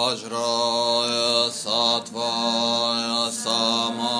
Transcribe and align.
वज्राय 0.00 1.16
सत्वाय 1.52 3.08
समा 3.36 4.16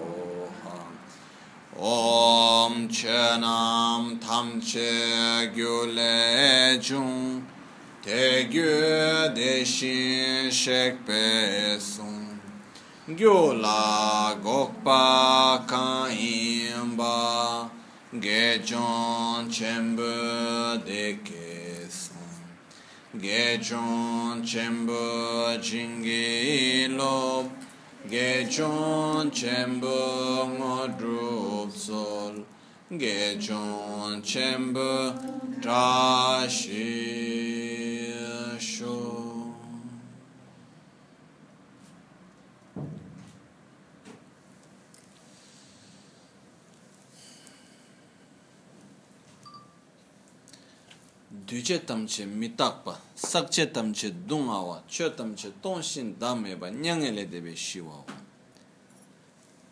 Om 1.79 2.89
çenam 2.89 4.19
tamçe 4.27 5.51
güle 5.55 6.79
cung 6.87 7.41
Te 8.03 8.41
güdeşin 8.41 10.49
şekbesun 10.49 12.27
Gyula 13.17 14.33
gokpa 14.43 15.63
kaimba 15.67 17.69
Gejon 18.19 19.49
çembö 19.49 20.87
deke 20.87 21.50
Gechon 23.17 24.41
Chembo 24.41 25.57
Jingi 25.57 26.87
Lob 26.95 27.51
Gechon 28.07 29.29
Chembo 29.29 30.47
Modrup 30.57 31.71
Sol. 31.73 32.45
Gechon 32.89 34.21
Chembo 34.23 35.13
Tashi 35.61 36.85
Shol. 38.57 39.10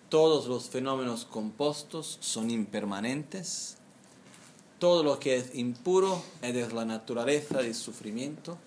Todos 0.09 0.47
los 0.47 0.69
fenómenos 0.69 1.23
compostos 1.23 2.17
son 2.19 2.51
impermanentes. 2.51 3.77
Todo 4.77 5.03
lo 5.03 5.19
que 5.19 5.37
es 5.37 5.55
impuro 5.55 6.21
es 6.41 6.53
de 6.53 6.67
la 6.73 6.83
naturaleza 6.83 7.59
del 7.59 7.73
sufrimiento. 7.73 8.57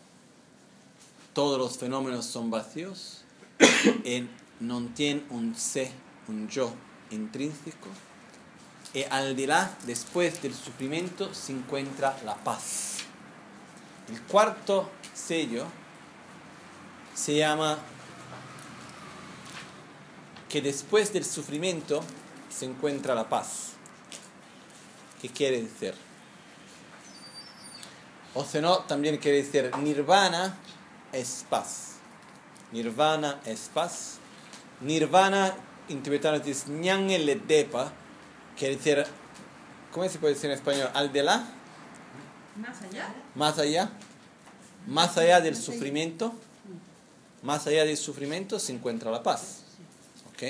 Todos 1.34 1.58
los 1.58 1.76
fenómenos 1.76 2.24
son 2.24 2.50
vacíos 2.50 3.24
y 4.06 4.26
no 4.60 4.86
tienen 4.94 5.26
un 5.28 5.54
sé, 5.54 5.92
un 6.28 6.48
yo 6.48 6.72
intrínseco. 7.10 7.88
Y 8.94 9.02
al 9.04 9.36
là, 9.46 9.76
después 9.86 10.42
del 10.42 10.54
sufrimiento, 10.54 11.32
se 11.34 11.52
encuentra 11.52 12.18
la 12.24 12.36
paz. 12.36 13.01
El 14.12 14.20
cuarto 14.24 14.90
sello 15.14 15.64
se 17.14 17.34
llama 17.34 17.78
que 20.50 20.60
después 20.60 21.14
del 21.14 21.24
sufrimiento 21.24 22.04
se 22.50 22.66
encuentra 22.66 23.14
la 23.14 23.26
paz. 23.30 23.70
¿Qué 25.22 25.30
quiere 25.30 25.62
decir? 25.62 25.94
O 28.34 28.44
también 28.86 29.16
quiere 29.16 29.42
decir 29.42 29.74
nirvana 29.78 30.58
es 31.10 31.46
paz. 31.48 31.92
Nirvana 32.70 33.40
es 33.46 33.70
paz. 33.72 34.18
Nirvana, 34.82 35.54
en 35.88 36.02
tibetano 36.02 36.36
es 36.36 36.68
ñange 36.68 37.18
le 37.18 37.36
depa, 37.36 37.90
quiere 38.58 38.76
decir, 38.76 39.06
¿cómo 39.90 40.06
se 40.06 40.18
puede 40.18 40.34
decir 40.34 40.50
en 40.50 40.56
español? 40.56 40.90
Al 40.92 41.14
de 41.14 41.22
la, 41.22 41.61
Más 42.56 42.82
allá. 42.82 43.14
más 43.34 43.58
allá, 43.58 43.90
más 44.86 45.16
allá 45.16 45.40
del 45.40 45.56
sufrimiento, 45.56 46.34
más 47.42 47.66
allá 47.66 47.84
del 47.84 47.96
sufrimiento 47.96 48.58
se 48.58 48.72
encuentra 48.72 49.10
la 49.10 49.22
paz. 49.22 49.62
¿Ok? 50.32 50.42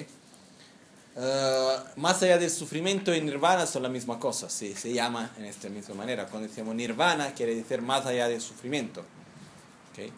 Eh, 1.14 1.76
más 1.96 2.22
allá 2.22 2.38
del 2.38 2.50
sufrimiento 2.50 3.14
y 3.14 3.20
nirvana 3.20 3.66
son 3.66 3.82
la 3.82 3.88
misma 3.88 4.18
cosa, 4.18 4.48
sí, 4.48 4.74
se 4.74 4.92
llama 4.92 5.30
en 5.38 5.44
esta 5.44 5.68
misma 5.68 5.94
manera. 5.94 6.26
Cuando 6.26 6.48
decimos 6.48 6.74
nirvana 6.74 7.34
quiere 7.34 7.54
decir 7.54 7.82
más 7.82 8.06
allá 8.06 8.28
del 8.28 8.40
sufrimiento. 8.40 9.00
¿ok? 9.92 10.10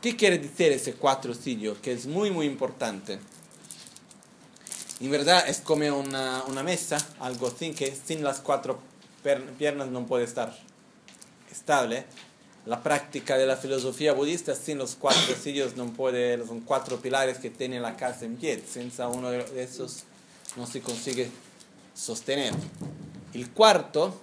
¿Qué 0.00 0.16
quiere 0.16 0.38
decir 0.38 0.70
ese 0.72 0.94
cuatro 0.94 1.34
sillos? 1.34 1.78
Que 1.78 1.92
es 1.92 2.06
muy, 2.06 2.30
muy 2.30 2.46
importante. 2.46 3.18
En 5.00 5.10
verdad 5.10 5.48
es 5.48 5.60
como 5.60 5.84
una, 5.96 6.42
una 6.44 6.62
mesa, 6.62 6.98
algo 7.20 7.48
así, 7.48 7.72
que 7.72 7.94
sin 7.94 8.22
las 8.22 8.40
cuatro 8.40 8.78
piernas 9.58 9.88
no 9.88 10.06
puede 10.06 10.24
estar 10.24 10.56
estable. 11.50 12.04
La 12.66 12.82
práctica 12.82 13.38
de 13.38 13.46
la 13.46 13.56
filosofía 13.56 14.12
budista 14.12 14.54
sin 14.54 14.78
los 14.78 14.94
cuatro 14.94 15.34
sillos 15.34 15.76
no 15.76 15.86
puede, 15.92 16.44
son 16.46 16.60
cuatro 16.60 17.00
pilares 17.00 17.38
que 17.38 17.50
tiene 17.50 17.80
la 17.80 17.96
casa 17.96 18.26
en 18.26 18.36
pie. 18.36 18.62
Sin 18.70 18.92
uno 19.12 19.30
de 19.30 19.62
esos 19.62 20.04
no 20.56 20.66
se 20.66 20.80
consigue 20.80 21.30
sostener. 21.94 22.52
El 23.32 23.50
cuarto 23.50 24.20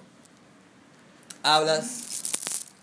hablas 1.43 2.01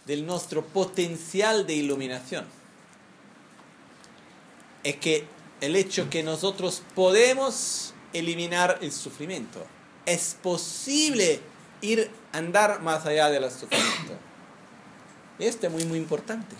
del 0.06 0.26
nuestro 0.26 0.64
potencial 0.64 1.66
de 1.66 1.74
iluminación. 1.74 2.44
Es 4.82 4.96
que 4.96 5.26
el 5.60 5.76
hecho 5.76 6.10
que 6.10 6.22
nosotros 6.24 6.82
podemos 6.94 7.94
eliminar 8.12 8.78
el 8.82 8.92
sufrimiento. 8.92 9.64
Es 10.06 10.36
posible 10.42 11.40
ir 11.80 12.10
andar 12.32 12.82
más 12.82 13.06
allá 13.06 13.30
del 13.30 13.48
sufrimiento. 13.50 14.31
Esto 15.46 15.66
es 15.66 15.72
muy 15.72 15.84
muy 15.84 15.98
importante. 15.98 16.56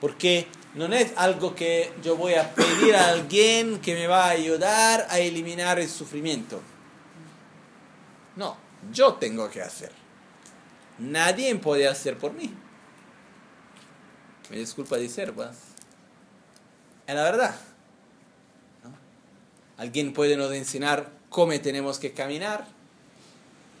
Porque 0.00 0.46
no 0.74 0.86
es 0.86 1.12
algo 1.16 1.54
que 1.54 1.92
yo 2.02 2.16
voy 2.16 2.34
a 2.34 2.54
pedir 2.54 2.94
a 2.94 3.08
alguien 3.08 3.80
que 3.80 3.94
me 3.94 4.06
va 4.06 4.26
a 4.26 4.30
ayudar 4.30 5.06
a 5.10 5.18
eliminar 5.18 5.78
el 5.78 5.88
sufrimiento. 5.88 6.60
No, 8.36 8.56
yo 8.92 9.14
tengo 9.14 9.50
que 9.50 9.60
hacer. 9.60 9.90
Nadie 10.98 11.54
puede 11.56 11.88
hacer 11.88 12.18
por 12.18 12.32
mí. 12.32 12.54
Me 14.50 14.58
disculpa 14.58 14.96
decir, 14.96 15.32
pues. 15.32 15.48
Es 17.06 17.14
la 17.14 17.22
verdad. 17.22 17.56
Alguien 19.78 20.12
puede 20.12 20.36
nos 20.36 20.52
enseñar 20.52 21.10
cómo 21.30 21.58
tenemos 21.60 21.98
que 21.98 22.12
caminar, 22.12 22.66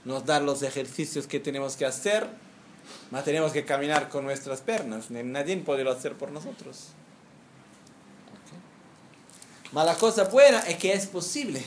nos 0.04 0.24
dar 0.24 0.42
los 0.42 0.62
ejercicios 0.62 1.26
que 1.26 1.40
tenemos 1.40 1.76
que 1.76 1.86
hacer, 1.86 2.28
más 3.10 3.24
tenemos 3.24 3.52
que 3.52 3.64
caminar 3.64 4.08
con 4.08 4.24
nuestras 4.24 4.60
piernas. 4.60 5.10
Nadie 5.10 5.56
puede 5.58 5.88
hacer 5.88 6.14
por 6.16 6.30
nosotros. 6.30 6.88
Okay. 9.70 9.84
la 9.84 9.94
cosa 9.96 10.24
buena 10.24 10.60
es 10.60 10.76
que 10.76 10.92
es 10.92 11.06
posible 11.06 11.62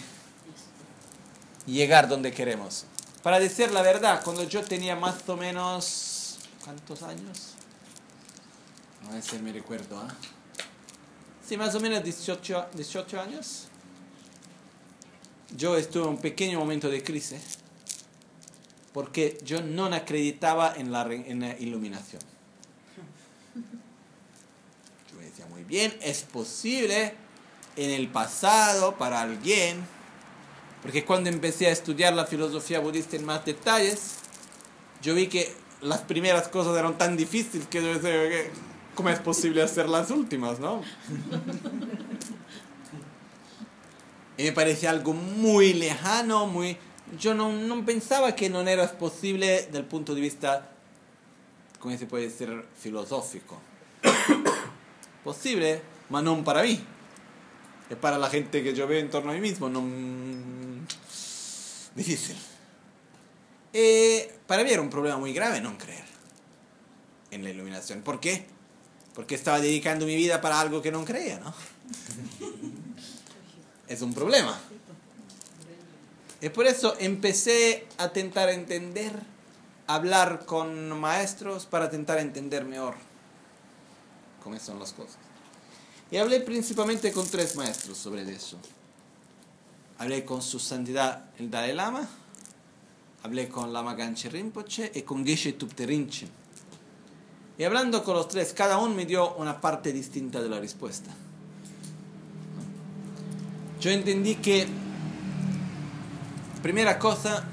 llegar 1.65 2.07
donde 2.07 2.31
queremos. 2.31 2.85
Para 3.23 3.39
decir 3.39 3.71
la 3.71 3.81
verdad, 3.81 4.21
cuando 4.23 4.43
yo 4.43 4.63
tenía 4.63 4.95
más 4.95 5.27
o 5.27 5.35
menos... 5.35 6.37
¿Cuántos 6.63 7.01
años? 7.01 7.53
A 9.07 9.13
ver 9.13 9.23
si 9.23 9.39
me 9.39 9.51
recuerdo. 9.51 9.99
¿ah? 9.99 10.07
Sí, 11.47 11.57
más 11.57 11.73
o 11.73 11.79
menos 11.79 12.03
18, 12.03 12.67
18 12.73 13.19
años. 13.19 13.67
Yo 15.55 15.75
estuve 15.75 16.03
en 16.03 16.09
un 16.09 16.17
pequeño 16.19 16.59
momento 16.59 16.87
de 16.87 17.03
crisis 17.03 17.60
porque 18.93 19.37
yo 19.43 19.61
no 19.61 19.85
acreditaba 19.85 20.73
en 20.75 20.91
la, 20.91 21.03
en 21.03 21.39
la 21.39 21.57
iluminación. 21.59 22.21
Yo 25.09 25.17
me 25.17 25.25
decía, 25.25 25.45
muy 25.47 25.63
bien, 25.63 25.93
es 26.01 26.23
posible 26.23 27.13
en 27.75 27.89
el 27.91 28.09
pasado 28.09 28.97
para 28.97 29.21
alguien, 29.21 29.85
porque 30.81 31.05
cuando 31.05 31.29
empecé 31.29 31.67
a 31.67 31.71
estudiar 31.71 32.13
la 32.13 32.25
filosofía 32.25 32.79
budista 32.79 33.15
en 33.15 33.25
más 33.25 33.45
detalles, 33.45 34.17
yo 35.01 35.15
vi 35.15 35.27
que 35.27 35.53
las 35.81 36.01
primeras 36.01 36.47
cosas 36.47 36.77
eran 36.77 36.97
tan 36.97 37.15
difíciles 37.17 37.67
que 37.67 37.81
yo 37.81 37.97
decía, 37.97 38.51
¿cómo 38.95 39.09
es 39.09 39.19
posible 39.19 39.61
hacer 39.63 39.87
las 39.89 40.11
últimas, 40.11 40.59
no? 40.59 40.81
y 44.37 44.43
me 44.43 44.51
parecía 44.51 44.89
algo 44.89 45.13
muy 45.13 45.73
lejano, 45.73 46.47
muy 46.47 46.77
yo 47.17 47.33
no, 47.33 47.51
no 47.51 47.85
pensaba 47.85 48.35
que 48.35 48.49
no 48.49 48.61
era 48.61 48.89
posible 48.91 49.67
del 49.71 49.85
punto 49.85 50.15
de 50.15 50.21
vista, 50.21 50.69
¿cómo 51.79 51.97
se 51.97 52.05
puede 52.05 52.25
decir, 52.25 52.65
filosófico. 52.77 53.59
posible, 55.23 55.81
pero 56.09 56.21
no 56.21 56.43
para 56.43 56.63
mí. 56.63 56.79
Es 57.89 57.97
para 57.97 58.17
la 58.17 58.29
gente 58.29 58.63
que 58.63 58.73
yo 58.73 58.87
veo 58.87 58.99
en 58.99 59.09
torno 59.09 59.31
a 59.31 59.33
mí 59.33 59.41
mismo, 59.41 59.69
no... 59.69 59.83
Difícil. 61.95 62.37
Eh, 63.73 64.39
para 64.47 64.63
mí 64.63 64.71
era 64.71 64.81
un 64.81 64.89
problema 64.89 65.17
muy 65.17 65.33
grave 65.33 65.61
no 65.61 65.77
creer 65.77 66.05
en 67.31 67.43
la 67.43 67.49
iluminación. 67.49 68.01
¿Por 68.01 68.19
qué? 68.19 68.45
Porque 69.13 69.35
estaba 69.35 69.59
dedicando 69.59 70.05
mi 70.05 70.15
vida 70.15 70.39
para 70.39 70.59
algo 70.59 70.81
que 70.81 70.91
no 70.91 71.03
creía, 71.03 71.39
¿no? 71.39 71.53
es 73.87 74.01
un 74.01 74.13
problema. 74.13 74.57
Y 76.41 76.49
por 76.49 76.65
eso 76.65 76.95
empecé 76.99 77.85
a 77.99 78.09
tentar 78.09 78.49
entender, 78.49 79.13
hablar 79.85 80.45
con 80.45 80.99
maestros 80.99 81.67
para 81.67 81.89
tentar 81.89 82.17
entender 82.17 82.65
mejor 82.65 82.95
cómo 84.43 84.59
son 84.59 84.79
las 84.79 84.91
cosas. 84.91 85.17
Y 86.09 86.17
hablé 86.17 86.41
principalmente 86.41 87.11
con 87.11 87.27
tres 87.27 87.55
maestros 87.55 87.97
sobre 87.97 88.23
eso. 88.23 88.57
Hablé 89.99 90.25
con 90.25 90.41
su 90.41 90.57
santidad 90.57 91.25
el 91.37 91.51
Dalai 91.51 91.75
Lama, 91.75 92.07
hablé 93.21 93.47
con 93.47 93.71
Lama 93.71 93.93
Ganche 93.93 94.27
Rinpoche 94.29 94.91
y 94.95 95.03
con 95.03 95.23
Geshe 95.23 95.53
Tupte 95.53 95.85
Rinchen. 95.85 96.29
Y 97.59 97.63
hablando 97.63 98.03
con 98.03 98.15
los 98.15 98.27
tres, 98.27 98.53
cada 98.53 98.79
uno 98.79 98.95
me 98.95 99.05
dio 99.05 99.35
una 99.35 99.61
parte 99.61 99.93
distinta 99.93 100.41
de 100.41 100.49
la 100.49 100.59
respuesta. 100.59 101.11
Yo 103.79 103.91
entendí 103.91 104.35
que 104.35 104.67
Primera 106.61 106.99
cosa, 106.99 107.43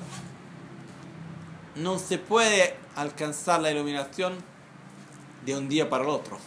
no 1.76 1.98
se 1.98 2.18
puede 2.18 2.76
alcanzar 2.94 3.60
la 3.62 3.70
iluminación 3.70 4.36
de 5.46 5.56
un 5.56 5.68
día 5.68 5.88
para 5.88 6.04
el 6.04 6.10
otro. 6.10 6.38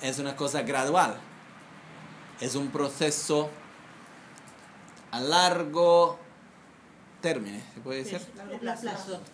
Es 0.00 0.18
una 0.18 0.34
cosa 0.34 0.62
gradual. 0.62 1.16
Es 2.40 2.54
un 2.54 2.70
proceso 2.70 3.50
a 5.10 5.20
largo 5.20 6.18
término, 7.20 7.60
¿se 7.74 7.80
puede 7.80 8.04
decir? 8.04 8.20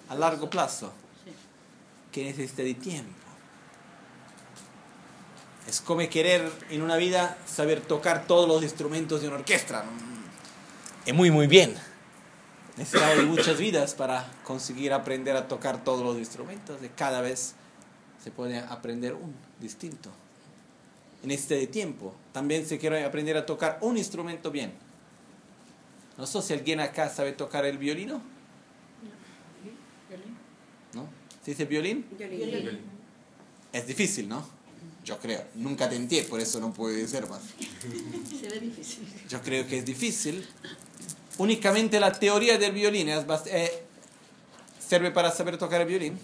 A 0.08 0.14
largo 0.16 0.50
plazo. 0.50 0.92
Que 2.10 2.24
necesita 2.24 2.62
de 2.62 2.74
tiempo. 2.74 3.12
Es 5.68 5.80
como 5.80 6.06
querer 6.08 6.50
en 6.70 6.82
una 6.82 6.96
vida 6.96 7.38
saber 7.46 7.80
tocar 7.80 8.26
todos 8.26 8.48
los 8.48 8.62
instrumentos 8.64 9.20
de 9.20 9.28
una 9.28 9.36
orquesta 9.36 9.84
es 9.84 10.07
muy, 11.12 11.30
muy 11.30 11.46
bien. 11.46 11.74
Necesitamos 12.76 13.24
muchas 13.26 13.58
vidas 13.58 13.94
para 13.94 14.30
conseguir 14.44 14.92
aprender 14.92 15.36
a 15.36 15.48
tocar 15.48 15.82
todos 15.82 16.04
los 16.04 16.16
instrumentos. 16.16 16.80
Y 16.82 16.88
cada 16.88 17.20
vez 17.20 17.54
se 18.22 18.30
puede 18.30 18.58
aprender 18.58 19.14
un 19.14 19.34
distinto. 19.60 20.10
En 21.22 21.30
este 21.30 21.66
tiempo 21.66 22.14
también 22.32 22.66
se 22.66 22.78
quiere 22.78 23.04
aprender 23.04 23.36
a 23.36 23.46
tocar 23.46 23.78
un 23.80 23.96
instrumento 23.96 24.50
bien. 24.50 24.72
No 26.16 26.26
sé 26.26 26.42
si 26.42 26.52
alguien 26.52 26.80
acá 26.80 27.08
sabe 27.08 27.32
tocar 27.32 27.64
el 27.64 27.78
violino. 27.78 28.20
¿No? 30.94 31.08
¿Se 31.44 31.52
dice 31.52 31.64
violín? 31.64 32.06
Violín. 32.16 32.80
Es 33.72 33.86
difícil, 33.86 34.28
¿no? 34.28 34.46
Yo 35.04 35.18
creo. 35.18 35.44
Nunca 35.54 35.88
tenté, 35.88 36.22
por 36.24 36.40
eso 36.40 36.60
no 36.60 36.72
puede 36.72 37.06
ser 37.08 37.28
más. 37.28 37.40
Se 37.48 38.48
ve 38.48 38.60
difícil. 38.60 39.08
Yo 39.28 39.40
creo 39.42 39.66
que 39.66 39.78
es 39.78 39.84
difícil 39.84 40.46
únicamente 41.38 41.98
la 41.98 42.12
teoría 42.12 42.58
del 42.58 42.72
violín 42.72 43.08
eh, 43.08 43.82
sirve 44.78 45.10
para 45.10 45.30
saber 45.30 45.56
tocar 45.56 45.80
el 45.80 45.86
violín. 45.86 46.18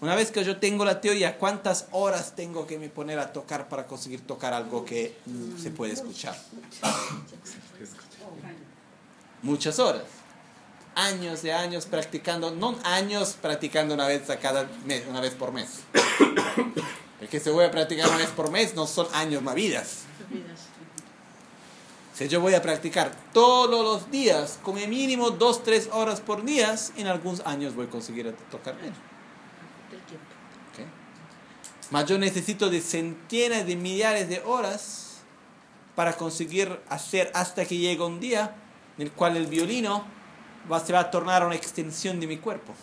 Una 0.00 0.14
vez 0.14 0.30
que 0.30 0.44
yo 0.44 0.58
tengo 0.58 0.84
la 0.84 1.00
teoría, 1.00 1.38
¿cuántas 1.38 1.86
horas 1.90 2.36
tengo 2.36 2.66
que 2.66 2.78
me 2.78 2.88
poner 2.88 3.18
a 3.18 3.32
tocar 3.32 3.68
para 3.68 3.86
conseguir 3.86 4.24
tocar 4.24 4.52
algo 4.52 4.84
que 4.84 5.16
se 5.60 5.70
puede 5.70 5.94
escuchar? 5.94 6.36
Muchas 9.42 9.78
horas. 9.78 10.04
Años 10.94 11.42
de 11.42 11.52
años 11.52 11.86
practicando, 11.86 12.50
no 12.52 12.76
años 12.84 13.36
practicando 13.40 13.94
una 13.94 14.06
vez 14.06 14.30
a 14.30 14.38
cada 14.38 14.68
mes, 14.84 15.04
una 15.08 15.20
vez 15.20 15.34
por 15.34 15.52
mes. 15.52 15.80
El 17.20 17.28
que 17.28 17.40
se 17.40 17.50
voy 17.50 17.64
a 17.64 17.70
practicar 17.70 18.08
una 18.08 18.18
vez 18.18 18.30
por 18.30 18.50
mes 18.50 18.74
no 18.74 18.86
son 18.86 19.06
años, 19.12 19.42
más 19.42 19.56
vidas. 19.56 20.07
Si 22.18 22.26
yo 22.26 22.40
voy 22.40 22.54
a 22.54 22.62
practicar 22.62 23.14
todos 23.32 23.70
los 23.70 24.10
días, 24.10 24.58
como 24.64 24.84
mínimo 24.88 25.30
2, 25.30 25.62
3 25.62 25.90
horas 25.92 26.20
por 26.20 26.44
día, 26.44 26.74
en 26.96 27.06
algunos 27.06 27.46
años 27.46 27.76
voy 27.76 27.86
a 27.86 27.90
conseguir 27.90 28.34
tocar 28.50 28.76
bien. 28.76 28.92
Okay. 30.72 30.84
Mas 31.92 32.06
yo 32.06 32.18
necesito 32.18 32.70
de 32.70 32.80
centenas 32.80 33.64
de 33.68 33.76
millares 33.76 34.28
de 34.28 34.42
horas 34.44 35.18
para 35.94 36.16
conseguir 36.16 36.80
hacer 36.88 37.30
hasta 37.34 37.64
que 37.64 37.76
llegue 37.76 38.02
un 38.02 38.18
día 38.18 38.52
en 38.96 39.04
el 39.04 39.12
cual 39.12 39.36
el 39.36 39.46
violino 39.46 40.04
va, 40.70 40.84
se 40.84 40.92
va 40.92 40.98
a 40.98 41.10
tornar 41.12 41.46
una 41.46 41.54
extensión 41.54 42.18
de 42.18 42.26
mi 42.26 42.38
cuerpo. 42.38 42.74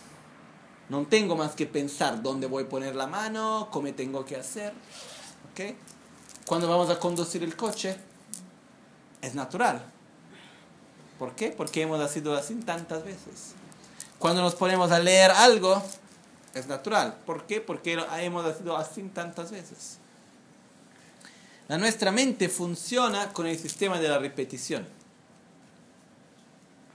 No 0.88 1.04
tengo 1.04 1.36
más 1.36 1.54
que 1.54 1.66
pensar 1.66 2.22
dónde 2.22 2.46
voy 2.46 2.64
a 2.64 2.68
poner 2.70 2.96
la 2.96 3.06
mano, 3.06 3.68
cómo 3.70 3.92
tengo 3.92 4.24
que 4.24 4.36
hacer. 4.36 4.72
¿Ok? 5.50 5.74
Cuando 6.46 6.70
vamos 6.70 6.88
a 6.88 6.98
conducir 6.98 7.42
el 7.42 7.54
coche, 7.54 7.98
es 9.26 9.34
natural. 9.34 9.84
¿Por 11.18 11.34
qué? 11.34 11.50
Porque 11.50 11.82
hemos 11.82 12.10
sido 12.10 12.36
así 12.36 12.54
tantas 12.56 13.04
veces. 13.04 13.54
Cuando 14.18 14.40
nos 14.40 14.54
ponemos 14.54 14.92
a 14.92 14.98
leer 14.98 15.30
algo, 15.30 15.82
es 16.54 16.66
natural. 16.66 17.18
¿Por 17.26 17.46
qué? 17.46 17.60
Porque 17.60 17.98
hemos 18.18 18.56
sido 18.56 18.76
así 18.76 19.02
tantas 19.02 19.50
veces. 19.50 19.98
La 21.68 21.78
nuestra 21.78 22.12
mente 22.12 22.48
funciona 22.48 23.32
con 23.32 23.46
el 23.46 23.58
sistema 23.58 23.98
de 23.98 24.08
la 24.08 24.18
repetición. 24.18 24.86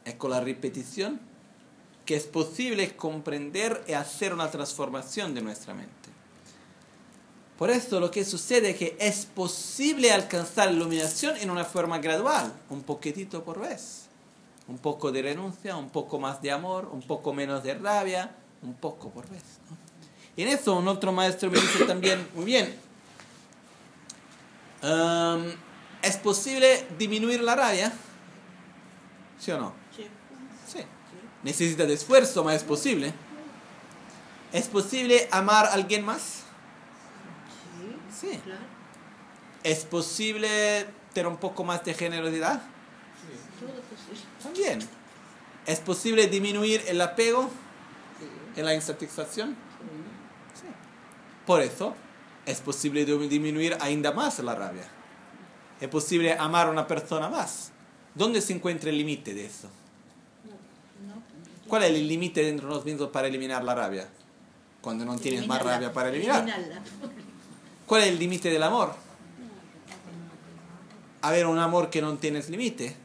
Es 0.05 0.15
con 0.15 0.31
la 0.31 0.39
repetición 0.39 1.19
que 2.05 2.15
es 2.15 2.23
posible 2.23 2.95
comprender 2.95 3.83
y 3.87 3.93
hacer 3.93 4.33
una 4.33 4.49
transformación 4.49 5.35
de 5.35 5.41
nuestra 5.41 5.73
mente. 5.73 6.00
Por 7.61 7.69
eso 7.69 7.99
lo 7.99 8.09
que 8.09 8.25
sucede 8.25 8.71
es 8.71 8.75
que 8.75 8.97
es 8.99 9.27
posible 9.27 10.11
alcanzar 10.11 10.69
la 10.69 10.73
iluminación 10.73 11.37
en 11.37 11.51
una 11.51 11.63
forma 11.63 11.99
gradual, 11.99 12.51
un 12.71 12.81
poquitito 12.81 13.43
por 13.43 13.59
vez. 13.59 14.07
Un 14.67 14.79
poco 14.79 15.11
de 15.11 15.21
renuncia, 15.21 15.77
un 15.77 15.91
poco 15.91 16.17
más 16.17 16.41
de 16.41 16.49
amor, 16.49 16.89
un 16.91 17.03
poco 17.03 17.35
menos 17.35 17.61
de 17.61 17.75
rabia, 17.75 18.35
un 18.63 18.73
poco 18.73 19.11
por 19.11 19.29
vez. 19.29 19.43
Y 20.35 20.41
en 20.41 20.47
eso 20.47 20.75
un 20.75 20.87
otro 20.87 21.11
maestro 21.11 21.51
me 21.51 21.59
dice 21.59 21.85
también, 21.85 22.27
muy 22.33 22.45
bien, 22.45 22.75
um, 24.81 25.43
¿es 26.01 26.17
posible 26.17 26.87
disminuir 26.97 27.43
la 27.43 27.55
rabia? 27.55 27.93
¿Sí 29.37 29.51
o 29.51 29.59
no? 29.59 29.73
Sí. 29.95 30.07
Sí. 30.67 30.79
Necesita 31.43 31.85
de 31.85 31.93
esfuerzo, 31.93 32.43
pero 32.43 32.55
es 32.55 32.63
posible. 32.63 33.13
¿Es 34.51 34.67
posible 34.67 35.27
amar 35.29 35.67
a 35.67 35.73
alguien 35.73 36.03
más? 36.03 36.40
Sí. 38.21 38.39
Claro. 38.43 38.61
¿Es 39.63 39.85
posible 39.85 40.85
tener 41.13 41.27
un 41.27 41.37
poco 41.37 41.63
más 41.63 41.83
de 41.83 41.93
generosidad? 41.95 42.61
Todo 43.59 43.69
posible. 43.69 44.21
También. 44.41 44.79
¿Es 45.65 45.79
posible 45.79 46.27
disminuir 46.27 46.83
el 46.87 47.01
apego 47.01 47.49
en 48.55 48.65
la 48.65 48.73
insatisfacción? 48.75 49.55
Sí. 50.53 50.67
Por 51.45 51.61
eso, 51.61 51.95
es 52.45 52.59
posible 52.61 53.05
di- 53.05 53.27
disminuir 53.27 53.77
ainda 53.81 54.11
más 54.11 54.39
la 54.39 54.55
rabia. 54.55 54.85
Es 55.79 55.87
posible 55.89 56.33
amar 56.37 56.67
a 56.67 56.69
una 56.71 56.87
persona 56.87 57.27
más. 57.29 57.71
¿Dónde 58.15 58.41
se 58.41 58.53
encuentra 58.53 58.89
el 58.89 58.97
límite 58.97 59.33
de 59.33 59.45
eso? 59.45 59.67
No. 61.07 61.21
¿Cuál 61.67 61.83
es 61.83 61.89
el 61.91 62.07
límite 62.07 62.43
dentro 62.43 62.65
de 62.67 62.69
nosotros 62.69 62.91
mismos 62.93 63.09
para 63.09 63.27
eliminar 63.27 63.63
la 63.63 63.73
rabia? 63.75 64.07
Cuando 64.81 65.05
no 65.05 65.17
tienes 65.17 65.47
más 65.47 65.61
rabia 65.61 65.93
para 65.93 66.09
eliminar. 66.09 66.41
Eliminarla. 66.43 66.81
¿Cuál 67.91 68.03
es 68.03 68.07
el 68.07 68.19
límite 68.19 68.49
del 68.49 68.63
amor? 68.63 68.95
Haber 71.23 71.45
un 71.45 71.59
amor 71.59 71.89
que 71.89 72.01
no 72.01 72.15
tienes 72.17 72.49
límite. 72.49 72.95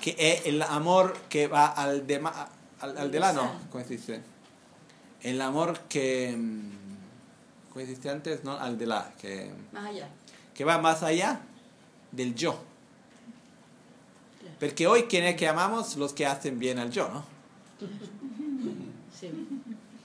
Que 0.00 0.16
es 0.18 0.46
el 0.46 0.62
amor 0.62 1.14
que 1.28 1.48
va 1.48 1.66
al, 1.66 2.06
de, 2.06 2.16
al, 2.16 2.96
al 2.96 3.10
de 3.10 3.20
la, 3.20 3.34
no, 3.34 3.52
¿cómo 3.70 3.84
se 3.84 3.98
dice? 3.98 4.22
El 5.20 5.38
amor 5.42 5.80
que... 5.80 6.34
mm, 6.34 6.70
¿Cómo 7.68 7.80
dijiste 7.84 8.08
antes? 8.08 8.42
No, 8.42 8.52
al 8.52 8.78
de 8.78 8.86
la. 8.86 9.12
Que, 9.20 9.52
Más 9.70 9.90
allá. 9.90 10.08
que 10.54 10.64
va 10.64 10.78
más 10.78 11.02
allá 11.02 11.42
del 12.10 12.34
yo. 12.34 12.58
Porque 14.58 14.86
hoy, 14.86 15.02
¿quién 15.10 15.24
es 15.24 15.36
que 15.36 15.46
amamos? 15.46 15.96
Los 15.96 16.14
que 16.14 16.24
hacen 16.24 16.58
bien 16.58 16.78
al 16.78 16.90
yo, 16.90 17.06
¿no? 17.10 17.22
Sí. 19.20 19.30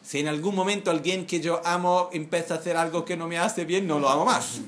Si 0.06 0.20
en 0.20 0.28
algún 0.28 0.54
momento 0.54 0.92
alguien 0.92 1.26
que 1.26 1.40
yo 1.42 1.66
amo 1.66 2.10
empieza 2.14 2.54
a 2.54 2.58
hacer 2.58 2.78
algo 2.78 3.06
que 3.06 3.18
no 3.18 3.28
me 3.28 3.40
hace 3.40 3.66
bien, 3.66 3.88
no 3.88 3.98
lo 4.00 4.08
amo 4.08 4.24
más. 4.24 4.60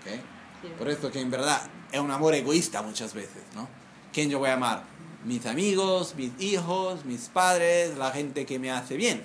¿Ok? 0.00 0.12
Sí. 0.60 0.68
Por 0.76 0.90
eso 0.90 1.10
que 1.10 1.20
en 1.20 1.30
verdad 1.30 1.62
es 1.90 1.98
un 1.98 2.10
amor 2.10 2.34
egoísta 2.34 2.82
muchas 2.82 3.14
veces, 3.14 3.42
¿no? 3.54 3.66
¿Quién 4.12 4.28
yo 4.28 4.38
voy 4.38 4.50
a 4.50 4.54
amar? 4.54 4.82
Mis 5.24 5.46
amigos, 5.46 6.14
mis 6.14 6.32
hijos, 6.40 7.06
mis 7.06 7.30
padres, 7.30 7.96
la 7.96 8.10
gente 8.10 8.44
que 8.44 8.58
me 8.58 8.70
hace 8.70 8.96
bien. 8.96 9.22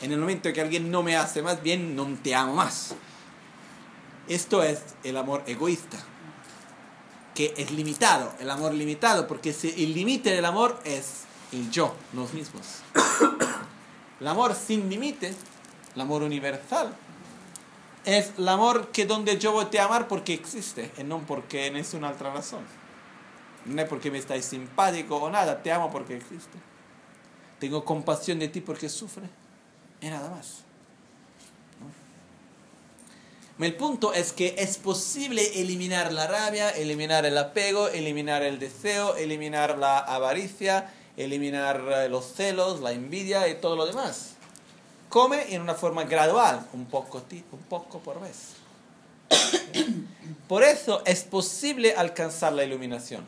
En 0.00 0.10
el 0.10 0.18
momento 0.18 0.52
que 0.52 0.60
alguien 0.60 0.90
no 0.90 1.04
me 1.04 1.14
hace 1.14 1.40
más 1.40 1.62
bien, 1.62 1.94
no 1.94 2.04
te 2.20 2.34
amo 2.34 2.54
más. 2.54 2.96
Esto 4.26 4.64
es 4.64 4.80
el 5.04 5.16
amor 5.16 5.44
egoísta, 5.46 5.98
que 7.36 7.54
es 7.56 7.70
limitado, 7.70 8.34
el 8.40 8.50
amor 8.50 8.74
limitado, 8.74 9.28
porque 9.28 9.52
si 9.52 9.68
el 9.84 9.94
límite 9.94 10.30
del 10.30 10.44
amor 10.44 10.80
es 10.84 11.26
el 11.52 11.70
yo, 11.70 11.94
los 12.12 12.32
mismos. 12.32 12.80
El 14.20 14.28
amor 14.28 14.54
sin 14.54 14.88
límite, 14.88 15.34
el 15.96 16.00
amor 16.00 16.22
universal, 16.22 16.94
es 18.04 18.30
el 18.38 18.48
amor 18.48 18.92
que 18.92 19.04
donde 19.04 19.36
yo 19.36 19.50
voy 19.50 19.66
a 19.76 19.84
amar 19.84 20.06
porque 20.06 20.32
existe 20.32 20.92
y 20.96 21.02
no 21.02 21.26
porque 21.26 21.66
es 21.66 21.94
una 21.94 22.10
otra 22.10 22.32
razón. 22.32 22.60
No 23.64 23.82
es 23.82 23.88
porque 23.88 24.12
me 24.12 24.18
estáis 24.18 24.44
simpático 24.44 25.16
o 25.16 25.28
nada, 25.28 25.60
te 25.60 25.72
amo 25.72 25.90
porque 25.90 26.16
existe. 26.16 26.56
Tengo 27.58 27.84
compasión 27.84 28.38
de 28.38 28.46
ti 28.46 28.60
porque 28.60 28.88
sufre 28.88 29.24
y 30.00 30.08
nada 30.08 30.30
más. 30.30 30.58
¿No? 33.58 33.64
El 33.64 33.74
punto 33.74 34.12
es 34.12 34.32
que 34.32 34.54
es 34.58 34.78
posible 34.78 35.60
eliminar 35.60 36.12
la 36.12 36.26
rabia, 36.26 36.70
eliminar 36.70 37.26
el 37.26 37.38
apego, 37.38 37.88
eliminar 37.88 38.42
el 38.42 38.58
deseo, 38.58 39.16
eliminar 39.16 39.78
la 39.78 39.98
avaricia, 39.98 40.92
eliminar 41.24 41.82
eh, 41.90 42.08
los 42.08 42.32
celos, 42.32 42.80
la 42.80 42.92
envidia 42.92 43.48
y 43.48 43.54
todo 43.56 43.76
lo 43.76 43.86
demás 43.86 44.32
come 45.12 45.54
en 45.54 45.60
una 45.60 45.74
forma 45.74 46.04
gradual, 46.04 46.66
un 46.72 46.86
poco, 46.86 47.22
un 47.52 47.62
poco 47.68 47.98
por 47.98 48.18
vez. 48.18 48.54
Por 50.48 50.62
eso 50.62 51.02
es 51.04 51.22
posible 51.24 51.94
alcanzar 51.94 52.54
la 52.54 52.64
iluminación. 52.64 53.26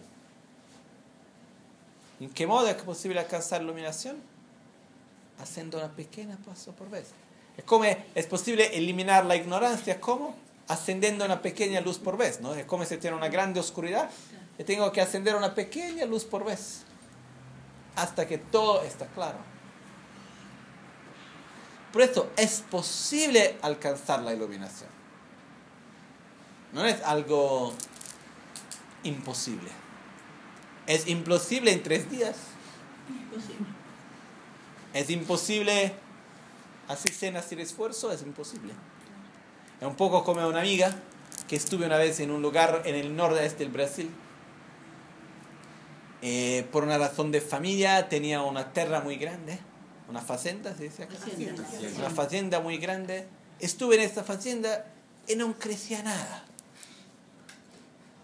¿En 2.20 2.30
qué 2.30 2.46
modo 2.46 2.68
es 2.68 2.76
posible 2.76 3.20
alcanzar 3.20 3.60
la 3.60 3.66
iluminación? 3.66 4.16
Haciendo 5.38 5.76
una 5.76 5.90
pequeña 5.90 6.38
paso 6.38 6.72
por 6.72 6.88
vez. 6.88 7.08
Es 7.56 7.64
como 7.64 7.84
es 7.84 8.26
posible 8.26 8.76
eliminar 8.76 9.26
la 9.26 9.36
ignorancia, 9.36 10.00
¿cómo? 10.00 10.34
Ascendiendo 10.68 11.24
una 11.24 11.42
pequeña 11.42 11.82
luz 11.82 11.98
por 11.98 12.16
vez, 12.16 12.40
¿no? 12.40 12.54
Es 12.54 12.64
como 12.64 12.84
si 12.86 12.96
tiene 12.96 13.16
una 13.16 13.28
grande 13.28 13.60
oscuridad 13.60 14.08
y 14.58 14.64
tengo 14.64 14.90
que 14.90 15.02
ascender 15.02 15.34
una 15.34 15.54
pequeña 15.54 16.06
luz 16.06 16.24
por 16.24 16.44
vez 16.44 16.84
hasta 17.96 18.26
que 18.26 18.38
todo 18.38 18.82
está 18.82 19.06
claro. 19.06 19.38
Por 21.92 22.02
eso 22.02 22.30
es 22.36 22.64
posible 22.68 23.56
alcanzar 23.62 24.20
la 24.22 24.34
iluminación. 24.34 24.90
No 26.72 26.84
es 26.84 27.00
algo 27.02 27.72
imposible. 29.04 29.70
Es 30.86 31.06
imposible 31.06 31.72
en 31.72 31.82
tres 31.82 32.10
días. 32.10 32.36
Posible. 33.32 33.66
Es 34.92 35.10
imposible 35.10 35.94
así 36.88 37.12
sin 37.12 37.36
hacer 37.36 37.60
esfuerzo, 37.60 38.10
es 38.10 38.22
imposible. 38.22 38.72
Es 39.80 39.86
un 39.86 39.96
poco 39.96 40.24
como 40.24 40.46
una 40.46 40.60
amiga 40.60 40.94
que 41.48 41.56
estuve 41.56 41.86
una 41.86 41.96
vez 41.96 42.20
en 42.20 42.30
un 42.30 42.42
lugar 42.42 42.82
en 42.84 42.94
el 42.94 43.14
nordeste 43.16 43.64
del 43.64 43.72
Brasil. 43.72 44.10
Eh, 46.26 46.66
por 46.72 46.84
una 46.84 46.96
razón 46.96 47.30
de 47.30 47.42
familia 47.42 48.08
tenía 48.08 48.40
una 48.40 48.72
tierra 48.72 49.02
muy 49.02 49.16
grande, 49.16 49.58
una 50.08 50.22
fazenda, 50.22 50.74
se 50.74 50.84
dice 50.84 51.02
acá. 51.02 51.16
Hacienda. 51.16 51.62
Una 51.98 52.08
fazenda 52.08 52.60
muy 52.60 52.78
grande. 52.78 53.28
Estuve 53.60 53.96
en 53.96 54.00
esta 54.00 54.24
fazenda 54.24 54.86
y 55.28 55.36
no 55.36 55.52
crecía 55.58 56.02
nada. 56.02 56.46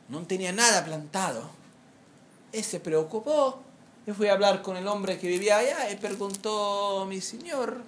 No 0.09 0.23
tenía 0.23 0.51
nada 0.51 0.83
plantado. 0.83 1.51
Y 2.55 2.63
se 2.63 2.81
preocupó. 2.81 3.61
Y 4.07 4.13
fui 4.13 4.29
a 4.29 4.33
hablar 4.33 4.63
con 4.63 4.79
el 4.79 4.89
hombre 4.89 5.19
que 5.19 5.29
vivía 5.29 5.59
allá 5.59 5.91
y 5.91 5.97
preguntó, 5.97 7.05
mi 7.07 7.21
señor, 7.21 7.83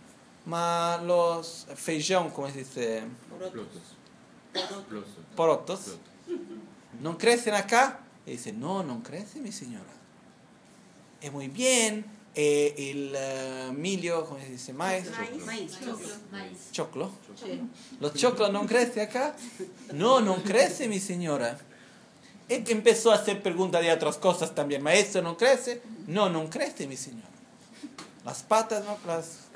ma 0.44 1.00
los 1.02 1.66
feijón, 1.74 2.28
¿cómo 2.32 2.50
se 2.50 2.58
dice? 2.58 3.02
Porotos, 3.30 3.66
Plotos. 5.34 5.98
¿no 7.00 7.16
crecen 7.16 7.54
acá? 7.54 8.00
Y 8.26 8.32
dice, 8.32 8.52
no, 8.52 8.82
no 8.82 9.02
crece, 9.02 9.40
mi 9.40 9.52
señora. 9.52 10.01
Es 11.22 11.32
muy 11.32 11.48
bien. 11.48 12.04
eh, 12.34 12.74
el 12.90 13.12
eh, 13.14 13.70
milio, 13.74 14.24
¿cómo 14.24 14.40
se 14.40 14.48
dice? 14.48 14.72
Maíz. 14.72 15.04
Maíz. 15.10 15.44
Maíz. 15.44 15.78
Maíz. 16.30 16.68
Choclo. 16.72 17.10
Sí. 17.42 17.60
¿Los 18.00 18.14
choclos 18.14 18.50
no 18.50 18.66
crecen 18.66 19.06
acá? 19.08 19.36
No, 19.92 20.20
no 20.20 20.42
crece, 20.42 20.88
mi 20.88 20.98
señora. 20.98 21.58
Él 22.48 22.64
empezó 22.68 23.12
a 23.12 23.16
hacer 23.16 23.42
preguntas 23.42 23.82
de 23.82 23.92
otras 23.92 24.16
cosas 24.16 24.54
también. 24.54 24.82
¿Maestro 24.82 25.22
no 25.22 25.36
crece? 25.36 25.82
No, 26.06 26.28
no 26.28 26.48
crece, 26.48 26.86
mi 26.86 26.96
señora. 26.96 27.28
Las 28.24 28.42
patas, 28.42 28.84
no, 28.84 28.96
las, 29.06 29.48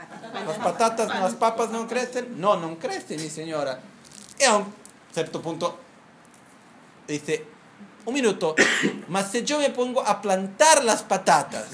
las 0.46 0.58
patatas, 0.58 1.08
las 1.08 1.34
papas 1.34 1.70
no 1.70 1.86
crecen? 1.86 2.40
No, 2.40 2.56
no 2.56 2.78
crece, 2.78 3.16
mi 3.16 3.30
señora. 3.30 3.80
Y 4.38 4.44
a 4.44 4.56
un 4.56 4.66
cierto 5.12 5.40
punto 5.40 5.78
dice, 7.06 7.44
un 8.06 8.14
minuto, 8.14 8.54
mas 9.08 9.30
si 9.30 9.42
yo 9.44 9.58
me 9.58 9.68
pongo 9.70 10.00
a 10.06 10.22
plantar 10.22 10.82
las 10.84 11.02
patatas, 11.02 11.66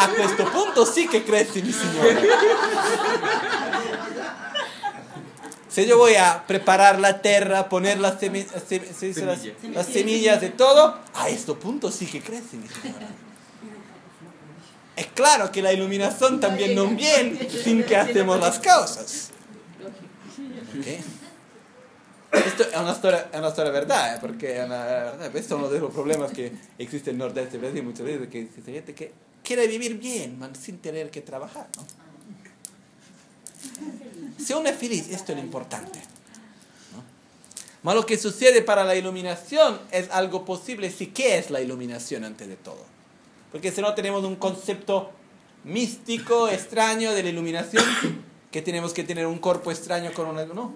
a 0.00 0.08
questo 0.08 0.44
punto 0.52 0.84
sí 0.84 1.08
que 1.08 1.24
crece 1.24 1.62
mi 1.62 1.72
señora. 1.72 2.20
Si 5.68 5.86
yo 5.86 5.98
voy 5.98 6.14
a 6.16 6.44
preparar 6.48 6.98
la 6.98 7.22
tierra, 7.22 7.68
poner 7.68 8.00
las, 8.00 8.20
semi- 8.20 8.44
se- 8.68 8.92
se 8.92 9.06
dice 9.06 9.24
las- 9.24 9.38
Semillas. 9.40 9.74
las 9.76 9.86
semillas 9.86 10.40
de 10.40 10.48
todo, 10.50 10.98
a 11.14 11.28
este 11.28 11.54
punto 11.54 11.92
sí 11.92 12.06
que 12.06 12.20
crece 12.20 12.56
mi 12.56 12.66
señora. 12.68 13.06
Es 14.96 15.06
claro 15.06 15.52
que 15.52 15.62
la 15.62 15.72
iluminación 15.72 16.40
también 16.40 16.74
no 16.74 16.86
viene 16.88 17.48
sin 17.48 17.84
que 17.84 17.96
hacemos 17.96 18.40
las 18.40 18.58
cosas. 18.58 19.30
Lógico. 19.80 21.04
Esto 22.30 22.68
è 22.68 22.76
una 22.78 22.94
storia, 22.94 23.30
è 23.30 23.38
una 23.38 23.50
storia 23.50 23.72
verdad, 23.72 24.16
eh, 24.16 24.18
perché 24.20 24.54
è 24.54 24.64
una 24.64 24.84
verdad. 24.84 25.30
Questo 25.30 25.54
è 25.54 25.56
uno 25.56 25.68
dei 25.68 25.80
problemas 25.80 26.30
que 26.30 26.52
existe 26.78 27.10
en 27.10 27.16
el 27.16 27.26
nordeste 27.26 27.58
de 27.58 27.58
Brasil 27.58 27.82
muchas 27.82 28.06
veces, 28.06 28.28
que 28.28 28.48
gente 28.64 28.94
que 28.94 29.12
quiere 29.42 29.66
vivir 29.66 29.98
bien, 29.98 30.38
man, 30.38 30.54
sin 30.54 30.78
tener 30.78 31.10
que 31.10 31.20
trabajar, 31.22 31.68
¿no? 31.76 31.86
Si 34.38 34.52
uno 34.52 34.68
es 34.68 34.76
feliz, 34.76 35.10
esto 35.10 35.32
es 35.32 35.38
lo 35.38 35.44
importante. 35.44 36.00
¿no? 37.82 37.94
Lo 37.94 38.06
que 38.06 38.16
sucede 38.16 38.62
para 38.62 38.84
la 38.84 38.94
iluminación 38.94 39.78
es 39.90 40.10
algo 40.10 40.44
posible, 40.44 40.90
sí 40.90 41.08
que 41.08 41.38
es 41.38 41.50
la 41.50 41.60
iluminación 41.60 42.24
antes 42.24 42.48
de 42.48 42.56
todo. 42.56 42.84
Porque 43.52 43.70
si 43.72 43.82
no 43.82 43.94
tenemos 43.94 44.24
un 44.24 44.36
concepto 44.36 45.10
místico, 45.64 46.48
extraño 46.48 47.12
de 47.12 47.22
la 47.22 47.28
iluminación, 47.28 47.84
que 48.50 48.62
tenemos 48.62 48.92
que 48.92 49.04
tener 49.04 49.26
un 49.26 49.38
cuerpo 49.38 49.70
extraño 49.70 50.12
con 50.12 50.26
una, 50.26 50.44
no, 50.44 50.74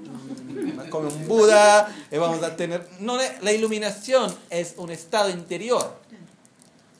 como 0.90 1.08
un 1.08 1.26
Buda, 1.26 1.92
y 2.10 2.16
vamos 2.16 2.42
a 2.42 2.54
tener... 2.56 2.88
No, 3.00 3.18
la 3.40 3.52
iluminación 3.52 4.34
es 4.48 4.74
un 4.76 4.90
estado 4.90 5.28
interior 5.30 5.96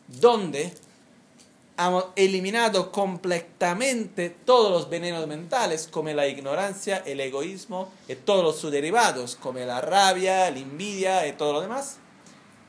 donde 0.09 0.75
hemos 1.79 2.07
eliminado 2.17 2.91
completamente 2.91 4.31
todos 4.31 4.71
los 4.71 4.89
venenos 4.89 5.27
mentales, 5.27 5.89
como 5.91 6.11
la 6.11 6.27
ignorancia, 6.27 7.03
el 7.07 7.21
egoísmo 7.21 7.93
y 8.09 8.17
todos 8.17 8.43
los 8.43 8.59
sus 8.59 8.73
derivados, 8.73 9.37
como 9.37 9.61
la 9.61 9.81
rabia, 9.81 10.51
la 10.51 10.59
envidia 10.59 11.27
y 11.27 11.33
todo 11.33 11.53
lo 11.53 11.61
demás. 11.61 11.99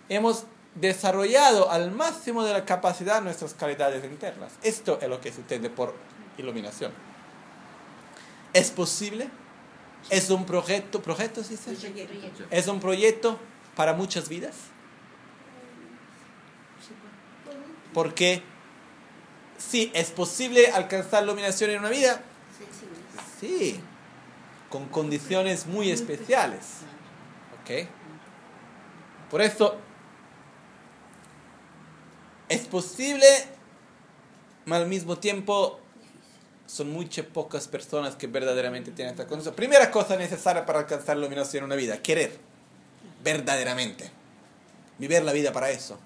Hemos 0.09 0.43
desarrollado 0.75 1.71
al 1.71 1.91
máximo 1.91 2.43
de 2.43 2.53
la 2.53 2.65
capacidad 2.65 3.21
nuestras 3.21 3.53
calidades 3.53 4.03
internas. 4.03 4.53
Esto 4.61 4.99
es 5.01 5.09
lo 5.09 5.21
que 5.21 5.31
se 5.31 5.41
entiende 5.41 5.69
por 5.69 5.95
iluminación. 6.37 6.91
¿Es 8.55 8.71
posible? 8.71 9.27
¿Es 10.09 10.29
un 10.29 10.45
proyecto? 10.45 11.01
¿Proyecto 11.01 11.43
se 11.43 11.57
dice? 11.57 11.75
¿Es 12.49 12.67
un 12.67 12.79
proyecto 12.79 13.37
para 13.75 13.91
muchas 13.91 14.29
vidas? 14.29 14.55
Porque 17.93 18.41
sí, 19.57 19.91
es 19.93 20.09
posible 20.11 20.71
alcanzar 20.71 21.23
la 21.23 21.33
iluminación 21.33 21.69
en 21.71 21.79
una 21.79 21.89
vida. 21.89 22.23
Sí, 23.41 23.81
con 24.69 24.87
condiciones 24.87 25.65
muy 25.65 25.91
especiales. 25.91 26.77
¿Ok? 27.61 27.89
Por 29.29 29.41
eso, 29.41 29.75
es 32.47 32.61
posible, 32.67 33.27
pero 34.63 34.77
al 34.77 34.87
mismo 34.87 35.17
tiempo 35.17 35.81
son 36.65 36.91
muchas 36.91 37.25
pocas 37.25 37.67
personas 37.67 38.15
que 38.15 38.27
verdaderamente 38.27 38.91
tienen 38.91 39.13
esta 39.13 39.27
condición. 39.27 39.55
Primera 39.55 39.91
cosa 39.91 40.15
necesaria 40.17 40.65
para 40.65 40.79
alcanzar 40.79 41.17
la 41.17 41.21
iluminación 41.25 41.61
en 41.61 41.65
una 41.65 41.75
vida, 41.75 42.01
querer, 42.01 42.37
verdaderamente. 43.23 44.09
Vivir 44.97 45.23
la 45.23 45.33
vida 45.33 45.51
para 45.51 45.69
eso. 45.69 45.99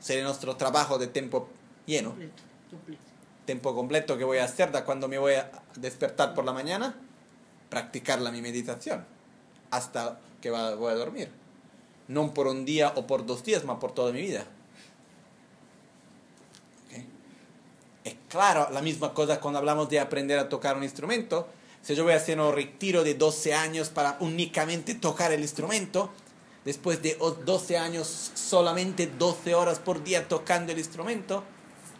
Ser 0.00 0.22
nuestro 0.24 0.56
trabajo 0.56 0.98
de 0.98 1.08
tiempo 1.08 1.48
lleno, 1.86 2.10
Completo, 2.10 2.42
completo. 2.70 3.02
tiempo 3.44 3.74
completo 3.74 4.18
que 4.18 4.24
voy 4.24 4.38
a 4.38 4.44
hacer 4.44 4.70
da 4.70 4.84
cuando 4.84 5.08
me 5.08 5.18
voy 5.18 5.34
a 5.34 5.50
despertar 5.76 6.34
por 6.34 6.44
la 6.44 6.52
mañana, 6.52 6.94
practicar 7.68 8.20
la 8.20 8.30
mi 8.30 8.40
meditación 8.40 9.04
hasta 9.70 10.20
que 10.40 10.50
voy 10.50 10.92
a 10.92 10.94
dormir. 10.94 11.30
No 12.06 12.32
por 12.32 12.46
un 12.46 12.64
día 12.64 12.92
o 12.96 13.06
por 13.06 13.26
dos 13.26 13.44
días, 13.44 13.64
más 13.64 13.78
por 13.78 13.92
toda 13.92 14.12
mi 14.12 14.22
vida. 14.22 14.46
¿Ok? 16.86 17.04
Es 18.04 18.14
claro, 18.28 18.68
la 18.72 18.80
misma 18.82 19.12
cosa 19.12 19.40
cuando 19.40 19.58
hablamos 19.58 19.88
de 19.88 20.00
aprender 20.00 20.38
a 20.38 20.48
tocar 20.48 20.76
un 20.76 20.82
instrumento. 20.84 21.48
Si 21.82 21.94
yo 21.94 22.04
voy 22.04 22.12
a 22.12 22.16
hacer 22.16 22.40
un 22.40 22.52
retiro 22.54 23.04
de 23.04 23.14
12 23.14 23.54
años 23.54 23.88
para 23.88 24.16
únicamente 24.20 24.94
tocar 24.94 25.32
el 25.32 25.40
instrumento, 25.40 26.10
después 26.64 27.02
de 27.02 27.16
o- 27.20 27.30
12 27.30 27.78
años 27.78 28.32
solamente 28.34 29.06
12 29.06 29.54
horas 29.54 29.78
por 29.78 30.02
día 30.02 30.26
tocando 30.28 30.72
el 30.72 30.78
instrumento, 30.78 31.44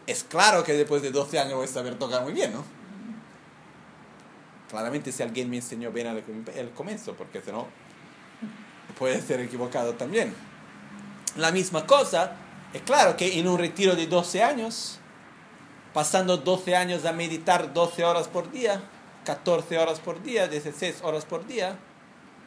es 0.07 0.23
claro 0.23 0.63
que 0.63 0.73
después 0.73 1.01
de 1.01 1.11
12 1.11 1.39
años 1.39 1.53
voy 1.55 1.65
a 1.65 1.67
saber 1.67 1.95
tocar 1.97 2.23
muy 2.23 2.33
bien, 2.33 2.53
¿no? 2.53 2.63
Claramente 4.69 5.11
si 5.11 5.23
alguien 5.23 5.49
me 5.49 5.57
enseñó 5.57 5.91
bien 5.91 6.07
al 6.07 6.23
comienzo, 6.75 7.13
porque 7.15 7.41
si 7.41 7.51
no, 7.51 7.67
puede 8.97 9.21
ser 9.21 9.39
equivocado 9.39 9.93
también. 9.93 10.33
La 11.37 11.51
misma 11.51 11.87
cosa, 11.87 12.33
es 12.73 12.81
claro 12.83 13.17
que 13.17 13.39
en 13.39 13.47
un 13.47 13.57
retiro 13.57 13.95
de 13.95 14.05
12 14.05 14.43
años, 14.43 14.98
pasando 15.93 16.37
12 16.37 16.75
años 16.75 17.05
a 17.05 17.11
meditar 17.11 17.73
12 17.73 18.03
horas 18.03 18.27
por 18.27 18.51
día, 18.51 18.81
14 19.25 19.77
horas 19.77 19.99
por 19.99 20.21
día, 20.23 20.47
16 20.47 21.01
horas 21.03 21.25
por 21.25 21.45
día, 21.47 21.77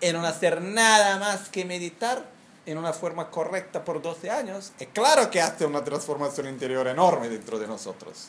en 0.01 0.15
no 0.15 0.27
hacer 0.27 0.61
nada 0.61 1.19
más 1.19 1.49
que 1.49 1.65
meditar 1.65 2.31
en 2.67 2.79
una 2.79 2.93
forma 2.93 3.31
correcta 3.31 3.85
por 3.85 4.03
12 4.03 4.31
años, 4.31 4.73
es 4.79 4.89
claro 4.89 5.31
que 5.31 5.41
hace 5.41 5.67
una 5.67 5.83
transformación 5.83 6.49
interior 6.49 6.87
enorme 6.87 7.29
dentro 7.29 7.59
de 7.59 7.67
nosotros. 7.67 8.29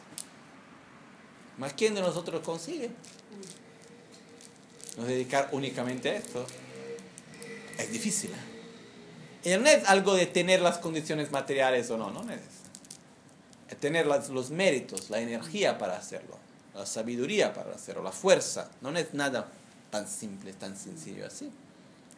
¿Más 1.58 1.74
quién 1.74 1.94
de 1.94 2.02
nosotros 2.02 2.42
consigue? 2.42 2.90
Nos 4.98 5.08
dedicar 5.08 5.50
únicamente 5.52 6.10
a 6.10 6.16
esto 6.16 6.46
es 7.78 7.92
difícil. 7.92 8.32
Y 9.44 9.50
no 9.58 9.68
es 9.68 9.84
algo 9.86 10.16
de 10.16 10.26
tener 10.26 10.62
las 10.62 10.78
condiciones 10.78 11.32
materiales 11.32 11.90
o 11.90 11.98
no, 11.98 12.12
no 12.12 12.22
es. 12.32 12.40
Tener 13.76 14.06
las- 14.06 14.30
los 14.30 14.50
méritos, 14.52 15.10
la 15.10 15.20
energía 15.20 15.78
para 15.78 15.98
hacerlo, 15.98 16.38
la 16.74 16.86
sabiduría 16.86 17.54
para 17.54 17.74
hacerlo, 17.76 18.04
la 18.04 18.12
fuerza. 18.12 18.70
No 18.82 18.90
es 18.98 19.14
nada 19.14 19.48
tan 19.92 20.08
simple, 20.08 20.54
tan 20.54 20.76
sencillo 20.78 21.26
así. 21.28 21.46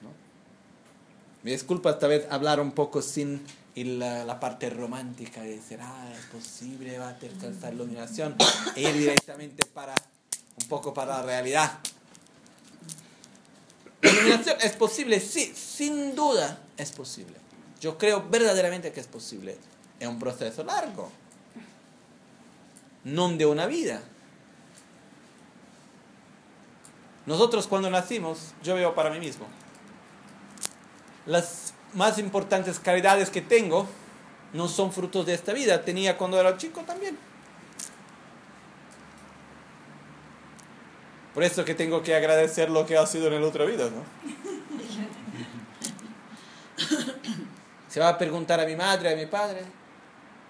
¿no? 0.01 0.09
Me 1.43 1.51
disculpa 1.51 1.91
esta 1.91 2.07
vez 2.07 2.25
hablar 2.31 2.59
un 2.59 2.71
poco 2.71 3.01
sin 3.01 3.45
la, 3.75 4.23
la 4.23 4.39
parte 4.39 4.69
romántica 4.69 5.41
de 5.41 5.57
decir, 5.57 5.79
ah, 5.81 6.09
es 6.17 6.25
posible, 6.27 6.97
va 6.97 7.09
a 7.09 7.17
alcanzar 7.21 7.73
la 7.73 7.83
iluminación, 7.83 8.35
e 8.75 8.81
ir 8.81 8.93
directamente 8.93 9.65
para, 9.65 9.93
un 10.61 10.67
poco 10.69 10.93
para 10.93 11.17
la 11.17 11.23
realidad. 11.23 11.77
La 14.01 14.09
iluminación 14.11 14.57
es 14.61 14.71
posible, 14.73 15.19
sí, 15.19 15.51
sin 15.55 16.15
duda 16.15 16.59
es 16.77 16.91
posible. 16.91 17.35
Yo 17.81 17.97
creo 17.97 18.25
verdaderamente 18.29 18.91
que 18.91 18.99
es 19.01 19.07
posible. 19.07 19.57
Es 19.99 20.07
un 20.07 20.19
proceso 20.19 20.63
largo, 20.63 21.11
no 23.05 23.29
de 23.29 23.45
una 23.45 23.67
vida. 23.67 24.01
Nosotros 27.25 27.67
cuando 27.67 27.89
nacimos, 27.89 28.53
yo 28.61 28.75
veo 28.75 28.93
para 28.93 29.09
mí 29.09 29.19
mismo, 29.19 29.47
las 31.25 31.73
más 31.93 32.19
importantes 32.19 32.79
calidades 32.79 33.29
que 33.29 33.41
tengo 33.41 33.87
no 34.53 34.67
son 34.67 34.91
frutos 34.91 35.25
de 35.25 35.33
esta 35.33 35.53
vida, 35.53 35.83
tenía 35.83 36.17
cuando 36.17 36.39
era 36.39 36.57
chico 36.57 36.81
también. 36.81 37.17
Por 41.33 41.43
eso 41.43 41.65
que 41.65 41.73
tengo 41.75 42.01
que 42.01 42.15
agradecer 42.15 42.69
lo 42.69 42.85
que 42.85 42.97
ha 42.97 43.05
sido 43.05 43.27
en 43.27 43.41
la 43.41 43.47
otra 43.47 43.65
vida, 43.65 43.89
¿no? 43.89 44.03
Se 47.89 47.99
va 47.99 48.09
a 48.09 48.17
preguntar 48.17 48.59
a 48.59 48.65
mi 48.65 48.75
madre, 48.75 49.13
a 49.13 49.15
mi 49.15 49.25
padre, 49.25 49.65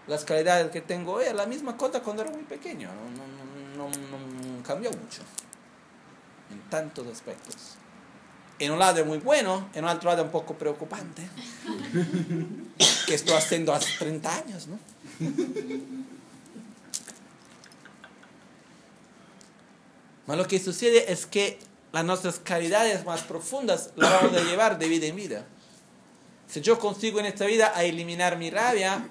las 0.07 0.23
calidades 0.25 0.71
que 0.71 0.81
tengo 0.81 1.13
hoy, 1.13 1.25
es 1.25 1.33
la 1.33 1.45
misma 1.45 1.75
cosa 1.77 2.01
cuando 2.01 2.21
era 2.23 2.31
muy 2.31 2.43
pequeño, 2.43 2.89
no, 2.89 3.77
no, 3.77 3.89
no, 3.89 4.17
no- 4.57 4.63
cambió 4.63 4.89
mucho, 4.91 5.21
en 6.51 6.59
tantos 6.69 7.07
aspectos. 7.07 7.55
En 8.57 8.71
un 8.71 8.79
lado 8.79 8.99
es 9.01 9.05
muy 9.05 9.17
bueno, 9.17 9.69
en 9.73 9.83
otro 9.85 10.09
lado 10.09 10.21
es 10.21 10.25
un 10.27 10.31
poco 10.31 10.53
preocupante, 10.55 11.27
que 13.05 13.13
estoy 13.15 13.35
haciendo 13.35 13.73
hace 13.73 13.89
30 13.99 14.35
años, 14.35 14.67
¿no? 14.67 14.79
Mas 20.27 20.37
lo 20.37 20.47
que 20.47 20.59
sucede 20.59 21.11
es 21.11 21.25
que 21.25 21.59
las 21.91 22.03
nuestras 22.05 22.39
calidades 22.39 23.05
más 23.05 23.21
profundas 23.21 23.91
las 23.95 24.11
vamos 24.11 24.35
a 24.37 24.43
llevar 24.43 24.79
de 24.79 24.87
vida 24.87 25.05
en 25.07 25.15
vida. 25.15 25.45
Si 26.47 26.61
yo 26.61 26.79
consigo 26.79 27.19
en 27.19 27.25
esta 27.27 27.45
vida 27.45 27.71
a 27.75 27.83
eliminar 27.83 28.37
mi 28.37 28.49
rabia, 28.49 29.07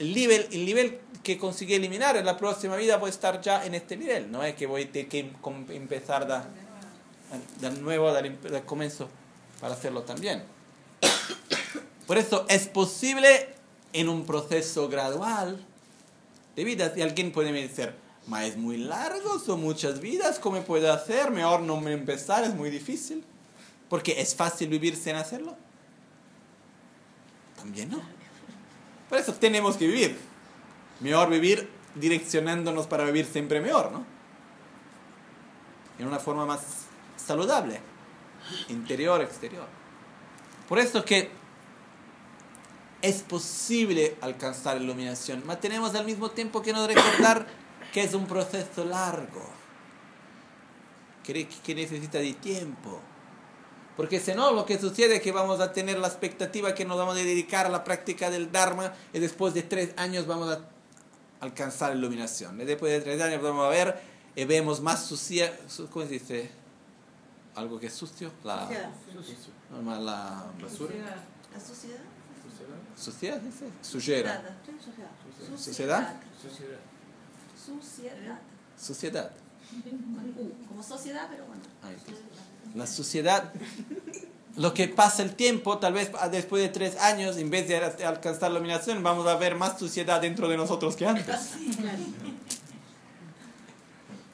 el 0.00 0.14
nivel, 0.14 0.48
el 0.50 0.64
nivel 0.64 0.98
que 1.22 1.36
conseguí 1.36 1.74
eliminar 1.74 2.16
en 2.16 2.24
la 2.24 2.36
próxima 2.36 2.74
vida 2.76 2.96
voy 2.96 3.08
a 3.08 3.12
estar 3.12 3.40
ya 3.42 3.64
en 3.66 3.74
este 3.74 3.96
nivel. 3.96 4.32
No 4.32 4.42
es 4.42 4.54
que 4.54 4.66
voy 4.66 4.84
a 4.84 4.90
tener 4.90 5.08
que 5.08 5.30
empezar 5.68 6.26
de, 6.26 7.68
de 7.68 7.80
nuevo, 7.80 8.12
del 8.12 8.64
comienzo, 8.64 9.08
para 9.60 9.74
hacerlo 9.74 10.02
también. 10.02 10.42
Por 12.06 12.16
eso 12.16 12.46
es 12.48 12.66
posible 12.66 13.54
en 13.92 14.08
un 14.08 14.24
proceso 14.24 14.88
gradual 14.88 15.64
de 16.56 16.64
vida. 16.64 16.92
Si 16.94 17.02
alguien 17.02 17.30
puede 17.30 17.52
me 17.52 17.60
decir, 17.60 17.94
ma 18.26 18.46
es 18.46 18.56
muy 18.56 18.78
largo, 18.78 19.38
son 19.38 19.60
muchas 19.60 20.00
vidas, 20.00 20.38
¿cómo 20.38 20.62
puedo 20.62 20.90
hacer? 20.90 21.30
Mejor 21.30 21.60
no 21.60 21.78
me 21.78 21.92
empezar, 21.92 22.42
es 22.44 22.54
muy 22.54 22.70
difícil. 22.70 23.22
Porque 23.90 24.18
es 24.18 24.34
fácil 24.34 24.70
vivir 24.70 24.96
sin 24.96 25.16
hacerlo. 25.16 25.56
También 27.56 27.90
no. 27.90 28.19
Por 29.10 29.18
eso 29.18 29.34
tenemos 29.34 29.76
que 29.76 29.88
vivir. 29.88 30.18
Mejor 31.00 31.28
vivir 31.28 31.68
direccionándonos 31.96 32.86
para 32.86 33.04
vivir 33.04 33.26
siempre 33.26 33.60
mejor, 33.60 33.90
¿no? 33.90 34.06
En 35.98 36.06
una 36.06 36.20
forma 36.20 36.46
más 36.46 36.60
saludable, 37.16 37.80
interior, 38.68 39.20
exterior. 39.20 39.66
Por 40.68 40.78
eso 40.78 41.04
que 41.04 41.30
es 43.02 43.22
posible 43.22 44.16
alcanzar 44.20 44.80
iluminación, 44.80 45.42
pero 45.44 45.58
tenemos 45.58 45.94
al 45.94 46.06
mismo 46.06 46.30
tiempo 46.30 46.62
que 46.62 46.72
nos 46.72 46.86
recordar 46.86 47.46
que 47.92 48.04
es 48.04 48.14
un 48.14 48.26
proceso 48.26 48.84
largo, 48.84 49.42
que, 51.24 51.48
que 51.48 51.74
necesita 51.74 52.18
de 52.18 52.34
tiempo. 52.34 53.00
Porque 54.00 54.18
si 54.18 54.32
no, 54.32 54.52
lo 54.52 54.64
que 54.64 54.78
sucede 54.78 55.16
es 55.16 55.20
que 55.20 55.30
vamos 55.30 55.60
a 55.60 55.74
tener 55.74 55.98
la 55.98 56.06
expectativa 56.08 56.74
que 56.74 56.86
nos 56.86 56.96
vamos 56.96 57.16
a 57.16 57.18
dedicar 57.18 57.66
a 57.66 57.68
la 57.68 57.84
práctica 57.84 58.30
del 58.30 58.50
Dharma 58.50 58.94
y 59.12 59.18
después 59.18 59.52
de 59.52 59.62
tres 59.62 59.92
años 59.98 60.26
vamos 60.26 60.48
a 60.56 60.60
alcanzar 61.38 61.90
la 61.90 61.96
iluminación. 61.96 62.58
Y 62.62 62.64
después 62.64 62.90
de 62.92 63.02
tres 63.02 63.20
años 63.20 63.42
vamos 63.42 63.66
a 63.66 63.68
ver 63.68 64.00
y 64.34 64.46
vemos 64.46 64.80
más 64.80 65.04
sucia, 65.04 65.54
¿cómo 65.90 66.06
se 66.06 66.12
dice? 66.12 66.50
Algo 67.54 67.78
que 67.78 67.88
es 67.88 67.92
sucio, 67.92 68.32
la, 68.42 68.66
Sucio. 69.22 69.52
la, 69.84 70.00
la 70.00 70.46
Basura. 70.62 70.94
La 71.52 71.60
sociedad. 71.60 71.98
Suciedad. 72.96 73.38
suciedad, 73.38 73.40
dice. 73.42 73.66
¿Sociedad? 73.82 74.42
Suciedad. 75.58 76.14
Suciedad. 77.54 78.40
suciedad. 78.78 79.30
Con 79.70 80.46
U, 80.46 80.52
Como 80.68 80.82
sociedad, 80.82 81.28
pero 81.30 81.46
bueno. 81.46 81.62
La 82.74 82.86
suciedad, 82.86 83.52
lo 84.56 84.74
que 84.74 84.88
pasa 84.88 85.22
el 85.22 85.34
tiempo, 85.34 85.78
tal 85.78 85.92
vez 85.94 86.10
después 86.30 86.62
de 86.62 86.68
tres 86.68 86.96
años, 86.98 87.36
en 87.36 87.50
vez 87.50 87.66
de 87.68 87.76
alcanzar 88.04 88.50
la 88.50 88.58
iluminación, 88.58 89.02
vamos 89.02 89.26
a 89.26 89.36
ver 89.36 89.56
más 89.56 89.78
suciedad 89.78 90.20
dentro 90.20 90.48
de 90.48 90.56
nosotros 90.56 90.96
que 90.96 91.06
antes. 91.06 91.54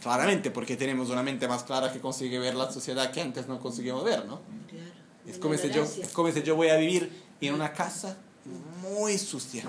Claramente, 0.03 0.51
porque 0.51 0.77
tenemos 0.77 1.11
una 1.11 1.23
mente 1.23 1.49
más 1.49 1.65
clara 1.65 1.93
que 1.93 1.99
consigue 1.99 2.39
ver 2.39 2.55
la 2.55 2.71
sociedad 2.71 3.11
que 3.11 3.21
antes 3.21 3.49
no 3.49 3.59
conseguimos 3.59 4.05
ver, 4.05 4.25
¿no? 4.27 4.41
Es 5.27 5.39
como 5.39 5.57
si 5.57 5.71
yo, 5.71 5.83
es 5.83 6.13
como 6.13 6.31
si 6.31 6.43
yo 6.43 6.55
voy 6.55 6.69
a 6.69 6.77
vivir 6.77 7.11
en 7.41 7.55
una 7.55 7.73
casa 7.73 8.17
muy 8.83 9.19
sucia. 9.19 9.65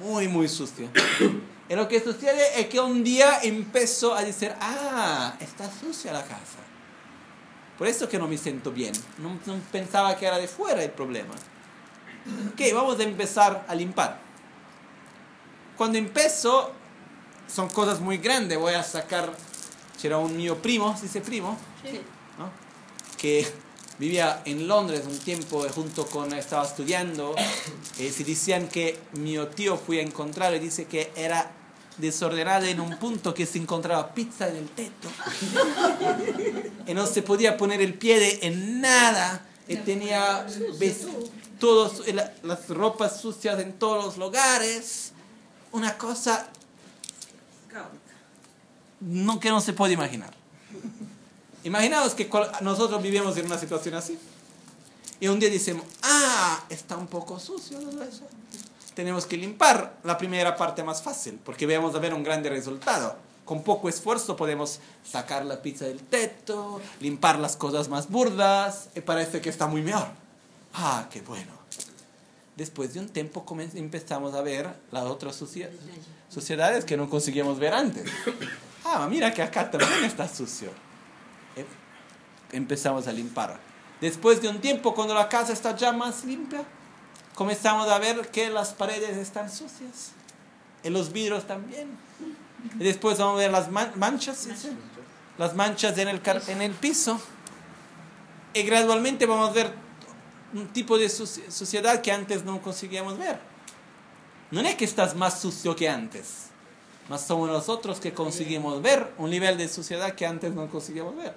Muy, 0.00 0.28
muy 0.28 0.48
sucia. 0.48 0.88
Y 1.68 1.74
lo 1.74 1.88
que 1.88 2.00
sucede 2.00 2.60
es 2.60 2.68
que 2.68 2.78
un 2.78 3.02
día 3.02 3.40
empezó 3.42 4.14
a 4.14 4.22
decir, 4.22 4.54
ah, 4.60 5.34
está 5.40 5.70
sucia 5.70 6.12
la 6.12 6.22
casa. 6.22 6.58
Por 7.76 7.88
eso 7.88 8.08
que 8.08 8.18
no 8.18 8.28
me 8.28 8.38
siento 8.38 8.70
bien. 8.70 8.92
No, 9.18 9.38
no 9.46 9.60
pensaba 9.72 10.16
que 10.16 10.26
era 10.26 10.38
de 10.38 10.48
fuera 10.48 10.82
el 10.82 10.90
problema. 10.90 11.34
Ok, 12.52 12.60
vamos 12.72 12.98
a 13.00 13.02
empezar 13.02 13.64
a 13.68 13.74
limpiar. 13.74 14.18
Cuando 15.76 15.98
empiezo, 15.98 16.72
son 17.52 17.68
cosas 17.68 18.00
muy 18.00 18.18
grandes. 18.18 18.58
Voy 18.58 18.74
a 18.74 18.82
sacar, 18.82 19.32
era 20.02 20.18
un 20.18 20.36
mío 20.36 20.56
primo, 20.62 20.96
¿se 20.96 21.02
dice 21.02 21.20
primo? 21.20 21.58
Sí. 21.82 22.00
¿no? 22.38 22.66
que 23.16 23.46
vivía 23.98 24.42
en 24.44 24.68
Londres 24.68 25.02
un 25.06 25.18
tiempo 25.18 25.66
junto 25.74 26.06
con 26.06 26.32
estaba 26.34 26.64
estudiando 26.64 27.34
eh, 27.98 28.10
se 28.10 28.24
decían 28.24 28.68
que 28.68 28.98
mi 29.12 29.36
tío 29.54 29.76
fue 29.76 30.00
a 30.00 30.02
encontrar 30.02 30.54
y 30.54 30.58
dice 30.58 30.84
que 30.84 31.10
era 31.16 31.50
desordenado 31.98 32.66
en 32.66 32.80
un 32.80 32.96
punto 32.98 33.32
que 33.34 33.46
se 33.46 33.58
encontraba 33.58 34.12
pizza 34.14 34.48
en 34.48 34.56
el 34.56 34.68
techo 34.68 35.08
y 36.86 36.94
no 36.94 37.06
se 37.06 37.22
podía 37.22 37.56
poner 37.56 37.80
el 37.80 37.94
pie 37.94 38.18
de- 38.20 38.38
en 38.46 38.80
nada 38.80 39.44
y 39.68 39.76
tenía 39.76 40.46
la- 42.12 42.32
las 42.42 42.68
ropas 42.68 43.20
sucias 43.20 43.58
en 43.60 43.72
todos 43.78 44.04
los 44.04 44.16
lugares 44.18 45.12
una 45.72 45.96
cosa 45.96 46.48
no, 49.00 49.38
que 49.40 49.50
no 49.50 49.60
se 49.60 49.72
puede 49.72 49.92
imaginar. 49.94 50.32
Imaginaos 51.64 52.14
que 52.14 52.30
nosotros 52.62 53.02
vivimos 53.02 53.36
en 53.36 53.46
una 53.46 53.58
situación 53.58 53.94
así. 53.94 54.18
Y 55.20 55.28
un 55.28 55.38
día 55.40 55.50
decimos, 55.50 55.84
ah, 56.02 56.62
está 56.68 56.96
un 56.96 57.06
poco 57.06 57.38
sucio 57.40 57.78
todo 57.78 58.02
eso. 58.02 58.26
Tenemos 58.96 59.26
que 59.26 59.36
limpiar 59.36 59.98
la 60.04 60.16
primera 60.16 60.56
parte 60.56 60.82
más 60.82 61.02
fácil, 61.02 61.38
porque 61.44 61.66
vamos 61.66 61.94
a 61.94 61.98
ver 61.98 62.14
un 62.14 62.22
grande 62.24 62.48
resultado. 62.48 63.14
Con 63.44 63.62
poco 63.62 63.90
esfuerzo 63.90 64.36
podemos 64.36 64.80
sacar 65.04 65.44
la 65.44 65.60
pizza 65.60 65.84
del 65.84 66.00
techo, 66.00 66.80
limpiar 67.00 67.38
las 67.38 67.56
cosas 67.56 67.90
más 67.90 68.08
burdas, 68.08 68.88
y 68.96 69.02
parece 69.02 69.42
que 69.42 69.50
está 69.50 69.66
muy 69.66 69.82
mejor. 69.82 70.08
Ah, 70.72 71.06
qué 71.10 71.20
bueno. 71.20 71.52
Después 72.56 72.94
de 72.94 73.00
un 73.00 73.08
tiempo 73.10 73.44
empezamos 73.74 74.34
a 74.34 74.40
ver 74.40 74.66
las 74.90 75.04
otras 75.04 75.36
sociedades 75.36 76.84
que 76.86 76.96
no 76.96 77.10
conseguíamos 77.10 77.58
ver 77.58 77.74
antes. 77.74 78.10
Ah, 78.82 79.06
mira 79.10 79.30
que 79.34 79.42
acá 79.42 79.70
también 79.70 80.04
está 80.04 80.26
sucio. 80.26 80.70
Em- 81.54 81.66
Empezamos 82.52 83.06
a 83.06 83.12
limpiar. 83.12 83.58
Después 84.00 84.40
de 84.40 84.48
un 84.48 84.58
tiempo, 84.60 84.94
cuando 84.94 85.12
la 85.14 85.28
casa 85.28 85.52
está 85.52 85.76
ya 85.76 85.92
más 85.92 86.24
limpia, 86.24 86.64
comenzamos 87.36 87.88
a 87.88 87.98
ver 88.00 88.28
que 88.32 88.50
las 88.50 88.72
paredes 88.74 89.16
están 89.16 89.48
sucias. 89.50 90.10
Y 90.82 90.90
los 90.90 91.12
vidrios 91.12 91.46
también. 91.46 91.88
Y 92.80 92.82
después 92.82 93.18
vamos 93.18 93.34
a 93.36 93.38
ver 93.38 93.52
las 93.52 93.70
man- 93.70 93.92
manchas, 93.94 94.38
¿sí? 94.38 94.70
las 95.38 95.54
manchas 95.54 95.96
en 95.98 96.08
el, 96.08 96.20
en 96.48 96.62
el 96.62 96.72
piso. 96.72 97.20
Y 98.54 98.62
gradualmente 98.62 99.26
vamos 99.26 99.50
a 99.50 99.52
ver 99.52 99.72
un 100.54 100.66
tipo 100.68 100.98
de 100.98 101.06
suci- 101.06 101.48
suciedad 101.50 102.00
que 102.00 102.10
antes 102.10 102.44
no 102.44 102.60
conseguíamos 102.60 103.16
ver. 103.18 103.38
No 104.50 104.60
es 104.62 104.74
que 104.74 104.84
estás 104.84 105.14
más 105.14 105.40
sucio 105.40 105.74
que 105.76 105.88
antes, 105.88 106.46
más 107.08 107.26
somos 107.26 107.48
nosotros 107.50 107.98
que 108.00 108.12
conseguimos 108.14 108.80
ver 108.80 109.12
un 109.18 109.28
nivel 109.30 109.58
de 109.58 109.68
suciedad 109.68 110.14
que 110.14 110.24
antes 110.24 110.54
no 110.54 110.68
conseguíamos 110.70 111.16
ver. 111.16 111.34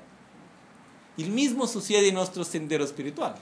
Y 1.18 1.24
el 1.24 1.32
mismo 1.32 1.68
sucede 1.68 2.08
en 2.10 2.16
nuestro 2.16 2.44
sendero 2.46 2.84
espiritual. 2.86 3.36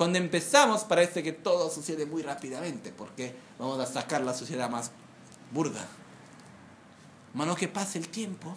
Cuando 0.00 0.16
empezamos 0.16 0.84
parece 0.84 1.22
que 1.22 1.32
todo 1.32 1.68
sucede 1.68 2.06
muy 2.06 2.22
rápidamente 2.22 2.90
porque 2.90 3.34
vamos 3.58 3.78
a 3.80 3.84
sacar 3.84 4.22
la 4.22 4.32
suciedad 4.32 4.70
más 4.70 4.92
burda. 5.52 5.86
Mano 7.34 7.54
que 7.54 7.68
pasa 7.68 7.98
el 7.98 8.08
tiempo, 8.08 8.56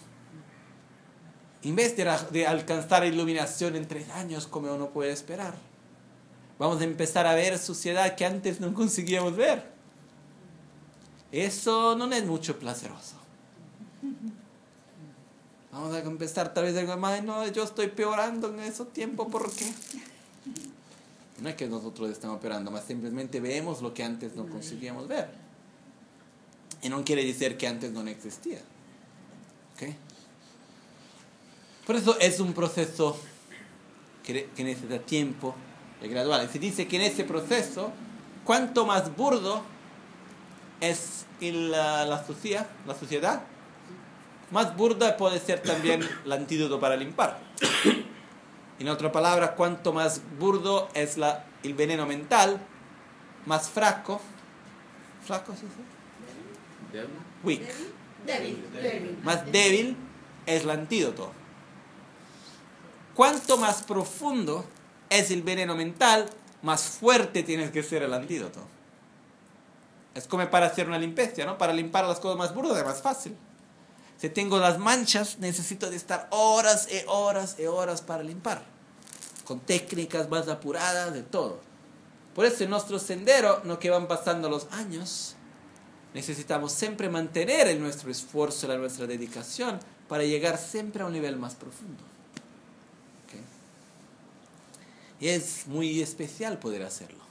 en 1.62 1.76
vez 1.76 1.98
de, 1.98 2.10
de 2.32 2.48
alcanzar 2.48 3.06
iluminación 3.06 3.76
en 3.76 3.90
tres 3.90 4.10
años 4.12 4.48
como 4.48 4.74
uno 4.74 4.92
puede 4.92 5.12
esperar, 5.12 5.54
vamos 6.58 6.80
a 6.80 6.86
empezar 6.86 7.28
a 7.28 7.36
ver 7.36 7.60
suciedad 7.60 8.16
que 8.16 8.26
antes 8.26 8.62
no 8.62 8.74
conseguíamos 8.74 9.36
ver. 9.36 9.70
Eso 11.30 11.98
no 11.98 12.10
es 12.14 12.26
mucho 12.26 12.58
placeroso. 12.58 13.18
Vamos 15.74 15.94
a 15.94 16.00
empezar 16.00 16.54
tal 16.54 16.64
vez 16.64 16.78
a 16.78 16.80
decir, 16.80 16.98
"Ay, 17.04 17.22
no, 17.22 17.46
yo 17.48 17.66
estoy 17.66 17.90
peorando 17.90 18.48
en 18.48 18.62
esos 18.62 18.94
tiempos, 18.94 19.28
¿por 19.30 19.52
qué? 19.52 19.70
No 21.40 21.50
es 21.50 21.56
que 21.56 21.68
nosotros 21.68 22.10
estamos 22.10 22.40
peorando, 22.40 22.72
más 22.72 22.86
simplemente 22.86 23.40
vemos 23.40 23.82
lo 23.82 23.94
que 23.94 24.04
antes 24.04 24.36
no 24.36 24.48
conseguíamos 24.48 25.08
ver. 25.08 25.30
Y 26.82 26.90
no 26.90 27.04
quiere 27.04 27.26
decir 27.26 27.58
que 27.58 27.68
antes 27.68 27.92
no 27.92 28.02
existía. 28.08 28.60
¿Ok? 29.76 29.94
Por 31.86 31.96
eso 31.96 32.18
es 32.20 32.40
un 32.40 32.54
proceso 32.54 33.18
que, 34.24 34.50
que 34.56 34.64
necesita 34.64 35.00
tiempo 35.00 35.56
y 36.02 36.08
gradual. 36.08 36.46
Y 36.46 36.52
se 36.52 36.60
dice 36.60 36.88
que 36.88 36.98
en 36.98 37.04
ese 37.04 37.24
proceso, 37.24 37.92
cuanto 38.44 38.86
más 38.86 39.16
burdo 39.16 39.64
es 40.82 41.26
la, 41.42 42.06
la, 42.06 42.26
sociedad, 42.26 42.68
la 42.86 42.96
sociedad, 42.96 43.44
más 44.52 44.76
burda 44.76 45.18
puede 45.18 45.40
ser 45.40 45.62
también 45.62 46.02
el 46.26 46.32
antídoto 46.32 46.80
para 46.80 46.96
limpiar. 46.96 47.40
En 48.80 48.90
otra 48.90 49.12
palabra, 49.12 49.56
cuanto 49.56 49.94
más 49.94 50.22
burdo 50.40 50.90
es 50.94 51.18
la, 51.18 51.46
el 51.64 51.74
veneno 51.74 52.06
mental, 52.06 52.60
más 53.46 53.70
fraco, 53.70 54.20
fraco, 55.26 55.54
¿sí? 55.54 55.62
sí? 55.62 55.84
Débil. 56.92 57.10
Weak. 57.44 57.62
Débil. 58.26 58.64
Débil. 58.74 59.20
más 59.24 59.46
débil 59.52 59.98
es 60.46 60.64
el 60.64 60.70
antídoto. 60.70 61.32
Cuanto 63.16 63.58
más 63.58 63.84
profundo 63.84 64.66
es 65.10 65.30
el 65.32 65.44
veneno 65.44 65.76
mental, 65.76 66.30
más 66.64 66.84
fuerte 66.84 67.44
tienes 67.44 67.72
que 67.72 67.84
ser 67.84 68.04
el 68.04 68.14
antídoto. 68.14 68.62
Es 70.16 70.28
como 70.28 70.50
para 70.50 70.68
hacer 70.68 70.88
una 70.88 70.98
limpieza, 70.98 71.46
¿no? 71.46 71.58
Para 71.58 71.74
limpiar 71.74 72.06
las 72.06 72.20
cosas 72.20 72.38
más 72.38 72.54
burdas 72.54 72.78
es 72.78 72.86
más 72.86 73.02
fácil. 73.02 73.36
Si 74.18 74.30
tengo 74.30 74.60
las 74.60 74.80
manchas, 74.80 75.40
necesito 75.40 75.90
de 75.90 75.98
estar 75.98 76.28
horas 76.32 76.88
y 76.92 77.04
horas 77.08 77.58
y 77.60 77.66
horas 77.66 78.02
para 78.02 78.24
limpiar. 78.24 78.64
con 79.46 79.60
técnicas 79.60 80.30
más 80.30 80.48
apuradas, 80.48 81.14
de 81.14 81.22
todo. 81.22 81.60
Por 82.34 82.46
eso 82.46 82.64
en 82.64 82.70
nuestro 82.70 82.98
sendero, 82.98 83.62
no 83.66 83.78
que 83.78 83.90
van 83.90 84.08
pasando 84.08 84.50
los 84.50 84.72
años, 84.72 85.36
necesitamos 86.14 86.72
siempre 86.72 87.10
mantener 87.10 87.68
en 87.68 87.82
nuestro 87.82 88.10
esfuerzo, 88.10 88.68
la 88.68 88.78
nuestra 88.78 89.06
dedicación, 89.06 89.80
para 90.08 90.24
llegar 90.24 90.58
siempre 90.58 91.04
a 91.04 91.08
un 91.08 91.14
nivel 91.14 91.36
más 91.36 91.56
profundo. 91.56 92.04
Y 95.20 95.30
es 95.30 95.68
muy 95.68 96.02
especial 96.02 96.60
poder 96.60 96.84
hacerlo. 96.84 97.24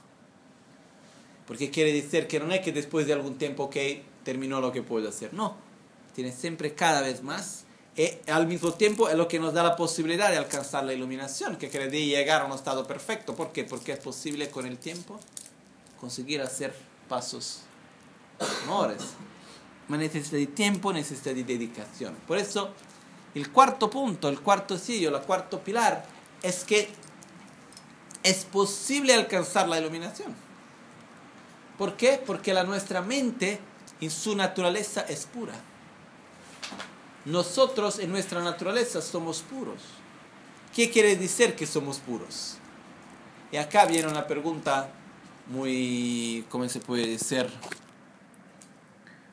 Porque 1.45 1.69
quiere 1.69 1.93
decir 1.93 2.25
que 2.25 2.39
no 2.39 2.51
es 2.51 2.61
que 2.61 2.71
después 2.71 3.05
de 3.05 3.13
algún 3.13 3.37
tiempo, 3.37 3.65
ok, 3.65 3.75
terminó 4.23 4.61
lo 4.61 4.71
que 4.71 4.81
puedo 4.81 5.09
hacer. 5.09 5.31
No, 5.31 5.57
tienes 6.15 6.35
siempre 6.35 6.73
cada 6.73 7.01
vez 7.01 7.23
más. 7.23 7.65
Y 7.95 8.09
al 8.29 8.47
mismo 8.47 8.73
tiempo 8.73 9.07
es 9.09 9.15
lo 9.15 9.27
que 9.27 9.39
nos 9.39 9.53
da 9.53 9.63
la 9.63 9.75
posibilidad 9.75 10.31
de 10.31 10.37
alcanzar 10.37 10.83
la 10.83 10.93
iluminación, 10.93 11.57
que 11.57 11.69
quiere 11.69 11.89
decir 11.89 12.07
llegar 12.07 12.41
a 12.41 12.45
un 12.45 12.53
estado 12.53 12.87
perfecto. 12.87 13.35
¿Por 13.35 13.51
qué? 13.51 13.63
Porque 13.63 13.91
es 13.91 13.99
posible 13.99 14.49
con 14.49 14.65
el 14.65 14.77
tiempo 14.77 15.19
conseguir 15.99 16.41
hacer 16.41 16.75
pasos 17.07 17.61
menores. 18.61 19.01
Más 19.87 19.99
necesita 19.99 20.37
de 20.37 20.47
tiempo, 20.47 20.91
necesita 20.91 21.33
de 21.33 21.43
dedicación. 21.43 22.15
Por 22.27 22.37
eso, 22.37 22.71
el 23.35 23.51
cuarto 23.51 23.89
punto, 23.89 24.27
el 24.29 24.39
cuarto 24.39 24.77
sillo, 24.77 25.15
el 25.15 25.21
cuarto 25.23 25.63
pilar, 25.63 26.05
es 26.41 26.63
que 26.63 26.89
es 28.23 28.45
posible 28.45 29.13
alcanzar 29.13 29.67
la 29.67 29.79
iluminación. 29.79 30.33
¿Por 31.77 31.95
qué? 31.95 32.21
Porque 32.25 32.53
la 32.53 32.63
nuestra 32.63 33.01
mente 33.01 33.59
en 34.01 34.09
su 34.09 34.35
naturaleza 34.35 35.01
es 35.01 35.25
pura. 35.25 35.53
Nosotros 37.25 37.99
en 37.99 38.11
nuestra 38.11 38.41
naturaleza 38.43 39.01
somos 39.01 39.41
puros. 39.41 39.81
¿Qué 40.75 40.89
quiere 40.89 41.15
decir 41.15 41.55
que 41.55 41.65
somos 41.65 41.99
puros? 41.99 42.57
Y 43.51 43.57
acá 43.57 43.85
viene 43.85 44.07
una 44.07 44.27
pregunta 44.27 44.89
muy, 45.47 46.45
¿cómo 46.49 46.67
se 46.67 46.79
puede 46.79 47.07
decir? 47.07 47.47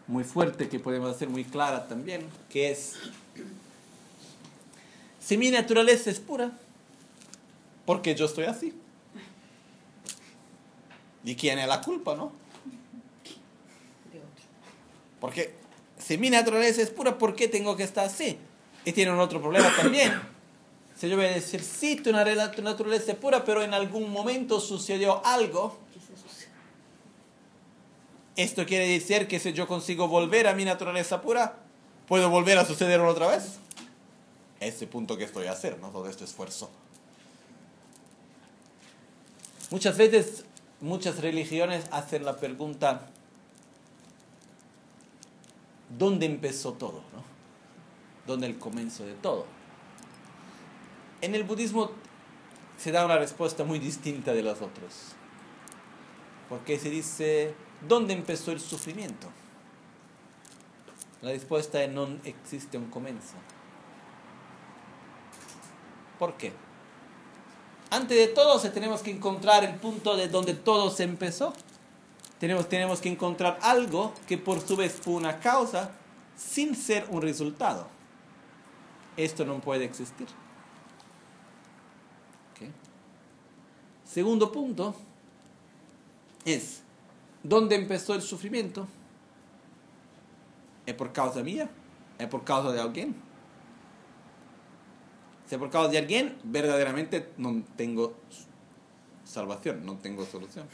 Muy 0.06 0.24
fuerte 0.24 0.68
que 0.68 0.78
podemos 0.78 1.14
hacer 1.14 1.28
muy 1.28 1.44
clara 1.44 1.88
también, 1.88 2.28
que 2.48 2.70
es, 2.70 2.96
si 5.18 5.38
mi 5.38 5.50
naturaleza 5.50 6.10
es 6.10 6.20
pura, 6.20 6.52
¿por 7.86 8.02
qué 8.02 8.14
yo 8.14 8.26
estoy 8.26 8.44
así? 8.44 8.74
¿Y 11.24 11.34
quién 11.36 11.58
es 11.58 11.68
la 11.68 11.80
culpa, 11.80 12.14
no? 12.14 12.32
Porque 15.20 15.59
si 16.10 16.18
mi 16.18 16.28
naturaleza 16.28 16.82
es 16.82 16.90
pura, 16.90 17.18
¿por 17.18 17.36
qué 17.36 17.46
tengo 17.46 17.76
que 17.76 17.84
estar 17.84 18.04
así? 18.04 18.36
Y 18.84 18.90
tiene 18.90 19.12
un 19.12 19.20
otro 19.20 19.40
problema 19.40 19.72
también. 19.76 20.12
Si 20.96 21.08
yo 21.08 21.16
voy 21.16 21.24
a 21.24 21.30
decir, 21.30 21.62
sí, 21.62 21.96
tu 21.96 22.12
naturaleza 22.12 23.12
es 23.12 23.16
pura, 23.16 23.42
pero 23.42 23.62
en 23.62 23.72
algún 23.72 24.10
momento 24.12 24.60
sucedió 24.60 25.24
algo, 25.24 25.78
esto 28.36 28.66
quiere 28.66 28.86
decir 28.86 29.26
que 29.26 29.38
si 29.38 29.54
yo 29.54 29.66
consigo 29.66 30.08
volver 30.08 30.46
a 30.46 30.52
mi 30.52 30.66
naturaleza 30.66 31.22
pura, 31.22 31.56
¿puedo 32.06 32.28
volver 32.28 32.58
a 32.58 32.66
suceder 32.66 33.00
otra 33.00 33.28
vez? 33.28 33.60
Ese 34.58 34.86
punto 34.86 35.16
que 35.16 35.24
estoy 35.24 35.46
a 35.46 35.52
hacer, 35.52 35.78
¿no? 35.78 35.88
Todo 35.88 36.06
este 36.06 36.24
esfuerzo. 36.24 36.68
Muchas 39.70 39.96
veces, 39.96 40.44
muchas 40.82 41.20
religiones 41.20 41.86
hacen 41.92 42.26
la 42.26 42.36
pregunta, 42.36 43.06
¿dónde 45.98 46.26
empezó 46.26 46.72
todo? 46.72 47.02
¿no? 47.12 47.22
¿Dónde 48.26 48.46
el 48.46 48.58
comienzo 48.58 49.04
de 49.04 49.14
todo? 49.14 49.46
En 51.20 51.34
el 51.34 51.44
budismo 51.44 51.90
se 52.78 52.92
da 52.92 53.04
una 53.04 53.18
respuesta 53.18 53.64
muy 53.64 53.78
distinta 53.78 54.32
de 54.32 54.42
los 54.42 54.62
otros. 54.62 55.12
Porque 56.48 56.78
se 56.78 56.90
dice, 56.90 57.54
¿dónde 57.86 58.14
empezó 58.14 58.52
el 58.52 58.60
sufrimiento? 58.60 59.28
La 61.22 61.30
respuesta 61.30 61.82
es 61.82 61.90
no 61.92 62.08
existe 62.24 62.78
un 62.78 62.86
comienzo. 62.86 63.34
¿Por 66.18 66.34
qué? 66.34 66.52
Antes 67.90 68.16
de 68.16 68.28
todo, 68.28 68.58
tenemos 68.70 69.02
que 69.02 69.10
encontrar 69.10 69.64
el 69.64 69.74
punto 69.74 70.16
de 70.16 70.28
donde 70.28 70.54
todo 70.54 70.90
se 70.90 71.02
empezó. 71.02 71.52
Tenemos, 72.40 72.70
tenemos 72.70 73.00
que 73.02 73.10
encontrar 73.10 73.58
algo 73.60 74.14
que 74.26 74.38
por 74.38 74.60
su 74.60 74.74
vez 74.74 74.94
fue 74.94 75.12
una 75.12 75.38
causa 75.38 75.92
sin 76.34 76.74
ser 76.74 77.06
un 77.10 77.20
resultado. 77.20 77.86
Esto 79.14 79.44
no 79.44 79.60
puede 79.60 79.84
existir. 79.84 80.26
¿Okay? 82.52 82.72
Segundo 84.06 84.50
punto 84.50 84.94
es, 86.46 86.82
¿dónde 87.42 87.76
empezó 87.76 88.14
el 88.14 88.22
sufrimiento? 88.22 88.88
¿Es 90.86 90.94
por 90.94 91.12
causa 91.12 91.42
mía? 91.42 91.68
¿Es 92.18 92.26
por 92.26 92.42
causa 92.42 92.72
de 92.72 92.80
alguien? 92.80 93.14
Si 95.46 95.56
es 95.56 95.58
por 95.58 95.68
causa 95.68 95.90
de 95.90 95.98
alguien, 95.98 96.38
verdaderamente 96.42 97.32
no 97.36 97.62
tengo 97.76 98.14
salvación, 99.24 99.84
no 99.84 99.98
tengo 99.98 100.24
solución. 100.24 100.66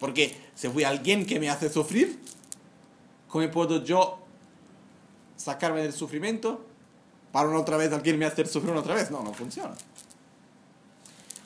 Porque 0.00 0.34
si 0.54 0.68
fue 0.68 0.84
alguien 0.84 1.26
que 1.26 1.38
me 1.38 1.50
hace 1.50 1.68
sufrir, 1.68 2.18
¿cómo 3.28 3.48
puedo 3.50 3.84
yo 3.84 4.18
sacarme 5.36 5.82
del 5.82 5.92
sufrimiento 5.92 6.64
para 7.30 7.48
una 7.48 7.60
otra 7.60 7.76
vez 7.76 7.92
alguien 7.92 8.18
me 8.18 8.24
hacer 8.24 8.48
sufrir 8.48 8.74
otra 8.74 8.94
vez? 8.94 9.10
No, 9.10 9.22
no 9.22 9.32
funciona. 9.34 9.74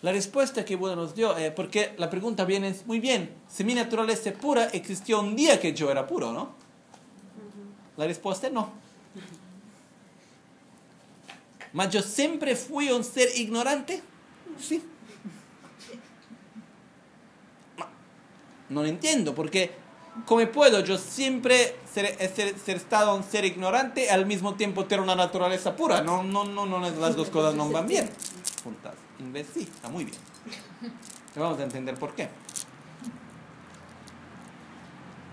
La 0.03 0.13
respuesta 0.13 0.65
que 0.65 0.77
Buda 0.77 0.95
nos 0.95 1.15
dio, 1.15 1.37
eh, 1.37 1.51
porque 1.51 1.95
la 1.99 2.11
pregunta 2.11 2.45
viene 2.45 2.75
muy 2.87 3.01
bien, 3.01 3.35
si 3.49 3.65
mi 3.65 3.75
naturaleza 3.75 4.31
es 4.31 4.37
pura, 4.37 4.67
existió 4.67 5.21
un 5.21 5.35
día 5.35 5.59
que 5.59 5.73
yo 5.75 5.91
era 5.91 6.07
puro, 6.07 6.33
¿no? 6.33 6.55
La 7.97 8.07
respuesta 8.07 8.47
es 8.47 8.53
no. 8.53 8.71
Mas 11.73 11.91
yo 11.91 12.03
siempre 12.03 12.55
fui 12.55 12.91
un 12.91 13.03
ser 13.03 13.29
ignorante, 13.37 14.03
sí. 14.61 14.83
No 18.69 18.83
lo 18.83 18.89
entiendo, 18.89 19.35
porque 19.35 19.73
¿cómo 20.27 20.47
puedo 20.49 20.81
yo 20.81 20.99
siempre 20.99 21.77
ser, 21.93 22.17
ser, 22.35 22.59
ser, 22.59 22.77
estado 22.77 23.15
un 23.15 23.23
ser 23.23 23.45
ignorante 23.45 24.07
y 24.07 24.09
al 24.09 24.27
mismo 24.27 24.55
tiempo 24.55 24.87
tener 24.87 25.03
una 25.03 25.15
naturaleza 25.15 25.77
pura? 25.77 26.03
No, 26.03 26.23
no, 26.23 26.45
no, 26.45 26.67
no 26.67 26.81
las 26.81 27.17
dos 27.17 27.31
cosas 27.31 27.55
no 27.55 27.69
van 27.71 27.87
bien. 27.87 28.11
Juntas. 28.63 28.95
Sí, 29.53 29.63
está 29.63 29.89
muy 29.89 30.05
bien. 30.05 30.17
Vamos 31.37 31.59
a 31.59 31.63
entender 31.65 31.97
por 31.97 32.15
qué. 32.15 32.29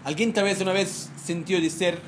Alguien 0.03 0.33
tal 0.33 0.45
vez 0.45 0.59
una 0.61 0.73
vez 0.73 1.09
sintió 1.23 1.61
decir, 1.61 1.99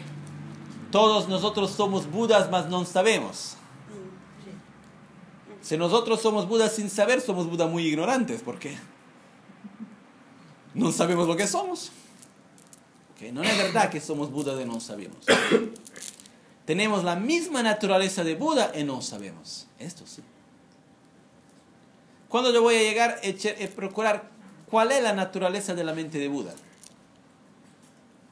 todos 0.92 1.30
nosotros 1.30 1.72
somos 1.72 2.10
budas, 2.10 2.50
mas 2.50 2.68
no 2.70 2.86
sabemos. 2.86 3.58
Si 5.62 5.78
nosotros 5.78 6.22
somos 6.22 6.48
budas 6.48 6.76
sin 6.76 6.90
saber, 6.90 7.22
somos 7.22 7.50
budas 7.50 7.70
muy 7.70 7.86
ignorantes. 7.86 8.42
¿Por 8.42 8.60
qué? 8.60 8.78
No 10.74 10.92
sabemos 10.92 11.28
lo 11.28 11.36
que 11.36 11.48
somos. 11.48 11.92
¿Okay? 13.16 13.32
No 13.32 13.44
es 13.44 13.58
verdad 13.58 13.90
que 13.90 14.02
somos 14.02 14.32
budas 14.32 14.60
y 14.60 14.66
no 14.66 14.80
sabemos. 14.80 15.18
Tenemos 16.66 17.04
la 17.04 17.16
misma 17.16 17.62
naturaleza 17.62 18.24
de 18.24 18.36
Buda 18.36 18.72
y 18.76 18.84
no 18.84 19.02
sabemos. 19.02 19.68
Esto 19.80 20.08
sí. 20.08 20.22
Cuando 22.30 22.54
yo 22.54 22.62
voy 22.62 22.76
a 22.76 22.80
llegar 22.80 23.20
a 23.22 23.76
procurar 23.76 24.32
cuál 24.70 24.92
es 24.92 25.04
la 25.04 25.14
naturaleza 25.14 25.76
de 25.76 25.84
la 25.84 25.94
mente 25.94 26.18
de 26.18 26.30
Buda, 26.30 26.56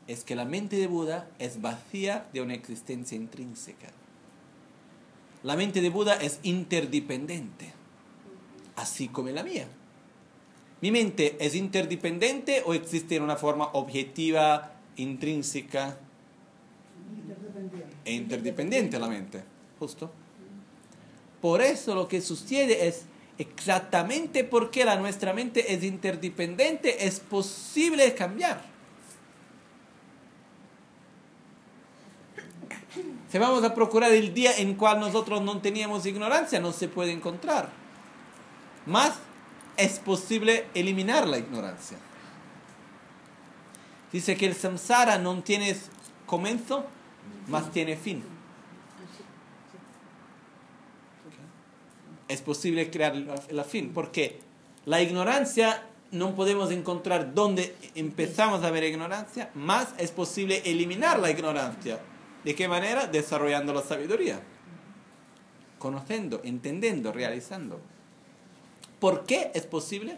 es 0.07 0.23
que 0.23 0.35
la 0.35 0.45
mente 0.45 0.77
de 0.77 0.87
Buda 0.87 1.29
es 1.39 1.61
vacía 1.61 2.25
de 2.33 2.41
una 2.41 2.53
existencia 2.53 3.15
intrínseca. 3.15 3.89
La 5.43 5.55
mente 5.55 5.81
de 5.81 5.89
Buda 5.89 6.15
es 6.15 6.39
interdependiente, 6.43 7.73
así 8.75 9.07
como 9.07 9.29
la 9.29 9.43
mía. 9.43 9.67
¿Mi 10.81 10.91
mente 10.91 11.37
es 11.39 11.53
interdependiente 11.53 12.63
o 12.65 12.73
existe 12.73 13.15
en 13.15 13.23
una 13.23 13.35
forma 13.35 13.69
objetiva, 13.73 14.73
intrínseca? 14.95 15.97
E 18.03 18.13
interdependiente 18.13 18.97
la 18.97 19.07
mente, 19.07 19.43
justo. 19.77 20.11
Por 21.39 21.61
eso 21.61 21.93
lo 21.93 22.07
que 22.07 22.19
sucede 22.19 22.87
es 22.87 23.05
exactamente 23.37 24.43
porque 24.43 24.83
la 24.83 24.97
nuestra 24.97 25.33
mente 25.33 25.71
es 25.71 25.83
interdependiente, 25.83 27.05
es 27.05 27.19
posible 27.19 28.13
cambiar. 28.15 28.63
Si 33.31 33.37
vamos 33.37 33.63
a 33.63 33.73
procurar 33.73 34.11
el 34.11 34.33
día 34.33 34.57
en 34.57 34.73
cual 34.73 34.99
nosotros 34.99 35.41
no 35.41 35.61
teníamos 35.61 36.05
ignorancia, 36.05 36.59
no 36.59 36.71
se 36.73 36.87
puede 36.87 37.11
encontrar. 37.11 37.69
Más 38.85 39.13
es 39.81 39.99
posible 39.99 40.65
eliminar 40.73 41.27
la 41.27 41.37
ignorancia. 41.37 41.97
Dice 44.11 44.35
que 44.35 44.45
el 44.45 44.55
samsara 44.55 45.17
no 45.17 45.41
tiene 45.41 45.75
comienzo, 46.25 46.85
más 47.47 47.71
tiene 47.71 47.95
fin. 47.95 48.23
es 52.31 52.41
posible 52.41 52.89
crear 52.89 53.13
el 53.49 53.59
afín. 53.59 53.91
Porque 53.93 54.39
la 54.85 55.01
ignorancia 55.01 55.83
no 56.11 56.33
podemos 56.33 56.71
encontrar 56.71 57.33
dónde 57.33 57.75
empezamos 57.93 58.63
a 58.63 58.71
ver 58.71 58.85
ignorancia, 58.85 59.49
más 59.53 59.89
es 59.97 60.11
posible 60.11 60.61
eliminar 60.65 61.19
la 61.19 61.29
ignorancia. 61.29 61.99
¿De 62.45 62.55
qué 62.55 62.67
manera? 62.67 63.07
Desarrollando 63.07 63.73
la 63.73 63.81
sabiduría. 63.81 64.41
Conociendo, 65.77 66.41
entendiendo, 66.43 67.11
realizando. 67.11 67.81
¿Por 69.01 69.25
qué 69.25 69.51
es 69.53 69.65
posible? 69.65 70.17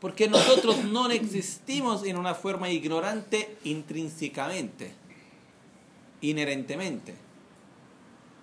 Porque 0.00 0.28
nosotros 0.28 0.84
no 0.84 1.08
existimos 1.10 2.04
en 2.04 2.16
una 2.18 2.34
forma 2.34 2.68
ignorante 2.68 3.56
intrínsecamente, 3.64 4.92
inherentemente. 6.20 7.14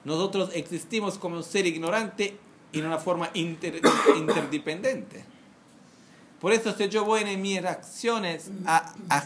Nosotros 0.06 0.52
existimos 0.54 1.18
como 1.18 1.36
un 1.36 1.44
ser 1.44 1.68
ignorante 1.68 2.38
en 2.72 2.86
una 2.86 2.98
forma 3.00 3.30
inter- 3.34 3.82
interdependiente. 4.18 5.26
Por 6.40 6.54
eso 6.54 6.74
si 6.74 6.88
yo 6.88 7.04
voy 7.04 7.22
en 7.24 7.42
mis 7.42 7.64
acciones 7.66 8.50
a, 8.66 8.94
a- 9.10 9.26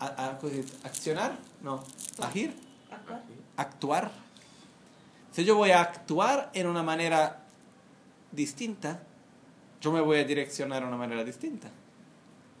a- 0.00 0.06
a- 0.06 0.38
accionar, 0.82 1.38
no, 1.62 1.84
agir, 2.20 2.52
Actuar. 2.90 3.22
actuar. 3.56 4.10
Si 5.30 5.44
yo 5.44 5.54
voy 5.56 5.70
a 5.70 5.80
actuar 5.80 6.50
en 6.54 6.66
una 6.66 6.82
manera 6.82 7.43
distinta, 8.34 9.02
yo 9.80 9.92
me 9.92 10.00
voy 10.00 10.18
a 10.18 10.24
direccionar 10.24 10.82
de 10.82 10.88
una 10.88 10.96
manera 10.96 11.24
distinta. 11.24 11.70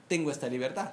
Tengo 0.08 0.30
esta 0.30 0.48
libertad. 0.48 0.92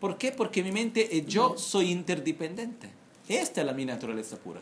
¿Por 0.00 0.18
qué? 0.18 0.32
Porque 0.32 0.62
mi 0.62 0.70
mente 0.70 1.08
y 1.10 1.24
yo 1.24 1.56
soy 1.56 1.90
interdependiente. 1.90 2.90
Esta 3.28 3.60
es 3.62 3.66
la 3.66 3.72
mi 3.72 3.84
naturaleza 3.84 4.36
pura. 4.36 4.60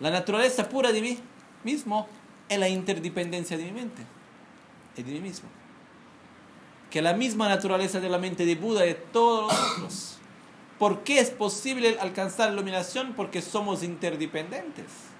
La 0.00 0.10
naturaleza 0.10 0.68
pura 0.68 0.92
de 0.92 1.00
mí 1.00 1.18
mismo 1.62 2.08
es 2.48 2.58
la 2.58 2.68
interdependencia 2.68 3.56
de 3.56 3.64
mi 3.64 3.72
mente 3.72 4.02
y 4.96 5.02
de 5.02 5.12
mí 5.12 5.20
mismo. 5.20 5.48
Que 6.90 7.00
la 7.00 7.14
misma 7.14 7.48
naturaleza 7.48 8.00
de 8.00 8.08
la 8.08 8.18
mente 8.18 8.44
de 8.44 8.54
Buda 8.54 8.84
y 8.84 8.88
de 8.88 8.94
todos 8.94 9.52
los 9.52 9.72
otros. 9.72 10.18
¿Por 10.78 11.04
qué 11.04 11.20
es 11.20 11.30
posible 11.30 11.96
alcanzar 12.00 12.48
la 12.48 12.54
iluminación? 12.54 13.14
Porque 13.14 13.40
somos 13.40 13.82
interdependientes. 13.82 15.13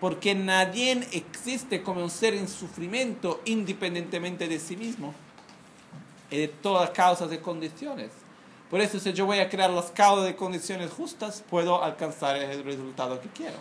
Porque 0.00 0.34
nadie 0.34 1.06
existe 1.12 1.82
como 1.82 2.02
un 2.02 2.10
ser 2.10 2.34
en 2.34 2.48
sufrimiento 2.48 3.40
independientemente 3.44 4.46
de 4.46 4.60
sí 4.60 4.76
mismo 4.76 5.12
y 6.30 6.38
de 6.38 6.48
todas 6.48 6.90
causas 6.90 7.32
y 7.32 7.38
condiciones. 7.38 8.10
Por 8.70 8.80
eso 8.80 9.00
si 9.00 9.12
yo 9.12 9.26
voy 9.26 9.38
a 9.38 9.48
crear 9.48 9.70
las 9.70 9.90
causas 9.90 10.30
y 10.30 10.34
condiciones 10.34 10.90
justas, 10.90 11.42
puedo 11.48 11.82
alcanzar 11.82 12.36
el 12.36 12.62
resultado 12.64 13.20
que 13.20 13.28
quiero. 13.28 13.56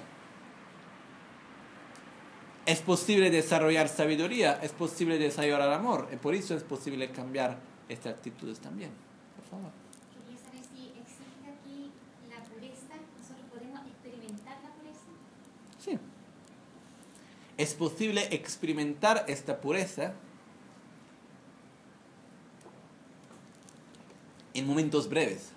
Es 2.65 2.81
posible 2.81 3.29
desarrollar 3.29 3.87
sabiduría, 3.87 4.59
es 4.61 4.73
posible 4.73 5.17
desarrollar 5.17 5.71
amor, 5.71 6.09
y 6.11 6.17
por 6.17 6.35
eso 6.35 6.53
es 6.53 6.63
posible 6.63 7.09
cambiar 7.11 7.57
estas 7.87 8.15
actitudes 8.15 8.59
también. 8.59 8.91
Por 9.37 9.45
favor. 9.45 9.71
Quería 10.11 10.37
saber 10.37 10.59
si 10.75 10.91
existe 10.99 11.47
aquí 11.47 11.91
la 12.29 12.43
pureza, 12.43 12.99
nosotros 13.17 13.47
podemos 13.49 13.87
experimentar 13.87 14.57
la 14.61 14.71
pureza. 14.75 15.07
Sí. 15.79 15.97
Es 17.57 17.73
posible 17.73 18.27
experimentar 18.35 19.25
esta 19.27 19.59
pureza 19.59 20.13
en 24.53 24.65
momentos 24.65 25.09
breves. 25.09 25.49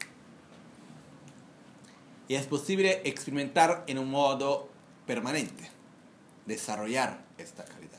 Y 2.28 2.34
es 2.34 2.46
posible 2.46 3.02
experimentar 3.04 3.84
en 3.86 3.98
un 3.98 4.10
modo 4.10 4.68
permanente, 5.06 5.68
desarrollar 6.46 7.24
esta 7.38 7.64
calidad. 7.64 7.98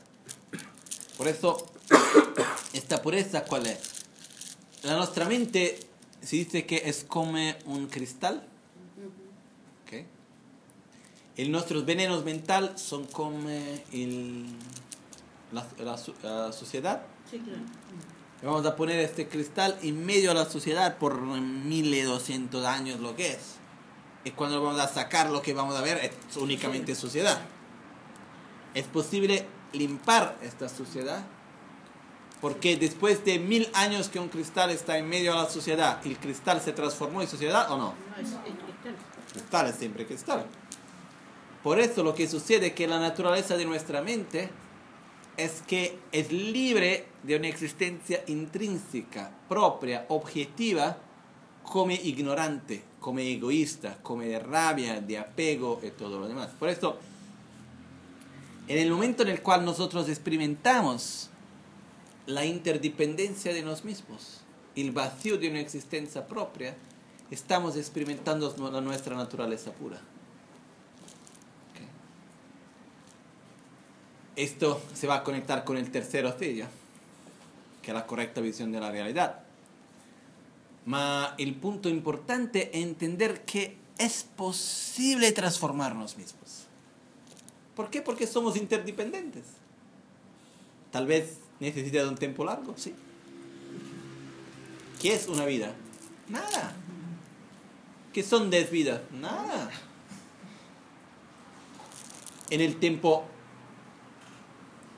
Por 1.18 1.28
eso, 1.28 1.66
esta 2.72 3.02
pureza, 3.02 3.44
¿cuál 3.44 3.66
es? 3.66 4.06
La 4.82 4.96
nuestra 4.96 5.26
mente 5.26 5.78
se 6.22 6.36
dice 6.36 6.66
que 6.66 6.82
es 6.86 7.04
como 7.04 7.38
un 7.66 7.88
cristal. 7.88 8.48
Y 11.36 11.48
nuestros 11.48 11.84
venenos 11.86 12.24
mental 12.24 12.74
son 12.76 13.06
como 13.06 13.48
el, 13.48 14.46
la, 15.50 15.66
la 15.78 15.96
la 16.22 16.52
sociedad. 16.52 17.02
Sí, 17.30 17.38
claro. 17.38 17.60
Vamos 18.42 18.66
a 18.66 18.74
poner 18.74 18.98
este 18.98 19.28
cristal 19.28 19.78
en 19.82 20.04
medio 20.04 20.30
de 20.30 20.34
la 20.34 20.46
sociedad 20.46 20.98
por 20.98 21.20
1200 21.20 22.64
años 22.64 23.00
lo 23.00 23.14
que 23.14 23.28
es. 23.28 23.56
Y 24.24 24.32
cuando 24.32 24.62
vamos 24.62 24.80
a 24.80 24.88
sacar 24.88 25.30
lo 25.30 25.42
que 25.42 25.54
vamos 25.54 25.76
a 25.76 25.80
ver 25.80 25.98
es 25.98 26.36
únicamente 26.36 26.94
sociedad. 26.94 27.40
Es 28.74 28.86
posible 28.86 29.46
limpar 29.72 30.36
esta 30.42 30.68
sociedad 30.68 31.24
porque 32.40 32.76
después 32.76 33.24
de 33.24 33.38
mil 33.38 33.68
años 33.72 34.08
que 34.08 34.18
un 34.18 34.28
cristal 34.28 34.70
está 34.70 34.98
en 34.98 35.08
medio 35.08 35.32
de 35.32 35.38
la 35.38 35.48
sociedad, 35.48 36.04
¿el 36.04 36.18
cristal 36.18 36.60
se 36.60 36.72
transformó 36.72 37.22
en 37.22 37.28
sociedad 37.28 37.70
o 37.70 37.78
no? 37.78 37.94
No, 38.10 38.16
es, 38.16 38.28
es 38.28 38.34
cristal. 38.34 38.96
Cristal 39.32 39.66
es 39.68 39.76
siempre 39.76 40.06
cristal. 40.06 40.46
Por 41.62 41.78
eso 41.78 42.02
lo 42.02 42.14
que 42.14 42.28
sucede 42.28 42.68
es 42.68 42.72
que 42.72 42.88
la 42.88 42.98
naturaleza 42.98 43.56
de 43.56 43.64
nuestra 43.64 44.02
mente 44.02 44.50
es 45.36 45.62
que 45.62 45.98
es 46.10 46.32
libre 46.32 47.06
de 47.22 47.36
una 47.36 47.48
existencia 47.48 48.22
intrínseca, 48.26 49.30
propia, 49.48 50.04
objetiva, 50.08 50.98
como 51.62 51.92
ignorante, 51.92 52.82
como 53.00 53.20
egoísta, 53.20 53.98
como 54.02 54.22
de 54.22 54.38
rabia, 54.38 55.00
de 55.00 55.18
apego 55.18 55.80
y 55.82 55.90
todo 55.90 56.18
lo 56.18 56.28
demás. 56.28 56.50
Por 56.58 56.68
eso, 56.68 56.98
en 58.68 58.78
el 58.78 58.90
momento 58.90 59.22
en 59.22 59.30
el 59.30 59.40
cual 59.40 59.64
nosotros 59.64 60.08
experimentamos 60.08 61.30
la 62.26 62.44
interdependencia 62.44 63.54
de 63.54 63.62
nosotros 63.62 63.84
mismos, 63.84 64.40
el 64.76 64.90
vacío 64.90 65.38
de 65.38 65.48
una 65.48 65.60
existencia 65.60 66.26
propia, 66.26 66.76
estamos 67.30 67.76
experimentando 67.76 68.54
nuestra 68.80 69.16
naturaleza 69.16 69.72
pura. 69.72 70.00
Esto 74.36 74.80
se 74.94 75.06
va 75.06 75.16
a 75.16 75.24
conectar 75.24 75.64
con 75.64 75.76
el 75.76 75.90
tercer 75.90 76.26
que 77.82 77.90
es 77.90 77.94
la 77.94 78.06
correcta 78.06 78.40
visión 78.40 78.72
de 78.72 78.80
la 78.80 78.90
realidad. 78.90 79.40
Ma 80.86 81.34
el 81.38 81.54
punto 81.54 81.88
importante 81.88 82.70
es 82.76 82.82
entender 82.84 83.44
que 83.44 83.76
es 83.98 84.24
posible 84.36 85.32
transformarnos 85.32 86.16
mismos. 86.16 86.66
¿Por 87.76 87.90
qué? 87.90 88.02
Porque 88.02 88.26
somos 88.26 88.56
interdependientes. 88.56 89.44
Tal 90.90 91.06
vez 91.06 91.38
necesite 91.60 91.98
de 91.98 92.08
un 92.08 92.16
tiempo 92.16 92.44
largo, 92.44 92.74
sí. 92.76 92.94
¿Qué 95.00 95.14
es 95.14 95.28
una 95.28 95.44
vida? 95.44 95.74
Nada. 96.28 96.74
¿Qué 98.12 98.22
son 98.22 98.50
10 98.50 98.70
vidas? 98.70 99.00
Nada. 99.10 99.70
En 102.50 102.60
el 102.60 102.76
tiempo 102.78 103.24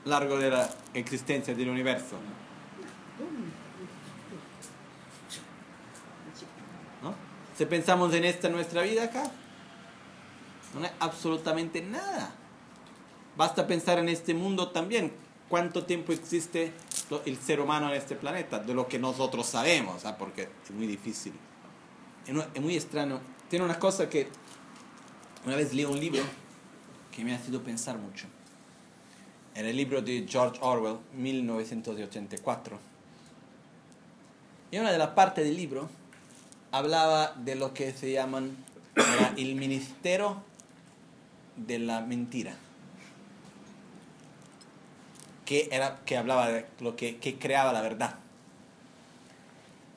largo 0.05 0.37
de 0.37 0.49
la 0.51 0.69
existencia 0.93 1.53
del 1.55 1.69
universo. 1.69 2.15
¿No? 7.03 7.13
Si 7.57 7.65
pensamos 7.65 8.13
en 8.13 8.25
esta 8.25 8.49
nuestra 8.49 8.81
vida 8.81 9.03
acá, 9.05 9.23
no 10.73 10.85
es 10.85 10.91
absolutamente 10.99 11.81
nada. 11.81 12.31
Basta 13.37 13.67
pensar 13.67 13.99
en 13.99 14.09
este 14.09 14.33
mundo 14.33 14.69
también. 14.69 15.11
¿Cuánto 15.49 15.85
tiempo 15.85 16.11
existe 16.11 16.73
el 17.25 17.37
ser 17.37 17.59
humano 17.59 17.87
en 17.89 17.95
este 17.95 18.15
planeta? 18.15 18.59
De 18.59 18.73
lo 18.73 18.87
que 18.87 18.97
nosotros 18.97 19.45
sabemos, 19.45 20.03
¿ah? 20.05 20.17
porque 20.17 20.49
es 20.63 20.71
muy 20.71 20.87
difícil. 20.87 21.33
Es 22.25 22.33
mu- 22.33 22.43
es 22.53 22.61
muy 22.61 22.75
extraño. 22.75 23.19
Tiene 23.49 23.63
una 23.65 23.77
cosa 23.77 24.09
que 24.09 24.27
una 25.45 25.55
vez 25.55 25.71
leí 25.73 25.85
un 25.85 25.99
libro 25.99 26.23
que 27.11 27.23
me 27.23 27.33
ha 27.33 27.37
hecho 27.39 27.61
pensar 27.61 27.97
mucho. 27.97 28.25
Era 29.55 29.69
el 29.69 29.77
libro 29.77 30.01
de 30.01 30.25
George 30.27 30.59
Orwell, 30.61 30.97
1984. 31.13 32.77
Y 34.69 34.77
una 34.77 34.91
de 34.91 34.97
las 34.97 35.11
partes 35.11 35.45
del 35.45 35.55
libro 35.55 35.89
hablaba 36.71 37.33
de 37.37 37.55
lo 37.55 37.73
que 37.73 37.93
se 37.93 38.11
llaman 38.11 38.57
el 39.37 39.55
ministerio 39.55 40.43
de 41.55 41.79
la 41.79 42.01
mentira. 42.01 42.57
Que, 45.45 45.69
era, 45.71 46.01
que 46.05 46.17
hablaba 46.17 46.49
de 46.49 46.65
lo 46.81 46.97
que, 46.97 47.15
que 47.17 47.39
creaba 47.39 47.71
la 47.71 47.81
verdad. 47.81 48.15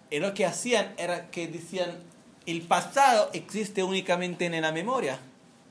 Y 0.09 0.21
lo 0.21 0.35
que 0.35 0.47
hacían 0.47 0.95
era 0.99 1.33
que 1.33 1.49
decían, 1.49 1.99
el 2.47 2.63
pasado 2.63 3.31
existe 3.33 3.83
únicamente 3.83 4.47
en 4.47 4.63
la 4.63 4.71
memoria 4.71 5.19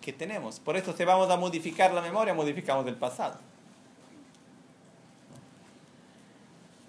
que 0.01 0.11
tenemos. 0.11 0.59
Por 0.59 0.75
eso 0.75 0.93
si 0.95 1.05
vamos 1.05 1.29
a 1.29 1.37
modificar 1.37 1.93
la 1.93 2.01
memoria, 2.01 2.33
modificamos 2.33 2.85
el 2.87 2.95
pasado. 2.95 3.46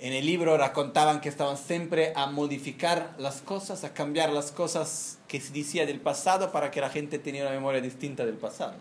En 0.01 0.13
el 0.13 0.27
libro 0.27 0.57
racontaban 0.57 1.21
que 1.21 1.29
estaban 1.29 1.57
siempre 1.57 2.13
a 2.15 2.27
modificar 2.27 3.15
las 3.19 3.41
cosas, 3.41 3.83
a 3.83 3.95
cambiar 3.95 4.31
las 4.31 4.53
cosas 4.53 5.19
que 5.27 5.41
se 5.41 5.53
decía 5.53 5.87
del 5.87 6.01
pasado 6.01 6.53
para 6.53 6.71
que 6.71 6.81
la 6.81 6.89
gente 6.89 7.19
tenga 7.19 7.43
una 7.43 7.51
memoria 7.51 7.81
distinta 7.81 8.25
del 8.25 8.37
pasado. 8.37 8.75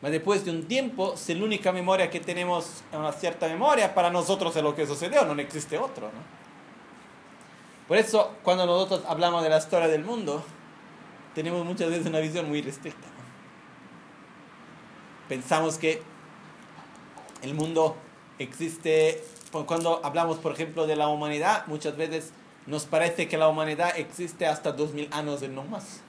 Pero 0.00 0.12
después 0.12 0.44
de 0.44 0.50
un 0.50 0.66
tiempo, 0.66 1.16
si 1.16 1.34
la 1.34 1.44
única 1.44 1.72
memoria 1.72 2.10
que 2.10 2.18
tenemos 2.20 2.66
es 2.66 2.98
una 2.98 3.12
cierta 3.12 3.46
memoria, 3.48 3.94
para 3.94 4.10
nosotros 4.10 4.54
es 4.56 4.62
lo 4.62 4.74
que 4.74 4.86
sucedió, 4.86 5.24
no 5.24 5.40
existe 5.40 5.78
otro. 5.78 6.06
¿no? 6.06 6.42
Por 7.86 7.96
eso, 7.96 8.32
cuando 8.42 8.66
nosotros 8.66 9.04
hablamos 9.08 9.42
de 9.44 9.48
la 9.48 9.58
historia 9.58 9.86
del 9.86 10.04
mundo, 10.04 10.44
tenemos 11.36 11.64
muchas 11.64 11.88
veces 11.88 12.06
una 12.06 12.18
visión 12.18 12.48
muy 12.48 12.62
restricta. 12.62 13.06
¿no? 13.06 13.22
Pensamos 15.28 15.78
que 15.78 16.02
el 17.42 17.54
mundo 17.54 17.96
existe, 18.38 19.22
cuando 19.52 20.00
hablamos, 20.04 20.38
por 20.38 20.52
ejemplo, 20.52 20.86
de 20.86 20.96
la 20.96 21.08
humanidad, 21.08 21.66
muchas 21.66 21.96
veces 21.96 22.32
nos 22.66 22.86
parece 22.86 23.28
que 23.28 23.36
la 23.36 23.48
humanidad 23.48 23.92
existe 23.98 24.46
hasta 24.46 24.72
2000 24.72 25.08
años 25.12 25.42
y 25.42 25.48
no 25.48 25.62
más. 25.64 26.00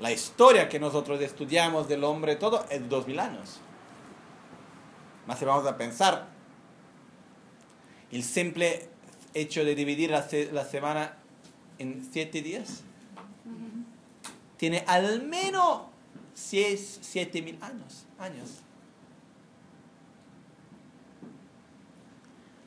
La 0.00 0.10
historia 0.10 0.68
que 0.68 0.80
nosotros 0.80 1.20
estudiamos 1.20 1.88
del 1.88 2.02
hombre, 2.04 2.36
todo, 2.36 2.64
es 2.70 2.88
2000 2.88 3.20
años. 3.20 3.60
Más 5.26 5.38
si 5.38 5.44
vamos 5.44 5.66
a 5.66 5.76
pensar, 5.76 6.28
el 8.10 8.24
simple 8.24 8.88
hecho 9.34 9.64
de 9.64 9.74
dividir 9.74 10.10
la, 10.10 10.22
se- 10.28 10.50
la 10.52 10.64
semana 10.64 11.16
en 11.78 12.06
7 12.12 12.42
días 12.42 12.82
tiene 14.56 14.84
al 14.86 15.22
menos 15.22 15.82
7 16.34 17.42
mil 17.42 17.58
años, 17.62 18.04
años. 18.18 18.48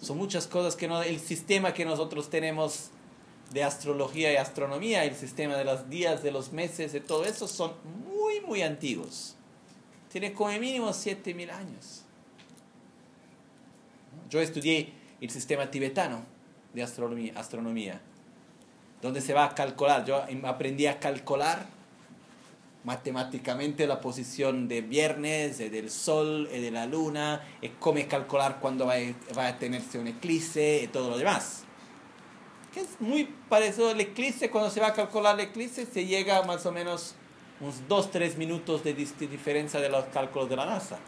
Son 0.06 0.20
muchas 0.20 0.46
cosas 0.46 0.76
que 0.76 0.88
no, 0.88 1.02
el 1.02 1.20
sistema 1.20 1.74
que 1.74 1.84
nosotros 1.84 2.30
tenemos 2.30 2.92
de 3.52 3.64
astrología 3.64 4.32
y 4.32 4.36
astronomía, 4.36 5.04
el 5.04 5.16
sistema 5.16 5.56
de 5.56 5.66
los 5.66 5.90
días, 5.90 6.22
de 6.22 6.32
los 6.32 6.52
meses, 6.52 6.94
de 6.94 7.00
todo 7.00 7.26
eso, 7.26 7.48
son 7.48 7.74
muy, 8.08 8.40
muy 8.42 8.62
antiguos. 8.62 9.36
Tiene 10.12 10.32
como 10.32 10.52
mínimo 10.60 10.94
7000 10.94 11.50
años. 11.50 12.04
Yo 14.30 14.42
estudié 14.42 14.94
el 15.20 15.32
sistema 15.32 15.72
tibetano 15.72 16.22
de 16.76 16.84
astronomía, 16.84 17.34
astronomía, 17.36 18.00
donde 19.02 19.22
se 19.22 19.34
va 19.34 19.46
a 19.46 19.56
calcular. 19.56 20.06
Yo 20.06 20.24
aprendí 20.44 20.86
a 20.86 21.00
calcular 21.00 21.66
matemáticamente 22.86 23.88
la 23.88 24.00
posición 24.00 24.68
de 24.68 24.82
viernes, 24.82 25.58
del 25.58 25.90
sol, 25.90 26.48
eh, 26.52 26.62
de 26.62 26.72
la 26.72 26.86
luna, 26.86 27.44
eh, 27.62 27.74
cómo 27.80 28.00
calcular 28.08 28.60
cuándo 28.60 28.86
va 28.86 28.94
a, 28.94 29.34
va 29.38 29.48
a 29.48 29.58
tenerse 29.58 29.98
un 29.98 30.08
eclipse 30.08 30.82
y 30.84 30.88
todo 30.88 31.10
lo 31.10 31.18
demás. 31.18 31.64
Que 32.74 32.82
es 32.82 33.02
muy 33.02 33.26
parecido 33.50 33.90
al 33.90 34.00
eclipse, 34.00 34.50
cuando 34.50 34.70
se 34.70 34.80
va 34.80 34.88
a 34.88 34.94
calcular 34.94 35.40
el 35.40 35.48
eclipse 35.48 35.86
se 35.86 36.06
llega 36.06 36.38
a 36.38 36.44
más 36.44 36.66
o 36.66 36.72
menos 36.72 37.16
unos 37.60 37.76
2-3 37.90 38.38
minutos 38.38 38.84
de 38.84 38.94
diferencia 38.94 39.80
de 39.80 39.90
los 39.90 40.06
cálculos 40.06 40.50
de 40.50 40.56
la 40.56 40.66
NASA. 40.66 41.00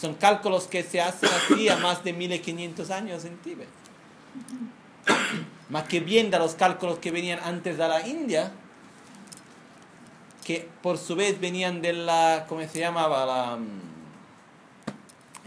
Son 0.00 0.14
cálculos 0.14 0.68
que 0.68 0.84
se 0.84 1.00
hacen 1.00 1.28
así 1.28 1.68
a 1.68 1.76
más 1.76 2.04
de 2.04 2.12
1500 2.12 2.90
años 2.90 3.24
en 3.24 3.36
Tíbet 3.38 3.68
más 5.72 5.84
que 5.88 6.00
bien 6.00 6.30
de 6.30 6.38
los 6.38 6.54
cálculos 6.54 6.98
que 6.98 7.10
venían 7.10 7.38
antes 7.42 7.78
de 7.78 7.88
la 7.88 8.06
India, 8.06 8.52
que 10.44 10.68
por 10.82 10.98
su 10.98 11.16
vez 11.16 11.40
venían 11.40 11.80
de 11.80 11.94
la, 11.94 12.44
¿cómo 12.46 12.60
se 12.68 12.78
llamaba? 12.78 13.24
La, 13.24 13.56
mm, 13.56 13.80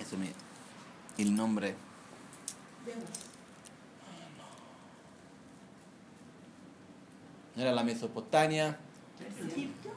eso 0.02 0.18
me, 0.18 0.32
el 1.20 1.36
nombre. 1.36 1.76
No 7.56 7.62
era 7.62 7.72
la 7.72 7.84
Mesopotamia. 7.84 8.78
Egipto. 9.48 9.90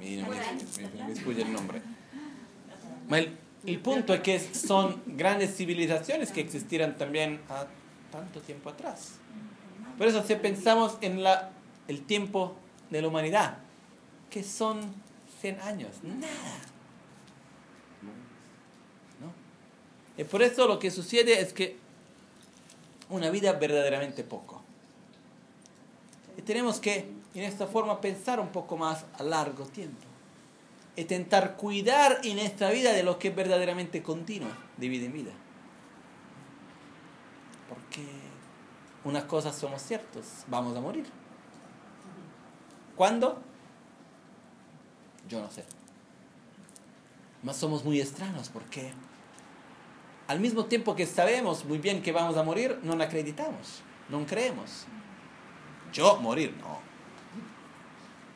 Me, 0.00 0.16
me, 0.16 0.28
me- 0.28 1.04
me 1.06 1.12
escucha 1.12 1.42
el 1.42 1.52
nombre. 1.52 1.82
El, 3.66 3.80
punto 3.80 4.14
es 4.14 4.20
que 4.20 4.38
son 4.38 5.02
grandes 5.06 5.56
civilizaciones 5.56 6.30
que 6.30 6.40
existieron 6.40 6.96
también 6.96 7.40
a 7.48 7.66
tanto 8.12 8.40
tiempo 8.40 8.70
atrás. 8.70 9.14
Por 9.98 10.06
eso 10.06 10.22
si 10.24 10.34
pensamos 10.36 10.98
en 11.00 11.22
la, 11.22 11.50
el 11.88 12.02
tiempo 12.02 12.54
de 12.90 13.02
la 13.02 13.08
humanidad, 13.08 13.58
que 14.30 14.42
son 14.42 14.94
100 15.40 15.60
años, 15.60 15.90
nada. 16.02 16.60
¿No? 19.20 19.32
Y 20.16 20.24
por 20.24 20.42
eso 20.42 20.68
lo 20.68 20.78
que 20.78 20.90
sucede 20.90 21.40
es 21.40 21.52
que 21.52 21.76
una 23.08 23.30
vida 23.30 23.52
verdaderamente 23.52 24.24
poco. 24.24 24.62
Y 26.36 26.42
tenemos 26.42 26.78
que, 26.80 27.08
en 27.34 27.42
esta 27.42 27.66
forma, 27.66 28.00
pensar 28.00 28.38
un 28.40 28.48
poco 28.48 28.76
más 28.76 29.04
a 29.18 29.22
largo 29.22 29.64
tiempo. 29.64 30.05
Y 30.96 31.02
intentar 31.02 31.56
cuidar 31.56 32.20
en 32.24 32.38
esta 32.38 32.70
vida 32.70 32.92
de 32.92 33.02
lo 33.02 33.18
que 33.18 33.28
es 33.28 33.36
verdaderamente 33.36 34.02
continuo, 34.02 34.48
de 34.78 34.88
vida 34.88 35.06
en 35.06 35.12
vida. 35.12 35.32
Porque 37.68 38.02
unas 39.04 39.24
cosas 39.24 39.54
somos 39.54 39.82
ciertos, 39.82 40.24
vamos 40.48 40.76
a 40.76 40.80
morir. 40.80 41.06
¿Cuándo? 42.96 43.42
Yo 45.28 45.40
no 45.40 45.50
sé. 45.50 45.64
Mas 47.42 47.56
somos 47.56 47.84
muy 47.84 48.00
extraños 48.00 48.48
porque 48.48 48.92
al 50.26 50.40
mismo 50.40 50.64
tiempo 50.64 50.96
que 50.96 51.06
sabemos 51.06 51.64
muy 51.64 51.78
bien 51.78 52.02
que 52.02 52.10
vamos 52.10 52.36
a 52.36 52.42
morir, 52.42 52.80
no 52.82 53.00
acreditamos, 53.02 53.82
no 54.08 54.24
creemos. 54.26 54.86
Yo 55.92 56.16
morir, 56.16 56.56
no. 56.60 56.78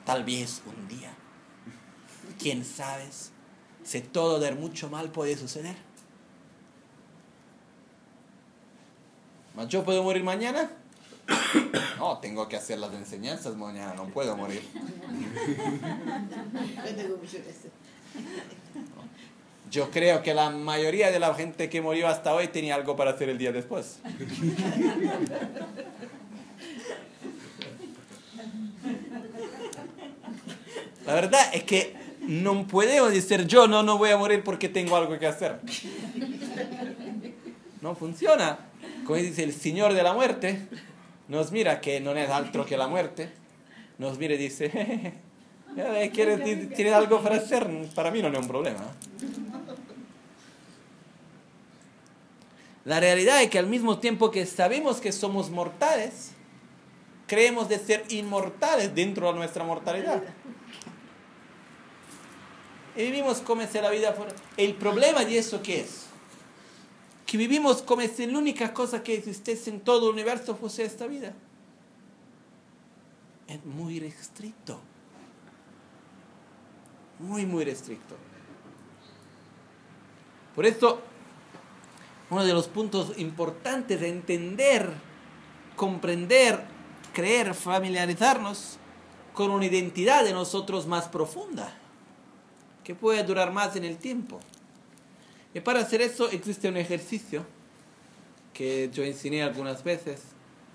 Tal 0.04 0.24
vez 0.24 0.62
un 0.66 0.86
día. 0.86 1.12
¿Quién 2.40 2.64
sabe? 2.64 3.04
Si 3.84 4.00
todo 4.00 4.40
de 4.40 4.52
mucho 4.52 4.88
mal 4.88 5.10
puede 5.10 5.36
suceder. 5.36 5.76
¿Mas 9.54 9.68
yo 9.68 9.84
puedo 9.84 10.02
morir 10.02 10.24
mañana? 10.24 10.70
No, 11.98 12.18
tengo 12.18 12.48
que 12.48 12.56
hacer 12.56 12.78
las 12.78 12.94
enseñanzas 12.94 13.54
mañana, 13.56 13.92
no 13.92 14.06
puedo 14.06 14.34
morir. 14.34 14.62
Yo 19.70 19.90
creo 19.90 20.22
que 20.22 20.32
la 20.32 20.48
mayoría 20.48 21.10
de 21.12 21.18
la 21.20 21.34
gente 21.34 21.68
que 21.68 21.82
murió 21.82 22.08
hasta 22.08 22.34
hoy 22.34 22.48
tenía 22.48 22.74
algo 22.74 22.96
para 22.96 23.10
hacer 23.10 23.28
el 23.28 23.36
día 23.36 23.52
después. 23.52 24.00
La 31.06 31.14
verdad 31.14 31.50
es 31.52 31.64
que 31.64 31.99
no 32.20 32.66
podemos 32.66 33.12
decir 33.12 33.46
yo 33.46 33.66
no, 33.66 33.82
no 33.82 33.98
voy 33.98 34.10
a 34.10 34.16
morir 34.16 34.42
porque 34.44 34.68
tengo 34.68 34.96
algo 34.96 35.18
que 35.18 35.26
hacer. 35.26 35.60
No 37.80 37.94
funciona. 37.94 38.58
Como 39.04 39.16
dice 39.18 39.42
el 39.42 39.52
Señor 39.52 39.94
de 39.94 40.02
la 40.02 40.12
muerte, 40.12 40.60
nos 41.28 41.50
mira 41.52 41.80
que 41.80 42.00
no 42.00 42.12
es 42.14 42.28
otro 42.30 42.64
que 42.66 42.76
la 42.76 42.86
muerte, 42.88 43.30
nos 43.98 44.18
mira 44.18 44.34
y 44.34 44.38
dice, 44.38 44.70
"Eh, 45.76 46.10
¿quieres, 46.12 46.44
ti- 46.44 46.66
¿tienes 46.74 46.92
algo 46.92 47.20
para 47.22 47.36
hacer? 47.36 47.68
Para 47.94 48.10
mí 48.10 48.20
no 48.22 48.28
es 48.28 48.38
un 48.38 48.46
problema. 48.48 48.84
La 52.84 52.98
realidad 53.00 53.42
es 53.42 53.50
que 53.50 53.58
al 53.58 53.66
mismo 53.66 53.98
tiempo 53.98 54.30
que 54.30 54.46
sabemos 54.46 55.00
que 55.00 55.12
somos 55.12 55.50
mortales, 55.50 56.32
creemos 57.26 57.68
de 57.68 57.78
ser 57.78 58.04
inmortales 58.08 58.94
dentro 58.94 59.30
de 59.32 59.38
nuestra 59.38 59.64
mortalidad. 59.64 60.22
Y 62.96 63.02
vivimos 63.02 63.38
como 63.38 63.66
si 63.66 63.80
la 63.80 63.90
vida 63.90 64.12
fuera... 64.12 64.34
El 64.56 64.74
problema 64.74 65.24
de 65.24 65.38
eso 65.38 65.62
qué 65.62 65.80
es? 65.80 66.06
Que 67.26 67.36
vivimos 67.36 67.82
como 67.82 68.02
si 68.02 68.26
la 68.26 68.38
única 68.38 68.74
cosa 68.74 69.02
que 69.02 69.14
existiese 69.14 69.70
en 69.70 69.80
todo 69.80 70.08
el 70.08 70.14
universo 70.14 70.56
fuese 70.56 70.84
esta 70.84 71.06
vida. 71.06 71.32
Es 73.46 73.64
muy 73.64 74.00
restricto. 74.00 74.80
Muy, 77.18 77.46
muy 77.46 77.64
restricto. 77.64 78.16
Por 80.54 80.66
eso, 80.66 81.00
uno 82.30 82.44
de 82.44 82.52
los 82.52 82.68
puntos 82.68 83.18
importantes 83.18 84.00
de 84.00 84.08
entender, 84.08 84.90
comprender, 85.76 86.64
creer, 87.12 87.54
familiarizarnos 87.54 88.78
con 89.32 89.50
una 89.50 89.66
identidad 89.66 90.24
de 90.24 90.32
nosotros 90.32 90.86
más 90.86 91.08
profunda, 91.08 91.72
que 92.84 92.94
puede 92.94 93.22
durar 93.24 93.52
más 93.52 93.76
en 93.76 93.84
el 93.84 93.98
tiempo. 93.98 94.40
Y 95.54 95.60
para 95.60 95.80
hacer 95.80 96.00
eso 96.00 96.30
existe 96.30 96.68
un 96.68 96.76
ejercicio 96.76 97.44
que 98.54 98.90
yo 98.92 99.02
enseñé 99.02 99.42
algunas 99.42 99.82
veces, 99.82 100.22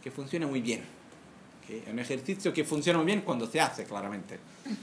que 0.04 0.12
funciona 0.12 0.48
muy 0.48 0.62
bien. 0.62 0.84
Que 1.66 1.80
es 1.80 1.88
un 1.88 2.00
ejercicio 2.00 2.54
que 2.54 2.64
funciona 2.64 3.00
muy 3.00 3.06
bien 3.06 3.22
cuando 3.22 3.48
se 3.48 3.62
hace, 3.62 3.86
claramente. 3.86 4.40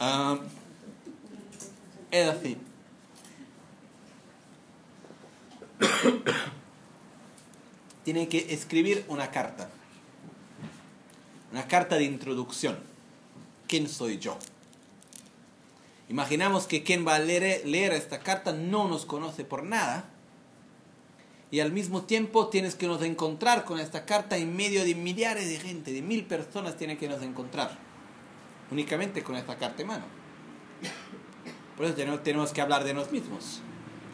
Ah, 0.00 0.38
es 2.12 2.28
así. 2.28 2.56
tiene 8.04 8.28
que 8.28 8.54
escribir 8.54 9.04
una 9.08 9.30
carta. 9.30 9.68
Una 11.50 11.66
carta 11.66 11.96
de 11.96 12.04
introducción. 12.04 12.78
¿Quién 13.66 13.88
soy 13.88 14.18
yo? 14.18 14.38
Imaginamos 16.08 16.66
que 16.66 16.82
quien 16.82 17.06
va 17.06 17.16
a 17.16 17.18
leer, 17.18 17.66
leer 17.66 17.92
esta 17.92 18.20
carta 18.20 18.52
no 18.52 18.88
nos 18.88 19.04
conoce 19.04 19.44
por 19.44 19.62
nada. 19.62 20.08
Y 21.50 21.60
al 21.60 21.72
mismo 21.72 22.02
tiempo 22.02 22.48
tienes 22.48 22.74
que 22.74 22.86
nos 22.86 23.02
encontrar 23.02 23.64
con 23.64 23.78
esta 23.78 24.04
carta 24.04 24.36
en 24.36 24.54
medio 24.56 24.84
de 24.84 24.94
millares 24.94 25.48
de 25.48 25.58
gente, 25.58 25.92
de 25.92 26.02
mil 26.02 26.24
personas 26.24 26.76
tiene 26.76 26.98
que 26.98 27.08
nos 27.08 27.22
encontrar. 27.22 27.78
Únicamente 28.70 29.22
con 29.22 29.36
esta 29.36 29.56
carta 29.56 29.82
en 29.82 29.88
mano. 29.88 30.04
Por 31.76 31.86
eso 31.86 31.94
tenemos, 32.22 32.52
que 32.52 32.60
hablar 32.60 32.84
de 32.84 32.92
nosotros 32.92 33.20
mismos. 33.20 33.60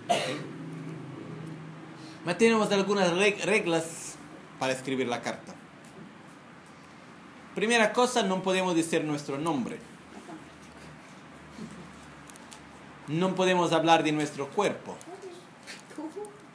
¿Ok? 0.09 2.37
Tenemos 2.37 2.71
algunas 2.73 3.13
reg- 3.13 3.43
reglas 3.45 4.17
para 4.59 4.73
escribir 4.73 5.09
la 5.09 5.23
carta. 5.23 5.55
Primera 7.55 7.93
cosa, 7.93 8.23
no 8.23 8.43
podemos 8.43 8.75
decir 8.75 9.05
nuestro 9.05 9.39
nombre. 9.39 9.79
No 13.09 13.35
podemos 13.35 13.73
hablar 13.73 14.03
de 14.03 14.13
nuestro 14.13 14.49
cuerpo. 14.49 14.97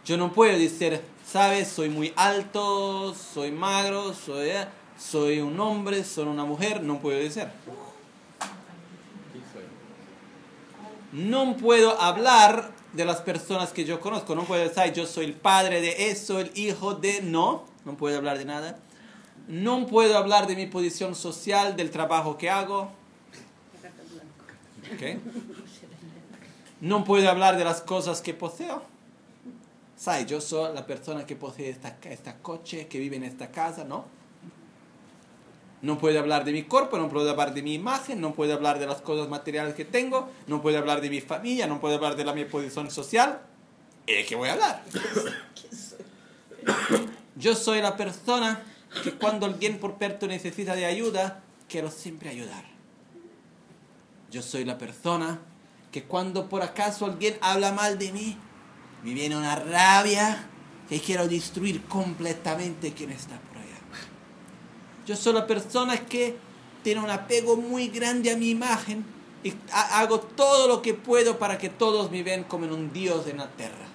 Yo 0.05 0.17
no 0.17 0.33
puedo 0.33 0.57
decir, 0.57 0.99
sabes, 1.23 1.67
soy 1.67 1.89
muy 1.89 2.11
alto, 2.15 3.13
soy 3.13 3.51
magro, 3.51 4.13
soy, 4.13 4.49
eh, 4.49 4.65
soy 4.97 5.39
un 5.39 5.59
hombre, 5.59 6.03
soy 6.03 6.25
una 6.25 6.45
mujer. 6.45 6.81
No 6.81 6.99
puedo 6.99 7.19
decir. 7.19 7.47
No 11.11 11.57
puedo 11.57 11.99
hablar 12.01 12.71
de 12.93 13.05
las 13.05 13.21
personas 13.21 13.71
que 13.71 13.85
yo 13.85 13.99
conozco. 13.99 14.33
No 14.33 14.45
puedo 14.45 14.67
decir, 14.67 14.93
yo 14.93 15.05
soy 15.05 15.25
el 15.25 15.33
padre 15.33 15.81
de 15.81 16.09
eso, 16.09 16.39
el 16.39 16.51
hijo 16.55 16.95
de... 16.95 17.21
No, 17.21 17.65
no 17.85 17.95
puedo 17.95 18.17
hablar 18.17 18.39
de 18.39 18.45
nada. 18.45 18.79
No 19.47 19.85
puedo 19.87 20.17
hablar 20.17 20.47
de 20.47 20.55
mi 20.55 20.65
posición 20.65 21.13
social, 21.13 21.75
del 21.75 21.91
trabajo 21.91 22.37
que 22.37 22.49
hago. 22.49 22.91
¿Ok? 24.93 25.19
No 26.81 27.03
puedo 27.03 27.29
hablar 27.29 27.57
de 27.57 27.63
las 27.63 27.81
cosas 27.81 28.21
que 28.21 28.33
poseo. 28.33 28.81
¿Sabes? 29.97 30.27
Yo 30.27 30.39
soy 30.39 30.73
la 30.73 30.85
persona 30.85 31.25
que 31.25 31.35
posee 31.35 31.69
esta, 31.69 31.97
esta 32.03 32.37
coche, 32.37 32.87
que 32.87 32.99
vive 32.99 33.17
en 33.17 33.25
esta 33.25 33.51
casa, 33.51 33.83
¿no? 33.83 34.05
No 35.81 35.97
puedo 35.97 36.19
hablar 36.19 36.45
de 36.45 36.51
mi 36.51 36.63
cuerpo, 36.63 36.97
no 36.97 37.09
puedo 37.09 37.29
hablar 37.29 37.53
de 37.53 37.61
mi 37.61 37.73
imagen, 37.73 38.19
no 38.19 38.33
puedo 38.33 38.53
hablar 38.53 38.79
de 38.79 38.87
las 38.87 39.01
cosas 39.01 39.29
materiales 39.29 39.75
que 39.75 39.85
tengo, 39.85 40.29
no 40.47 40.61
puedo 40.61 40.77
hablar 40.77 41.01
de 41.01 41.09
mi 41.09 41.21
familia, 41.21 41.67
no 41.67 41.79
puedo 41.79 41.95
hablar 41.95 42.15
de 42.15 42.25
la 42.25 42.33
mi 42.33 42.45
posición 42.45 42.91
social. 42.91 43.41
¿De 44.05 44.25
qué 44.25 44.35
voy 44.35 44.49
a 44.49 44.53
hablar? 44.53 44.83
Yo 47.35 47.55
soy 47.55 47.81
la 47.81 47.95
persona 47.95 48.63
que 49.03 49.13
cuando 49.13 49.45
alguien 49.45 49.79
por 49.79 49.95
perto 49.95 50.27
necesita 50.27 50.75
de 50.75 50.85
ayuda, 50.85 51.41
quiero 51.69 51.91
siempre 51.91 52.29
ayudar. 52.29 52.65
Yo 54.31 54.41
soy 54.41 54.65
la 54.65 54.77
persona 54.77 55.39
que 55.91 56.03
cuando 56.03 56.47
por 56.49 56.61
acaso 56.61 57.05
alguien 57.05 57.37
habla 57.41 57.71
mal 57.71 57.97
de 57.97 58.11
mí, 58.11 58.37
me 59.03 59.13
viene 59.13 59.35
una 59.37 59.55
rabia 59.55 60.45
que 60.87 60.99
quiero 60.99 61.27
destruir 61.27 61.83
completamente 61.85 62.93
quien 62.93 63.11
está 63.11 63.37
por 63.39 63.57
allá. 63.57 63.77
Yo 65.05 65.15
soy 65.15 65.33
la 65.33 65.47
persona 65.47 65.97
que 65.97 66.35
tiene 66.83 67.01
un 67.01 67.09
apego 67.09 67.57
muy 67.57 67.87
grande 67.87 68.31
a 68.31 68.37
mi 68.37 68.49
imagen 68.49 69.03
y 69.43 69.53
ha- 69.71 69.99
hago 69.99 70.19
todo 70.19 70.67
lo 70.67 70.81
que 70.81 70.93
puedo 70.93 71.39
para 71.39 71.57
que 71.57 71.69
todos 71.69 72.11
me 72.11 72.23
vean 72.23 72.43
como 72.43 72.65
un 72.65 72.91
dios 72.93 73.27
en 73.27 73.37
la 73.37 73.47
tierra. 73.49 73.87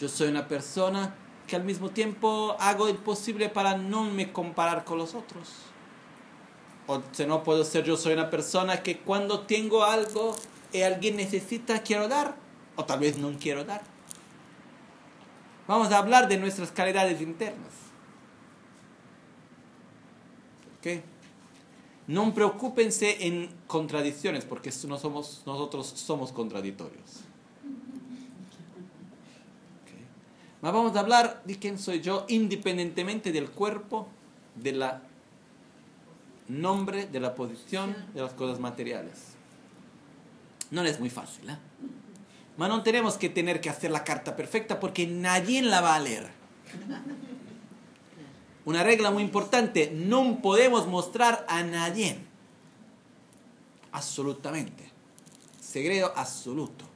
Yo 0.00 0.08
soy 0.08 0.28
una 0.28 0.48
persona 0.48 1.14
que 1.46 1.56
al 1.56 1.64
mismo 1.64 1.90
tiempo 1.90 2.56
hago 2.58 2.88
el 2.88 2.96
posible 2.96 3.48
para 3.48 3.76
no 3.76 4.04
me 4.04 4.32
comparar 4.32 4.84
con 4.84 4.98
los 4.98 5.14
otros. 5.14 5.48
O 6.86 7.00
si 7.12 7.26
no 7.26 7.42
puedo 7.44 7.62
ser 7.64 7.84
yo 7.84 7.96
soy 7.96 8.14
una 8.14 8.30
persona 8.30 8.82
que 8.82 8.98
cuando 8.98 9.40
tengo 9.40 9.84
algo 9.84 10.34
alguien 10.80 11.16
necesita 11.16 11.82
quiero 11.82 12.08
dar 12.08 12.36
o 12.76 12.84
tal 12.84 13.00
vez 13.00 13.18
no 13.18 13.30
quiero 13.38 13.64
dar. 13.64 13.82
Vamos 15.66 15.92
a 15.92 15.98
hablar 15.98 16.28
de 16.28 16.38
nuestras 16.38 16.70
calidades 16.70 17.20
internas. 17.20 17.72
¿Ok? 20.78 21.02
No 22.08 22.34
preocúpense 22.34 23.26
en 23.26 23.48
contradicciones 23.66 24.44
porque 24.44 24.70
nosotros 24.86 25.86
somos 25.86 26.32
contradictorios. 26.32 27.20
¿Ok? 29.82 29.92
Mas 30.60 30.72
vamos 30.72 30.96
a 30.96 31.00
hablar 31.00 31.42
de 31.44 31.58
quién 31.58 31.78
soy 31.78 32.00
yo 32.00 32.26
independientemente 32.28 33.30
del 33.30 33.50
cuerpo, 33.50 34.08
de 34.56 34.72
la 34.72 35.02
nombre, 36.48 37.06
de 37.06 37.20
la 37.20 37.34
posición, 37.34 37.94
de 38.14 38.22
las 38.22 38.32
cosas 38.32 38.58
materiales. 38.58 39.31
No 40.72 40.82
es 40.82 40.98
muy 40.98 41.10
fácil, 41.10 41.50
¿eh? 41.50 41.58
Mas 42.56 42.68
no 42.68 42.82
tenemos 42.82 43.18
que 43.18 43.28
tener 43.28 43.60
que 43.60 43.70
hacer 43.70 43.90
la 43.90 44.04
carta 44.04 44.34
perfecta 44.36 44.80
porque 44.80 45.06
nadie 45.06 45.62
la 45.62 45.82
va 45.82 45.94
a 45.94 46.00
leer. 46.00 46.30
Una 48.64 48.82
regla 48.82 49.10
muy 49.10 49.22
importante, 49.22 49.92
no 49.94 50.40
podemos 50.40 50.86
mostrar 50.86 51.44
a 51.48 51.62
nadie. 51.62 52.16
Absolutamente. 53.92 54.90
Segredo 55.60 56.12
absoluto. 56.16 56.86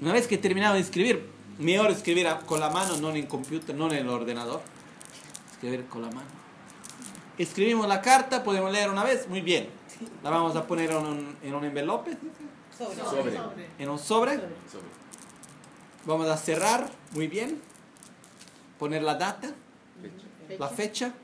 Una 0.00 0.12
vez 0.12 0.26
que 0.26 0.38
terminamos 0.38 0.74
de 0.76 0.82
escribir, 0.82 1.30
mejor 1.58 1.90
escribir 1.92 2.26
con 2.44 2.58
la 2.58 2.70
mano, 2.70 2.96
no 2.96 3.10
en 3.10 3.16
el 3.16 3.28
computer, 3.28 3.74
no 3.74 3.86
en 3.92 3.98
el 3.98 4.08
ordenador. 4.08 4.62
Escribir 5.52 5.86
con 5.86 6.02
la 6.02 6.08
mano. 6.08 6.28
Escribimos 7.38 7.86
la 7.86 8.00
carta, 8.00 8.42
podemos 8.42 8.72
leer 8.72 8.90
una 8.90 9.04
vez, 9.04 9.28
muy 9.28 9.42
bien. 9.42 9.68
La 10.22 10.30
vamos 10.30 10.56
a 10.56 10.66
poner 10.66 10.90
en 10.90 10.96
un, 10.98 11.36
en 11.42 11.54
un 11.54 11.64
envelope, 11.64 12.16
Sobre. 12.76 13.38
en 13.78 13.88
un 13.88 13.98
sobre. 13.98 14.34
Sobre. 14.36 14.86
Vamos 16.04 16.28
a 16.28 16.36
cerrar, 16.36 16.90
muy 17.12 17.26
bien. 17.26 17.60
Poner 18.78 19.02
la 19.02 19.14
data, 19.14 19.48
Fecha. 20.48 20.58
la 20.58 20.68
fecha, 20.68 21.14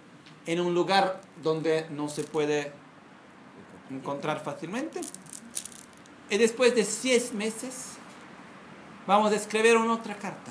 en 0.47 0.61
un 0.61 0.75
lugar 0.75 1.21
donde 1.43 1.87
no 1.91 2.09
se 2.09 2.25
puede 2.25 2.73
encontrar 3.91 4.43
fácilmente. 4.43 5.01
Y 6.31 6.39
después 6.39 6.75
de 6.75 6.85
seis 6.85 7.35
meses, 7.35 7.93
vamos 9.07 9.33
a 9.33 9.37
escribir 9.37 9.77
una 9.77 9.95
otra 9.95 10.17
carta. 10.17 10.51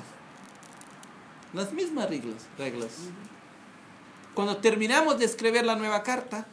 Las 1.52 1.72
mismas 1.72 2.08
reglas. 2.08 2.46
reglas. 2.56 2.92
Cuando 4.34 4.58
terminamos 4.58 5.18
de 5.18 5.24
escribir 5.26 5.64
la 5.66 5.74
nueva 5.76 6.02
carta, 6.02 6.46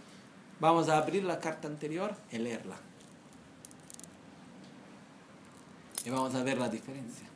vamos 0.60 0.89
a 0.89 0.97
abrir 0.97 1.24
la 1.24 1.39
carta 1.39 1.68
anterior 1.68 2.16
y 2.32 2.38
leerla. 2.38 2.78
Y 6.05 6.10
vamos 6.10 6.34
a 6.36 6.43
ver 6.43 6.57
la 6.57 6.70
diferencia. 6.70 7.28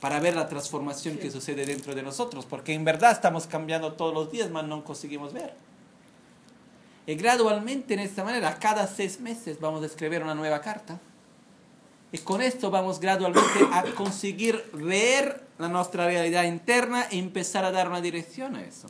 Para 0.00 0.20
ver 0.20 0.34
la 0.34 0.48
transformación 0.48 1.18
que 1.18 1.30
sucede 1.30 1.66
dentro 1.66 1.94
de 1.94 2.02
nosotros, 2.02 2.46
porque 2.46 2.72
en 2.72 2.84
verdad 2.84 3.12
estamos 3.12 3.46
cambiando 3.46 3.92
todos 3.92 4.14
los 4.14 4.30
días, 4.30 4.50
mas 4.50 4.64
no 4.64 4.82
conseguimos 4.84 5.32
ver. 5.32 5.54
Y 7.06 7.14
gradualmente, 7.14 7.94
en 7.94 8.00
esta 8.00 8.24
manera, 8.24 8.58
cada 8.58 8.86
seis 8.86 9.20
meses 9.20 9.60
vamos 9.60 9.82
a 9.82 9.86
escribir 9.86 10.22
una 10.22 10.34
nueva 10.34 10.60
carta. 10.60 11.00
Y 12.12 12.18
con 12.18 12.40
esto 12.40 12.70
vamos 12.70 13.00
gradualmente 13.00 13.60
a 13.72 13.84
conseguir 13.94 14.70
ver 14.72 15.44
la 15.58 15.68
nuestra 15.68 16.06
realidad 16.06 16.44
interna 16.44 17.06
y 17.10 17.18
empezar 17.18 17.64
a 17.64 17.70
dar 17.70 17.88
una 17.88 18.00
dirección 18.00 18.56
a 18.56 18.64
eso, 18.64 18.88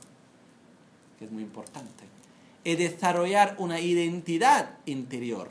que 1.20 1.26
es 1.26 1.30
muy 1.30 1.42
importante. 1.42 2.04
Y 2.64 2.76
desarrollar 2.76 3.54
una 3.58 3.78
identidad 3.78 4.78
interior, 4.86 5.50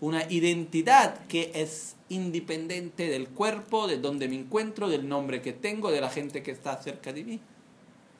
una 0.00 0.22
identidad 0.30 1.26
que 1.26 1.50
es 1.52 1.96
independiente 2.08 3.08
del 3.08 3.28
cuerpo, 3.28 3.88
de 3.88 3.98
donde 3.98 4.28
me 4.28 4.36
encuentro, 4.36 4.88
del 4.88 5.08
nombre 5.08 5.42
que 5.42 5.52
tengo, 5.52 5.90
de 5.90 6.00
la 6.00 6.10
gente 6.10 6.44
que 6.44 6.52
está 6.52 6.80
cerca 6.80 7.12
de 7.12 7.24
mí, 7.24 7.40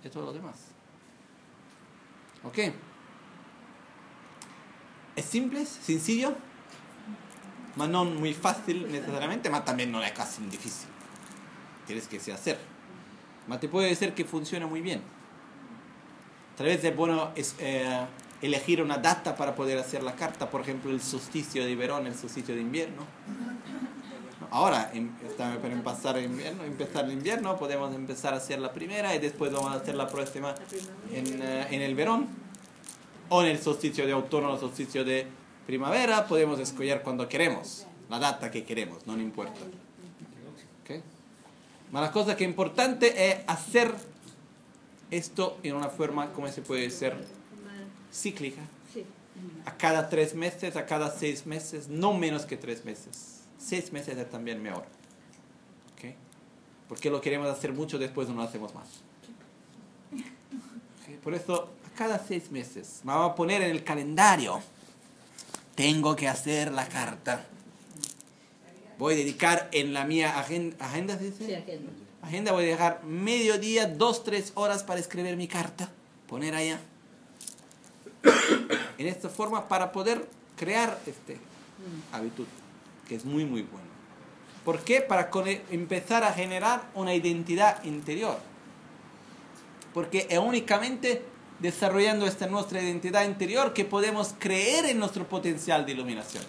de 0.03 0.11
todo 0.11 0.26
lo 0.26 0.32
demás. 0.32 0.57
¿Ok? 2.43 2.59
Es 5.14 5.24
simple, 5.24 5.64
sencillo, 5.64 6.34
mas 7.76 7.88
no 7.88 8.05
muy 8.05 8.34
fácil 8.34 8.91
necesariamente, 8.91 9.49
mas 9.49 9.64
también 9.64 9.93
no 9.93 10.03
es 10.03 10.11
casi 10.11 10.43
difícil. 10.47 10.88
Tienes 11.86 12.09
que 12.09 12.16
hacer. 12.32 12.59
Mas 13.47 13.61
te 13.61 13.68
puede 13.68 13.88
decir 13.88 14.12
que 14.12 14.24
funciona 14.24 14.66
muy 14.66 14.80
bien. 14.80 15.19
Tal 16.61 16.66
vez 16.66 16.84
es 16.84 16.94
bueno 16.94 17.30
es, 17.36 17.54
eh, 17.58 18.04
elegir 18.42 18.82
una 18.82 18.98
data 18.98 19.34
para 19.34 19.54
poder 19.54 19.78
hacer 19.78 20.02
la 20.02 20.14
carta, 20.14 20.50
por 20.50 20.61
ejemplo, 20.61 20.90
el 20.90 21.00
solsticio 21.00 21.64
de 21.64 21.74
verano, 21.74 22.06
el 22.06 22.14
solsticio 22.14 22.54
de 22.54 22.61
invierno. 22.61 23.02
Ahora, 24.50 24.92
para 25.38 25.72
empezar 25.72 26.18
el 26.18 26.26
invierno, 26.26 26.62
empezar 26.64 27.06
el 27.06 27.12
invierno, 27.12 27.56
podemos 27.56 27.94
empezar 27.94 28.34
a 28.34 28.36
hacer 28.36 28.58
la 28.58 28.74
primera 28.74 29.14
y 29.14 29.18
después 29.20 29.50
vamos 29.50 29.72
a 29.72 29.76
hacer 29.76 29.94
la 29.94 30.06
próxima 30.06 30.54
en, 31.11 31.40
eh, 31.40 31.66
en 31.70 31.80
el 31.80 31.94
verano 31.94 32.26
o 33.30 33.42
en 33.42 33.48
el 33.48 33.58
solsticio 33.58 34.06
de 34.06 34.12
otoño 34.12 34.52
el 34.52 34.61
solsticio 34.61 35.02
de 35.02 35.26
primavera, 35.66 36.26
podemos 36.26 36.61
escoger 36.61 37.00
cuando 37.00 37.26
queremos, 37.26 37.86
la 38.11 38.18
data 38.18 38.50
que 38.50 38.64
queremos, 38.64 39.06
no 39.06 39.18
importa. 39.18 39.61
¿Ok? 40.82 41.02
Ma 41.90 42.02
la 42.02 42.12
cosa 42.12 42.36
que 42.36 42.44
es 42.44 42.50
importante 42.50 43.30
es 43.30 43.38
hacer 43.46 44.09
esto 45.11 45.58
en 45.62 45.74
una 45.74 45.88
forma, 45.88 46.32
como 46.32 46.48
se 46.48 46.62
puede 46.62 46.82
decir, 46.82 47.14
cíclica. 48.12 48.62
A 49.64 49.76
cada 49.76 50.08
tres 50.08 50.34
meses, 50.34 50.76
a 50.76 50.84
cada 50.86 51.11
seis 51.11 51.46
meses, 51.46 51.88
no 51.88 52.12
menos 52.12 52.44
que 52.44 52.56
tres 52.56 52.84
meses. 52.84 53.40
Seis 53.58 53.92
meses 53.92 54.16
es 54.18 54.30
también 54.30 54.62
mejor. 54.62 54.84
¿Ok? 55.94 56.14
Porque 56.88 57.11
lo 57.11 57.20
queremos 57.20 57.48
hacer 57.48 57.72
mucho, 57.72 57.98
después 57.98 58.28
no 58.28 58.34
lo 58.34 58.42
hacemos 58.42 58.74
más. 58.74 58.88
Por 61.22 61.34
eso, 61.34 61.70
a 61.86 61.96
cada 61.96 62.18
seis 62.18 62.50
meses, 62.50 63.00
me 63.04 63.12
vamos 63.12 63.32
a 63.32 63.34
poner 63.34 63.62
en 63.62 63.70
el 63.70 63.84
calendario. 63.84 64.61
Tengo 65.74 66.16
que 66.16 66.28
hacer 66.28 66.72
la 66.72 66.88
carta. 66.88 67.46
Voy 68.98 69.14
a 69.14 69.16
dedicar 69.16 69.68
en 69.72 69.94
la 69.94 70.04
mía 70.04 70.38
agenda, 70.38 70.76
agenda 70.84 71.16
¿se 71.16 71.24
dice? 71.30 71.46
Sí, 71.46 71.54
agenda. 71.54 71.90
Agenda 72.22 72.52
voy 72.52 72.64
a 72.64 72.66
dejar 72.68 73.02
mediodía, 73.04 73.86
dos, 73.86 74.24
tres 74.24 74.52
horas 74.54 74.82
para 74.84 75.00
escribir 75.00 75.36
mi 75.36 75.48
carta. 75.48 75.88
Poner 76.28 76.54
allá. 76.54 76.78
En 78.98 79.06
esta 79.06 79.30
forma 79.30 79.66
para 79.66 79.92
poder 79.92 80.28
crear 80.58 81.00
este 81.06 81.38
hábito, 82.12 82.44
que 83.08 83.14
es 83.14 83.24
muy, 83.24 83.46
muy 83.46 83.62
bueno. 83.62 83.88
¿Por 84.62 84.80
qué? 84.80 85.00
Para 85.00 85.30
cone- 85.30 85.62
empezar 85.70 86.22
a 86.22 86.34
generar 86.34 86.82
una 86.94 87.14
identidad 87.14 87.82
interior. 87.84 88.36
Porque 89.94 90.26
es 90.28 90.38
únicamente 90.38 91.22
desarrollando 91.60 92.26
esta 92.26 92.46
nuestra 92.46 92.82
identidad 92.82 93.24
interior 93.24 93.72
que 93.72 93.86
podemos 93.86 94.34
creer 94.38 94.84
en 94.84 94.98
nuestro 94.98 95.26
potencial 95.26 95.86
de 95.86 95.92
iluminación. 95.92 96.44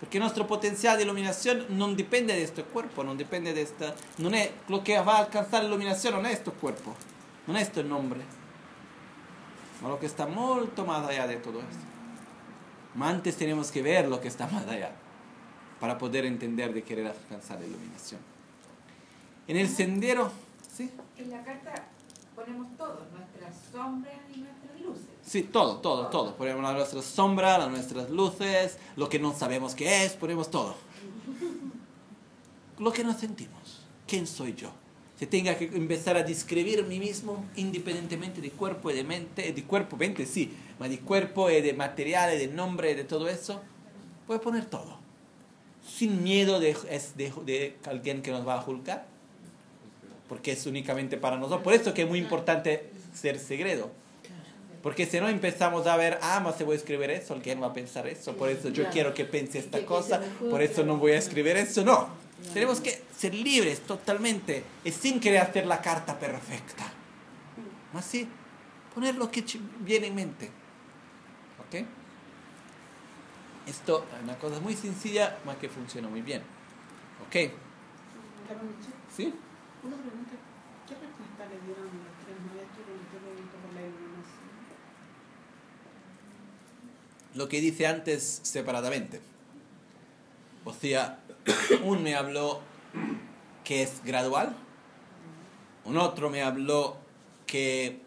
Porque 0.00 0.18
nuestro 0.20 0.46
potencial 0.46 0.96
de 0.96 1.04
iluminación 1.04 1.66
no 1.70 1.88
depende 1.94 2.34
de 2.34 2.42
este 2.42 2.62
cuerpo, 2.64 3.02
no 3.02 3.14
depende 3.14 3.54
de 3.54 3.62
esta... 3.62 3.94
No 4.18 4.28
es 4.30 4.50
lo 4.68 4.84
que 4.84 4.98
va 5.00 5.16
a 5.16 5.18
alcanzar 5.20 5.62
la 5.62 5.68
iluminación, 5.68 6.20
no 6.22 6.28
es 6.28 6.34
este 6.34 6.50
cuerpo, 6.50 6.94
no 7.46 7.56
es 7.56 7.62
este 7.62 7.82
nombre. 7.82 8.20
Ma 9.82 9.88
lo 9.88 9.98
que 9.98 10.06
está 10.06 10.26
mucho 10.26 10.84
más 10.86 11.06
allá 11.08 11.26
de 11.26 11.36
todo 11.36 11.60
esto. 11.60 11.84
Ma 12.94 13.08
antes 13.10 13.36
tenemos 13.36 13.70
que 13.70 13.82
ver 13.82 14.08
lo 14.08 14.20
que 14.20 14.28
está 14.28 14.46
más 14.46 14.66
allá 14.66 14.90
para 15.80 15.98
poder 15.98 16.24
entender 16.24 16.72
de 16.72 16.82
querer 16.82 17.06
alcanzar 17.06 17.60
la 17.60 17.66
iluminación. 17.66 18.20
En 19.48 19.56
el 19.56 19.68
sendero, 19.68 20.30
¿sí? 20.74 20.90
En 21.16 21.30
la 21.30 21.42
carta 21.42 21.74
ponemos 22.34 22.76
todo, 22.76 23.06
nuestras 23.16 23.54
sombras 23.72 24.14
y 24.34 24.40
nuestras. 24.40 24.55
Sí, 25.26 25.42
todo, 25.42 25.78
todo, 25.78 26.06
todo. 26.06 26.36
Ponemos 26.36 26.62
las 26.62 26.74
nuestras 26.74 27.04
sombras, 27.04 27.58
las 27.58 27.68
nuestras 27.68 28.10
luces, 28.10 28.78
lo 28.94 29.08
que 29.08 29.18
no 29.18 29.34
sabemos 29.34 29.74
qué 29.74 30.04
es, 30.04 30.12
ponemos 30.12 30.52
todo. 30.52 30.76
Lo 32.78 32.92
que 32.92 33.02
nos 33.02 33.16
sentimos. 33.16 33.82
¿Quién 34.06 34.28
soy 34.28 34.54
yo? 34.54 34.70
Se 35.18 35.26
tenga 35.26 35.56
que 35.56 35.64
empezar 35.64 36.16
a 36.16 36.22
describir 36.22 36.84
mí 36.84 37.00
mismo 37.00 37.44
independientemente 37.56 38.40
de 38.40 38.50
cuerpo 38.50 38.90
y 38.90 38.94
de 38.94 39.02
mente, 39.02 39.52
de 39.52 39.64
cuerpo, 39.64 39.96
mente 39.96 40.26
sí, 40.26 40.54
pero 40.78 40.90
de 40.90 41.00
cuerpo 41.00 41.50
y 41.50 41.60
de 41.60 41.72
materiales, 41.72 42.38
de 42.38 42.46
nombre, 42.46 42.94
de 42.94 43.02
todo 43.02 43.28
eso. 43.28 43.60
Puede 44.28 44.38
poner 44.38 44.66
todo. 44.66 44.98
Sin 45.84 46.22
miedo 46.22 46.60
de, 46.60 46.76
de, 47.16 47.32
de 47.44 47.76
alguien 47.86 48.22
que 48.22 48.30
nos 48.30 48.46
va 48.46 48.60
a 48.60 48.62
juzgar. 48.62 49.06
Porque 50.28 50.52
es 50.52 50.66
únicamente 50.66 51.16
para 51.16 51.36
nosotros. 51.36 51.62
Por 51.62 51.72
eso 51.72 51.94
que 51.94 52.02
es 52.02 52.08
muy 52.08 52.20
importante 52.20 52.90
ser 53.12 53.40
segredo. 53.40 53.90
Porque 54.86 55.04
si 55.04 55.18
no 55.18 55.26
empezamos 55.28 55.84
a 55.88 55.96
ver, 55.96 56.16
ah, 56.22 56.38
más 56.38 56.54
se 56.56 56.62
voy 56.62 56.74
a 56.74 56.76
escribir 56.78 57.10
eso, 57.10 57.34
alguien 57.34 57.60
va 57.60 57.66
a 57.66 57.72
pensar 57.72 58.06
eso, 58.06 58.36
por 58.36 58.48
eso 58.48 58.68
yo 58.68 58.84
Claro. 58.84 58.90
quiero 58.92 59.14
que 59.14 59.24
piense 59.24 59.58
esta 59.58 59.80
Que- 59.80 59.84
cosa, 59.84 60.20
por 60.48 60.62
eso 60.62 60.84
no 60.84 60.96
voy 60.96 61.10
a 61.10 61.18
escribir 61.18 61.56
eso, 61.56 61.84
no. 61.84 62.08
Tenemos 62.54 62.80
que 62.80 63.02
ser 63.18 63.34
libres 63.34 63.80
totalmente 63.80 64.62
y 64.84 64.92
sin 64.92 65.18
querer 65.18 65.40
hacer 65.40 65.66
la 65.66 65.80
carta 65.82 66.16
perfecta. 66.16 66.84
Más 67.92 68.04
sí, 68.04 68.28
poner 68.94 69.16
lo 69.16 69.28
que 69.28 69.42
viene 69.80 70.06
en 70.06 70.14
mente. 70.14 70.50
¿Ok? 71.66 71.84
Esto 73.66 74.06
es 74.16 74.22
una 74.22 74.38
cosa 74.38 74.60
muy 74.60 74.76
sencilla, 74.76 75.36
más 75.44 75.56
que 75.56 75.68
funciona 75.68 76.06
muy 76.06 76.22
bien. 76.22 76.42
¿Ok? 77.26 77.50
¿Sí? 79.16 79.34
Una 79.82 79.96
pregunta, 79.96 80.30
¿qué 80.86 80.94
respuesta 80.94 81.44
le 81.50 81.58
dieron 81.66 81.86
los 81.86 82.14
tres 82.22 82.38
maestros 82.38 82.86
cuando 82.86 83.02
usted 83.02 83.18
preguntó 83.18 83.56
por 83.66 83.74
la 83.74 83.80
iluminación? 83.80 84.46
Lo 87.36 87.48
que 87.48 87.60
dice 87.60 87.86
antes 87.86 88.40
separadamente. 88.42 89.20
O 90.64 90.74
un 91.84 92.02
me 92.02 92.16
habló 92.16 92.60
que 93.62 93.82
es 93.82 94.02
gradual, 94.04 94.56
un 95.84 95.98
otro 95.98 96.30
me 96.30 96.42
habló 96.42 96.96
que 97.46 98.00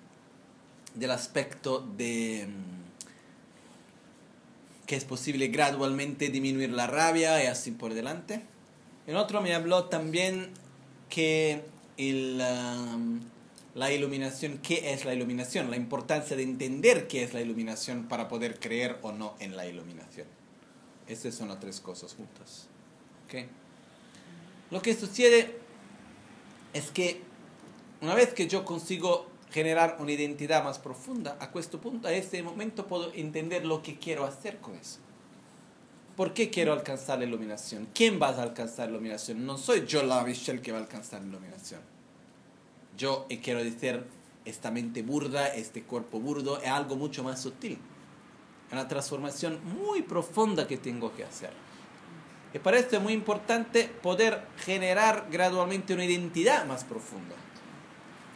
del 0.96 1.12
aspecto 1.12 1.80
de 1.96 2.48
mm, 2.48 2.80
que 4.86 4.96
es 4.96 5.06
posible 5.06 5.48
gradualmente 5.50 6.30
disminuir 6.30 6.72
la 6.72 6.88
rabia 6.88 7.42
y 7.44 7.48
así 7.48 7.72
por 7.72 7.94
delante. 7.94 8.42
El 9.06 9.16
otro 9.16 9.42
me 9.42 9.54
habló 9.54 9.86
también 9.86 10.50
que 11.10 11.64
el, 11.98 12.42
um, 12.42 13.20
la 13.80 13.94
iluminación, 13.94 14.58
¿qué 14.58 14.92
es 14.92 15.06
la 15.06 15.14
iluminación? 15.14 15.72
La 15.72 15.78
importancia 15.78 16.36
de 16.36 16.44
entender 16.44 17.08
qué 17.08 17.24
es 17.24 17.34
la 17.34 17.40
iluminación 17.40 18.10
para 18.10 18.28
poder 18.28 18.60
creer 18.60 19.00
o 19.04 19.14
no 19.14 19.36
en 19.40 19.56
la 19.56 19.66
iluminación. 19.66 20.28
Esas 21.08 21.34
son 21.34 21.48
las 21.48 21.62
tres 21.62 21.80
cosas 21.80 22.14
juntas. 22.14 22.68
¿Ok? 23.24 23.46
Lo 24.70 24.82
que 24.82 24.94
sucede 24.94 25.56
es 26.74 26.92
que 26.92 27.22
una 28.02 28.16
vez 28.16 28.34
que 28.34 28.48
yo 28.48 28.66
consigo 28.66 29.28
generar 29.50 29.96
una 30.02 30.12
identidad 30.12 30.62
más 30.62 30.78
profunda, 30.78 31.38
a 31.40 31.50
este 31.58 31.78
punto, 31.78 32.10
a 32.10 32.12
este 32.12 32.44
momento 32.44 32.86
puedo 32.86 33.14
entender 33.14 33.66
lo 33.66 33.82
que 33.82 33.98
quiero 33.98 34.26
hacer 34.26 34.58
con 34.58 34.76
eso. 34.76 35.00
¿Por 36.18 36.34
qué 36.34 36.50
quiero 36.50 36.74
alcanzar 36.74 37.20
la 37.20 37.26
iluminación? 37.26 37.88
¿Quién 37.94 38.22
va 38.22 38.28
a 38.28 38.44
alcanzar 38.44 38.88
la 38.88 38.96
iluminación? 38.96 39.46
No 39.46 39.58
soy 39.58 39.86
yo 39.86 40.04
la 40.04 40.22
Michelle 40.26 40.62
que 40.62 40.74
va 40.74 40.80
a 40.80 40.82
alcanzar 40.82 41.22
la 41.22 41.30
iluminación. 41.30 41.80
Yo 43.00 43.26
eh, 43.30 43.40
quiero 43.40 43.64
decir, 43.64 44.04
esta 44.44 44.72
mente 44.72 45.04
burda, 45.04 45.48
este 45.48 45.84
cuerpo 45.84 46.20
burdo, 46.20 46.62
es 46.62 46.70
algo 46.70 46.98
mucho 46.98 47.24
más 47.24 47.42
sutil. 47.42 47.80
Es 48.68 48.74
una 48.74 48.90
transformación 48.90 49.60
muy 49.64 50.02
profunda 50.02 50.68
que 50.68 50.78
tengo 50.78 51.16
que 51.16 51.24
hacer. 51.24 51.52
Y 52.54 52.60
para 52.60 52.78
esto 52.78 52.98
es 52.98 53.02
muy 53.02 53.14
importante 53.14 53.86
poder 53.86 54.46
generar 54.58 55.28
gradualmente 55.32 55.94
una 55.94 56.04
identidad 56.04 56.66
más 56.66 56.84
profunda. 56.84 57.36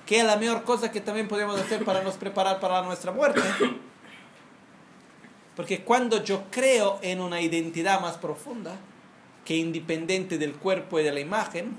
Que 0.06 0.20
es 0.20 0.26
la 0.26 0.38
mejor 0.38 0.64
cosa 0.64 0.92
que 0.92 1.02
también 1.02 1.28
podemos 1.28 1.60
hacer 1.60 1.84
para 1.84 2.02
nos 2.02 2.16
preparar 2.16 2.62
para 2.62 2.84
nuestra 2.84 3.12
muerte. 3.12 3.42
Porque 5.58 5.84
cuando 5.84 6.24
yo 6.24 6.46
creo 6.50 7.00
en 7.02 7.20
una 7.20 7.42
identidad 7.42 8.00
más 8.00 8.18
profunda, 8.18 8.78
que 9.44 9.58
independiente 9.58 10.38
del 10.38 10.54
cuerpo 10.54 11.02
y 11.02 11.04
de 11.04 11.12
la 11.12 11.20
imagen, 11.20 11.76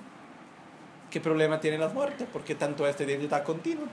¿qué 1.15 1.21
problema 1.21 1.61
tiene 1.61 1.79
la 1.79 1.89
muerte? 1.91 2.27
Porque 2.33 2.57
tanto 2.57 2.85
esta 2.89 3.05
identidad 3.05 3.45
continua. 3.45 3.87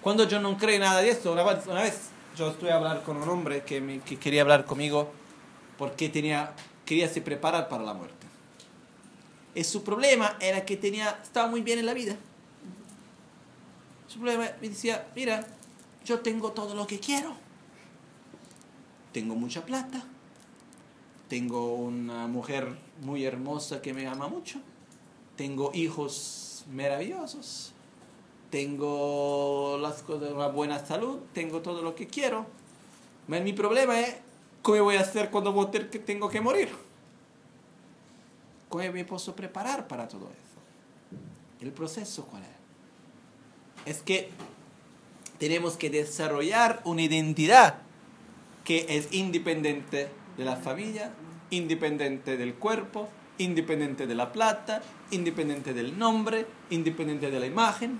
Cuando 0.00 0.26
yo 0.26 0.40
no 0.40 0.58
creo 0.58 0.80
nada 0.80 1.00
de 1.00 1.10
esto, 1.10 1.32
una 1.32 1.44
vez, 1.44 1.64
una 1.68 1.82
vez 1.82 2.08
yo 2.36 2.50
estuve 2.50 2.72
a 2.72 2.74
hablar 2.74 3.04
con 3.04 3.18
un 3.18 3.28
hombre 3.28 3.62
que, 3.62 3.80
me- 3.80 4.00
que 4.00 4.18
quería 4.18 4.42
hablar 4.42 4.64
conmigo 4.64 5.12
porque 5.78 6.08
tenía, 6.08 6.54
quería 6.84 7.08
se 7.08 7.20
preparar 7.20 7.68
para 7.68 7.84
la 7.84 7.94
muerte. 7.94 8.26
Y 9.54 9.62
su 9.62 9.84
problema 9.84 10.36
era 10.40 10.64
que 10.64 10.76
tenía, 10.76 11.20
estaba 11.22 11.46
muy 11.46 11.60
bien 11.60 11.78
en 11.78 11.86
la 11.86 11.94
vida. 11.94 12.16
Su 14.08 14.18
problema 14.18 14.50
me 14.60 14.68
decía, 14.70 15.06
mira, 15.14 15.46
yo 16.04 16.18
tengo 16.18 16.50
todo 16.50 16.74
lo 16.74 16.84
que 16.88 16.98
quiero. 16.98 17.32
Tengo 19.12 19.36
mucha 19.36 19.64
plata. 19.64 20.02
Tengo 21.32 21.76
una 21.76 22.26
mujer 22.26 22.68
muy 23.00 23.24
hermosa 23.24 23.80
que 23.80 23.94
me 23.94 24.06
ama 24.06 24.28
mucho. 24.28 24.60
Tengo 25.34 25.70
hijos 25.72 26.66
maravillosos. 26.70 27.72
Tengo 28.50 29.78
las 29.80 30.02
cosas, 30.02 30.30
una 30.32 30.48
buena 30.48 30.84
salud. 30.84 31.20
Tengo 31.32 31.62
todo 31.62 31.80
lo 31.80 31.94
que 31.94 32.06
quiero. 32.06 32.44
Pero 33.26 33.44
mi 33.44 33.54
problema 33.54 33.98
es, 33.98 34.16
¿cómo 34.60 34.82
voy 34.82 34.96
a 34.96 35.00
hacer 35.00 35.30
cuando 35.30 35.54
voy 35.54 35.68
a 35.68 35.70
tener 35.70 35.88
que 35.88 36.00
tengo 36.00 36.28
que 36.28 36.42
morir? 36.42 36.68
¿Cómo 38.68 38.92
me 38.92 39.06
puedo 39.06 39.34
preparar 39.34 39.88
para 39.88 40.08
todo 40.08 40.26
eso? 40.26 41.64
¿El 41.64 41.72
proceso 41.72 42.26
cuál 42.26 42.42
es? 42.42 43.96
Es 43.96 44.02
que 44.02 44.28
tenemos 45.38 45.78
que 45.78 45.88
desarrollar 45.88 46.82
una 46.84 47.00
identidad 47.00 47.78
que 48.64 48.84
es 48.90 49.14
independiente 49.14 50.10
de 50.36 50.44
la 50.44 50.56
familia, 50.56 51.12
independiente 51.50 52.36
del 52.36 52.54
cuerpo, 52.54 53.08
independiente 53.38 54.06
de 54.06 54.14
la 54.14 54.32
plata, 54.32 54.82
independiente 55.10 55.74
del 55.74 55.98
nombre, 55.98 56.46
independiente 56.70 57.30
de 57.30 57.40
la 57.40 57.46
imagen. 57.46 57.98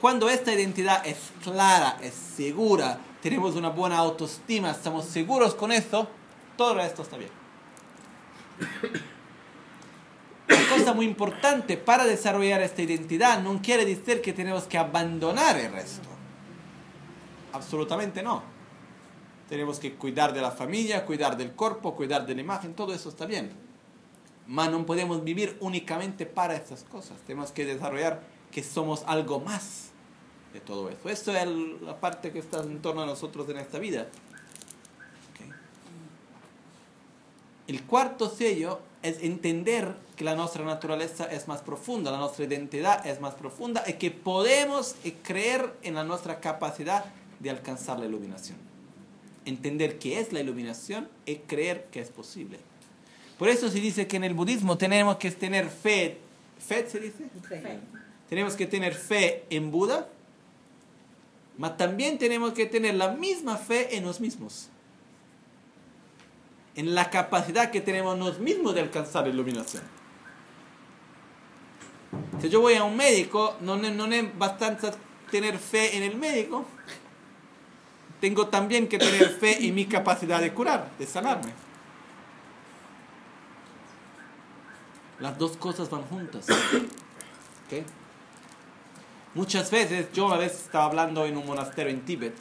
Cuando 0.00 0.28
esta 0.28 0.52
identidad 0.52 1.06
es 1.06 1.32
clara, 1.42 1.98
es 2.02 2.14
segura, 2.14 2.98
tenemos 3.22 3.54
una 3.54 3.68
buena 3.68 3.98
autoestima, 3.98 4.72
estamos 4.72 5.04
seguros 5.04 5.54
con 5.54 5.70
eso, 5.70 6.08
todo 6.56 6.80
esto 6.80 7.02
está 7.02 7.16
bien. 7.16 7.30
Una 10.48 10.68
cosa 10.68 10.92
muy 10.92 11.06
importante 11.06 11.76
para 11.76 12.04
desarrollar 12.04 12.62
esta 12.62 12.82
identidad 12.82 13.40
no 13.42 13.62
quiere 13.62 13.84
decir 13.84 14.20
que 14.20 14.32
tenemos 14.32 14.64
que 14.64 14.76
abandonar 14.76 15.56
el 15.56 15.72
resto. 15.72 16.08
Absolutamente 17.52 18.22
no. 18.22 18.51
Tenemos 19.52 19.78
que 19.78 19.92
cuidar 19.92 20.32
de 20.32 20.40
la 20.40 20.50
familia, 20.50 21.04
cuidar 21.04 21.36
del 21.36 21.52
cuerpo, 21.52 21.94
cuidar 21.94 22.24
de 22.24 22.34
la 22.34 22.40
imagen, 22.40 22.72
todo 22.72 22.94
eso 22.94 23.10
está 23.10 23.26
bien. 23.26 23.52
Mas 24.46 24.70
no 24.70 24.86
podemos 24.86 25.22
vivir 25.22 25.58
únicamente 25.60 26.24
para 26.24 26.54
estas 26.54 26.84
cosas. 26.84 27.18
Tenemos 27.26 27.52
que 27.52 27.66
desarrollar 27.66 28.22
que 28.50 28.62
somos 28.62 29.02
algo 29.06 29.40
más 29.40 29.90
de 30.54 30.60
todo 30.60 30.88
eso. 30.88 31.06
Esto 31.10 31.36
es 31.36 31.46
la 31.82 32.00
parte 32.00 32.32
que 32.32 32.38
está 32.38 32.62
en 32.62 32.80
torno 32.80 33.02
a 33.02 33.06
nosotros 33.06 33.46
en 33.50 33.58
esta 33.58 33.78
vida. 33.78 34.08
Ok. 35.34 35.54
El 37.66 37.82
cuarto 37.82 38.30
sello 38.30 38.80
es 39.02 39.22
entender 39.22 39.96
que 40.16 40.24
la 40.24 40.34
nuestra 40.34 40.64
naturaleza 40.64 41.26
es 41.26 41.46
más 41.46 41.60
profunda, 41.60 42.10
la 42.10 42.16
nuestra 42.16 42.46
identidad 42.46 43.06
es 43.06 43.20
más 43.20 43.34
profunda 43.34 43.84
y 43.86 43.92
que 43.98 44.10
podemos 44.10 44.96
creer 45.22 45.74
en 45.82 45.96
la 45.96 46.04
nuestra 46.04 46.40
capacidad 46.40 47.04
de 47.38 47.50
alcanzar 47.50 47.98
la 47.98 48.06
iluminación. 48.06 48.71
Entender 49.44 49.98
qué 49.98 50.20
es 50.20 50.32
la 50.32 50.40
iluminación 50.40 51.08
y 51.26 51.36
creer 51.36 51.86
que 51.90 52.00
es 52.00 52.10
posible. 52.10 52.58
Por 53.38 53.48
eso 53.48 53.68
se 53.70 53.80
dice 53.80 54.06
que 54.06 54.16
en 54.16 54.24
el 54.24 54.34
budismo 54.34 54.78
tenemos 54.78 55.16
que 55.16 55.30
tener 55.32 55.68
fe. 55.68 56.18
¿Fe 56.58 56.88
se 56.88 57.00
dice? 57.00 57.24
Fe. 57.48 57.80
Tenemos 58.28 58.54
que 58.54 58.66
tener 58.66 58.94
fe 58.94 59.44
en 59.50 59.70
Buda, 59.72 60.08
mas 61.58 61.76
también 61.76 62.18
tenemos 62.18 62.52
que 62.52 62.66
tener 62.66 62.94
la 62.94 63.08
misma 63.08 63.56
fe 63.56 63.96
en 63.96 64.04
nos 64.04 64.20
mismos. 64.20 64.68
En 66.76 66.94
la 66.94 67.10
capacidad 67.10 67.70
que 67.70 67.80
tenemos 67.80 68.16
nosotros 68.16 68.42
mismos 68.42 68.74
de 68.74 68.80
alcanzar 68.80 69.26
iluminación. 69.28 69.82
Si 72.40 72.48
yo 72.48 72.60
voy 72.60 72.74
a 72.74 72.84
un 72.84 72.96
médico, 72.96 73.56
no, 73.60 73.74
es- 73.76 73.92
no 73.92 74.06
es 74.06 74.38
bastante 74.38 74.90
tener 75.30 75.58
fe 75.58 75.96
en 75.96 76.02
el 76.02 76.16
médico, 76.16 76.64
tengo 78.22 78.46
también 78.46 78.86
que 78.86 78.98
tener 78.98 79.30
fe 79.30 79.66
en 79.66 79.74
mi 79.74 79.84
capacidad 79.84 80.40
de 80.40 80.54
curar, 80.54 80.88
de 80.96 81.06
sanarme. 81.08 81.52
Las 85.18 85.36
dos 85.36 85.56
cosas 85.56 85.90
van 85.90 86.02
juntas. 86.02 86.46
¿Ok? 87.66 87.84
Muchas 89.34 89.72
veces, 89.72 90.12
yo 90.12 90.26
una 90.26 90.36
vez 90.36 90.52
estaba 90.52 90.84
hablando 90.84 91.26
en 91.26 91.36
un 91.36 91.44
monasterio 91.44 91.90
en 91.90 92.02
Tíbet, 92.02 92.36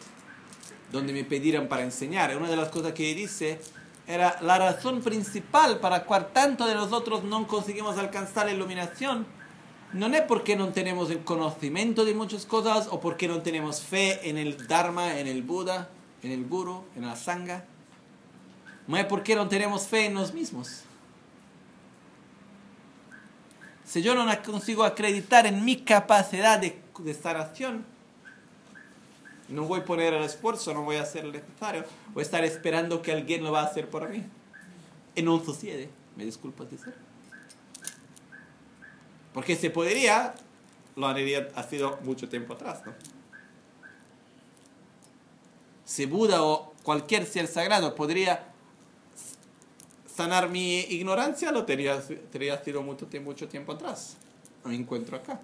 donde 0.92 1.14
me 1.14 1.24
pidieron 1.24 1.68
para 1.68 1.82
enseñar. 1.82 2.38
Una 2.38 2.48
de 2.48 2.58
las 2.58 2.70
cosas 2.70 2.94
que 2.94 3.16
dice 3.16 3.60
era 4.06 4.38
la 4.42 4.60
razón 4.60 5.02
principal 5.02 5.80
para 5.80 6.04
cual 6.04 6.30
tanto 6.32 6.68
de 6.68 6.76
nosotros 6.76 7.24
no 7.24 7.48
conseguimos 7.48 7.98
alcanzar 7.98 8.46
la 8.46 8.52
iluminación. 8.52 9.26
No 9.94 10.08
es 10.08 10.22
porque 10.22 10.56
no 10.56 10.70
tenemos 10.70 11.10
el 11.12 11.24
conocimiento 11.24 12.06
de 12.06 12.14
muchas 12.14 12.46
cosas 12.46 12.88
o 12.90 13.02
porque 13.02 13.28
no 13.28 13.42
tenemos 13.42 13.82
fe 13.82 14.30
en 14.30 14.38
el 14.38 14.68
Dharma, 14.68 15.20
en 15.20 15.28
el 15.28 15.42
Buda, 15.42 15.90
en 16.24 16.32
el 16.32 16.46
Guru, 16.46 16.86
en 16.96 17.06
la 17.06 17.16
Sangha. 17.18 17.66
No 18.88 18.98
es 18.98 19.06
porque 19.06 19.36
no 19.36 19.50
tenemos 19.50 19.88
fe 19.88 20.06
en 20.06 20.14
nos 20.14 20.34
mismos. 20.34 20.84
Si 23.84 24.02
yo 24.02 24.16
no 24.16 24.26
consigo 24.44 24.86
acreditar 24.86 25.46
en 25.46 25.66
mi 25.66 25.76
capacidad 25.78 26.58
de, 26.58 26.82
de 27.00 27.14
sanación, 27.14 27.84
no 29.50 29.64
voy 29.64 29.82
a 29.82 29.86
poner 29.86 30.14
el 30.14 30.24
esfuerzo, 30.24 30.74
no 30.74 30.84
voy 30.84 30.96
a 30.96 31.02
hacer 31.02 31.26
el 31.26 31.34
necesario, 31.34 31.84
voy 32.14 32.22
a 32.22 32.26
estar 32.26 32.46
esperando 32.46 33.02
que 33.02 33.12
alguien 33.12 33.44
lo 33.44 33.52
va 33.52 33.62
a 33.62 33.66
hacer 33.66 33.90
por 33.90 34.08
mí. 34.08 34.24
Y 35.16 35.22
no 35.22 35.44
sucede, 35.44 35.90
me 36.16 36.24
disculpas 36.24 36.72
decir. 36.72 37.11
Porque 39.34 39.56
se 39.56 39.70
podría, 39.70 40.34
lo 40.96 41.08
haría 41.08 41.50
ha 41.56 41.64
sido 41.64 42.00
mucho 42.04 42.28
tiempo 42.28 42.54
atrás, 42.54 42.82
¿no? 42.86 42.94
Si 45.86 46.06
Buda 46.06 46.44
o 46.44 46.74
cualquier 46.84 47.26
ser 47.26 47.48
sagrado 47.48 47.96
podría 47.96 48.48
sanar 50.14 50.50
mi 50.50 50.80
ignorancia, 50.80 51.52
lo 51.52 51.66
tendría, 51.66 52.02
tendría 52.02 52.64
sido 52.64 52.82
mucho 52.82 53.08
mucho 53.24 53.48
tiempo 53.48 53.74
atrás. 53.74 54.18
Me 54.64 54.76
encuentro 54.76 55.18
acá. 55.18 55.40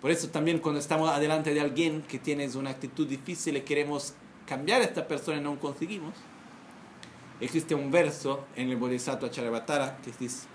Por 0.00 0.10
eso 0.10 0.28
también 0.28 0.60
cuando 0.60 0.80
estamos 0.80 1.10
adelante 1.10 1.52
de 1.52 1.60
alguien 1.60 2.02
que 2.02 2.18
tiene 2.18 2.48
una 2.56 2.70
actitud 2.70 3.06
difícil 3.06 3.56
y 3.56 3.62
queremos 3.62 4.14
cambiar 4.46 4.80
a 4.80 4.84
esta 4.84 5.08
persona 5.08 5.38
y 5.38 5.40
no 5.40 5.58
conseguimos, 5.58 6.14
existe 7.40 7.74
un 7.74 7.90
verso 7.90 8.46
en 8.54 8.70
el 8.70 8.76
Bodhisattva 8.76 9.30
Charyavatara 9.30 9.98
que 9.98 10.12
dice 10.18 10.46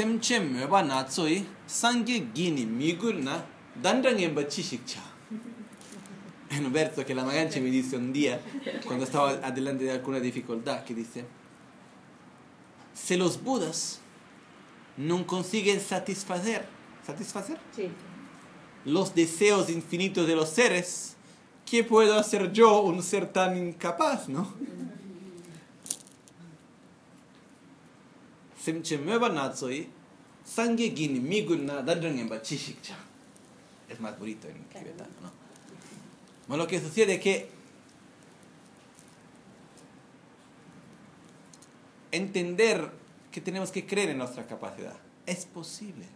Semchem 0.00 0.54
meba 0.54 0.82
natsoi 0.82 1.44
sangye 1.66 2.18
gini 2.34 2.64
migurna 2.64 3.44
dandrangemba 3.82 4.44
chishikcha 4.48 5.00
en 6.50 6.64
un 6.64 6.72
verso 6.72 7.04
que 7.04 7.14
la 7.14 7.22
Maganche 7.22 7.60
me 7.60 7.70
dice 7.70 7.96
un 7.98 8.10
día, 8.10 8.40
cuando 8.86 9.04
estaba 9.04 9.28
adelante 9.46 9.84
de 9.84 9.90
alguna 9.92 10.18
dificultad, 10.18 10.84
que 10.84 10.94
dice, 10.94 11.26
si 12.94 13.16
los 13.16 13.44
budas 13.44 14.00
no 14.96 15.26
consiguen 15.26 15.80
satisfacer, 15.80 16.64
satisfacer 17.06 17.58
Sí. 17.76 17.88
los 18.86 19.14
deseos 19.14 19.68
infinitos 19.68 20.26
de 20.26 20.34
los 20.34 20.48
seres, 20.48 21.14
¿qué 21.66 21.84
puedo 21.84 22.18
hacer 22.18 22.50
yo, 22.52 22.80
un 22.80 23.02
ser 23.02 23.30
tan 23.30 23.54
incapaz, 23.56 24.30
no? 24.30 24.48
Semche 28.62 28.98
meba 28.98 29.28
natsoi, 29.28 29.88
sangue 30.44 30.92
gini 30.94 31.18
migulna 31.18 31.82
dandrangemba 31.82 32.42
chishikcha. 32.42 32.94
Es 33.88 33.98
más 34.00 34.18
bonito 34.18 34.48
en 34.48 34.62
tibetano, 34.64 35.10
¿no? 35.22 35.30
Bueno, 36.46 36.64
lo 36.64 36.68
que 36.68 36.80
sucede 36.80 37.14
es 37.14 37.20
que 37.20 37.48
entender 42.12 42.90
que 43.32 43.40
tenemos 43.40 43.70
que 43.70 43.86
creer 43.86 44.10
en 44.10 44.18
nuestra 44.18 44.46
capacidad. 44.46 44.96
Es 45.26 45.46
posible. 45.46 46.06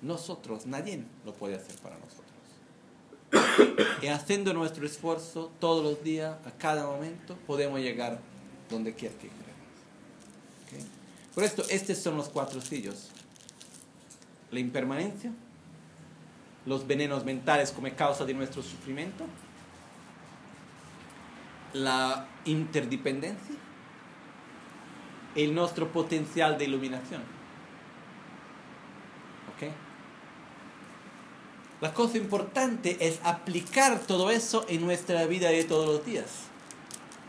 Nosotros, 0.00 0.66
nadie 0.66 1.04
lo 1.24 1.34
puede 1.34 1.56
hacer 1.56 1.76
para 1.76 1.96
nosotros. 1.98 2.32
Y 4.02 4.06
haciendo 4.06 4.52
nuestro 4.54 4.86
esfuerzo 4.86 5.52
todos 5.60 5.84
los 5.84 6.02
días, 6.02 6.36
a 6.46 6.50
cada 6.52 6.86
momento, 6.86 7.36
podemos 7.46 7.80
llegar 7.80 8.20
donde 8.70 8.94
quiera 8.94 9.14
que 9.16 9.28
queremos. 9.28 10.88
¿Ok? 10.88 11.01
Por 11.34 11.44
esto, 11.44 11.64
estos 11.70 11.98
son 11.98 12.16
los 12.16 12.28
cuatro 12.28 12.60
sillos. 12.60 13.10
La 14.50 14.60
impermanencia, 14.60 15.32
los 16.66 16.86
venenos 16.86 17.24
mentales 17.24 17.72
como 17.72 17.88
causa 17.96 18.24
de 18.24 18.34
nuestro 18.34 18.62
sufrimiento, 18.62 19.24
la 21.72 22.28
interdependencia, 22.44 23.56
el 25.34 25.54
nuestro 25.54 25.90
potencial 25.90 26.58
de 26.58 26.64
iluminación. 26.66 27.22
¿Ok? 29.54 29.72
La 31.80 31.94
cosa 31.94 32.18
importante 32.18 32.98
es 33.00 33.20
aplicar 33.24 33.98
todo 34.00 34.30
eso 34.30 34.66
en 34.68 34.84
nuestra 34.84 35.24
vida 35.26 35.48
de 35.48 35.64
todos 35.64 35.86
los 35.86 36.04
días. 36.04 36.26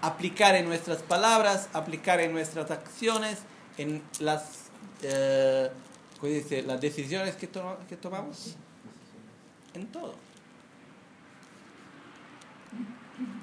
Aplicar 0.02 0.56
en 0.56 0.66
nuestras 0.66 1.02
palabras, 1.02 1.70
aplicar 1.72 2.20
en 2.20 2.34
nuestras 2.34 2.70
acciones, 2.70 3.40
en 3.78 4.02
las, 4.20 4.66
eh, 5.02 5.70
¿cómo 6.20 6.32
dice? 6.32 6.62
las 6.64 6.80
decisiones 6.82 7.36
que, 7.36 7.48
to- 7.48 7.78
que 7.90 7.98
tomamos. 7.98 8.56
En 9.74 9.88
todo. 9.88 10.16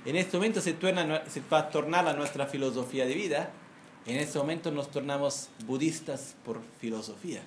En 0.05 0.16
este 0.16 0.37
momento 0.37 0.61
se, 0.61 0.72
torna, 0.72 1.22
se 1.28 1.41
va 1.53 1.59
a 1.59 1.70
tornar 1.70 2.07
a 2.09 2.12
nuestra 2.14 2.47
filosofía 2.47 3.07
de 3.07 3.14
vida. 3.14 3.51
En 4.07 4.16
este 4.16 4.39
momento 4.39 4.70
nos 4.70 4.91
tornamos 4.91 5.49
budistas 5.66 6.35
por 6.45 6.61
filosofía. 6.81 7.43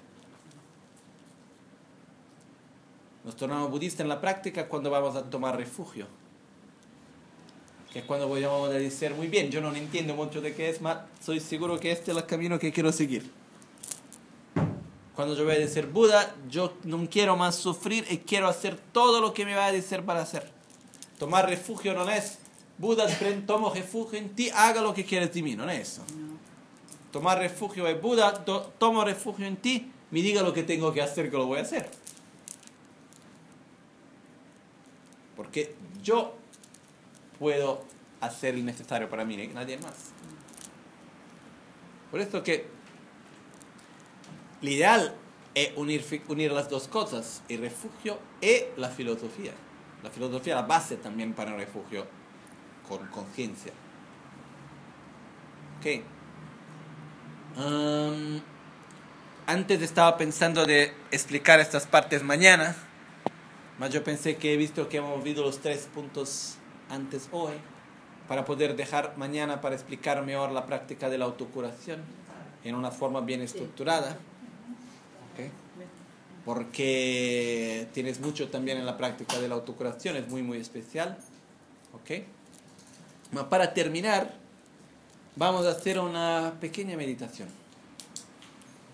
Nos 3.25 3.35
tornamos 3.35 3.69
budistas 3.71 4.01
en 4.01 4.09
la 4.09 4.21
práctica 4.21 4.67
cuando 4.67 4.89
vamos 4.91 5.15
a 5.15 5.23
tomar 5.29 5.55
refugio. 5.57 6.07
Que 7.93 7.99
es 7.99 8.05
cuando 8.05 8.27
a 8.33 8.69
decir, 8.69 9.13
muy 9.13 9.27
bien, 9.27 9.51
yo 9.51 9.61
no 9.61 9.73
entiendo 9.75 10.15
mucho 10.15 10.41
de 10.41 10.55
qué 10.55 10.69
es, 10.69 10.81
mas 10.81 10.97
soy 11.23 11.39
seguro 11.39 11.79
que 11.79 11.91
este 11.91 12.09
es 12.09 12.17
el 12.17 12.25
camino 12.25 12.57
que 12.57 12.71
quiero 12.71 12.91
seguir. 12.91 13.29
Cuando 15.15 15.35
yo 15.35 15.43
voy 15.43 15.53
a 15.53 15.59
decir 15.59 15.85
Buda, 15.85 16.33
yo 16.49 16.73
no 16.85 17.07
quiero 17.07 17.37
más 17.37 17.55
sufrir 17.55 18.03
y 18.09 18.17
quiero 18.17 18.47
hacer 18.47 18.79
todo 18.91 19.21
lo 19.21 19.31
que 19.31 19.45
me 19.45 19.53
va 19.53 19.67
a 19.67 19.71
decir 19.71 20.01
para 20.01 20.23
hacer. 20.23 20.49
Tomar 21.19 21.47
refugio 21.47 21.93
no 21.93 22.09
es 22.09 22.39
Buda, 22.79 23.05
tomo 23.45 23.71
refugio 23.71 24.17
en 24.17 24.29
ti, 24.29 24.49
haga 24.49 24.81
lo 24.81 24.95
que 24.95 25.05
quieres 25.05 25.31
de 25.31 25.43
mí, 25.43 25.55
no 25.55 25.69
es 25.69 25.89
eso. 25.91 26.01
Tomar 27.11 27.37
refugio 27.37 27.87
es 27.87 28.01
Buda, 28.01 28.43
to- 28.43 28.73
tomo 28.79 29.05
refugio 29.05 29.45
en 29.45 29.57
ti, 29.57 29.91
me 30.09 30.23
diga 30.23 30.41
lo 30.41 30.51
que 30.51 30.63
tengo 30.63 30.91
que 30.91 31.03
hacer, 31.03 31.29
que 31.29 31.37
lo 31.37 31.45
voy 31.45 31.59
a 31.59 31.61
hacer. 31.61 31.87
Porque 35.35 35.75
yo 36.03 36.35
puedo 37.43 37.83
hacer 38.21 38.55
el 38.55 38.63
necesario 38.63 39.09
para 39.09 39.25
mí, 39.25 39.35
nadie 39.53 39.77
más. 39.79 40.13
Por 42.09 42.21
eso 42.21 42.41
que 42.41 42.67
lo 44.61 44.69
ideal 44.69 45.13
es 45.53 45.73
unir, 45.75 46.05
unir 46.29 46.53
las 46.53 46.69
dos 46.69 46.87
cosas, 46.87 47.43
el 47.49 47.59
refugio 47.59 48.17
y 48.39 48.61
la 48.77 48.87
filosofía. 48.87 49.51
La 50.03 50.09
filosofía 50.09 50.53
es 50.53 50.61
la 50.61 50.65
base 50.65 50.95
también 50.95 51.33
para 51.33 51.51
el 51.51 51.57
refugio 51.57 52.07
con 52.87 53.05
conciencia. 53.07 53.73
Ok. 55.79 56.01
Um, 57.57 58.39
antes 59.47 59.81
estaba 59.81 60.15
pensando 60.15 60.65
de 60.65 60.93
explicar 61.11 61.59
estas 61.59 61.87
partes 61.87 62.23
mañana, 62.23 62.73
mas 63.79 63.91
yo 63.91 64.01
pensé 64.01 64.37
que 64.37 64.53
he 64.53 64.55
visto 64.55 64.87
que 64.87 64.95
hemos 64.95 65.21
visto 65.21 65.41
los 65.41 65.59
tres 65.59 65.89
puntos 65.93 66.57
antes 66.93 67.27
hoy, 67.31 67.53
para 68.27 68.45
poder 68.45 68.75
dejar 68.75 69.17
mañana 69.17 69.61
para 69.61 69.75
explicar 69.75 70.23
mejor 70.23 70.51
la 70.51 70.65
práctica 70.65 71.09
de 71.09 71.17
la 71.17 71.25
autocuración 71.25 72.01
en 72.63 72.75
una 72.75 72.91
forma 72.91 73.21
bien 73.21 73.41
estructurada. 73.41 74.11
¿ok? 75.33 75.51
Porque 76.45 77.87
tienes 77.93 78.19
mucho 78.19 78.49
también 78.49 78.77
en 78.77 78.85
la 78.85 78.97
práctica 78.97 79.39
de 79.39 79.47
la 79.47 79.55
autocuración, 79.55 80.15
es 80.15 80.27
muy, 80.29 80.41
muy 80.41 80.57
especial. 80.57 81.17
¿ok? 81.93 82.23
Ma 83.31 83.49
Para 83.49 83.73
terminar, 83.73 84.33
vamos 85.35 85.65
a 85.65 85.71
hacer 85.71 85.99
una 85.99 86.53
pequeña 86.61 86.95
meditación. 86.95 87.49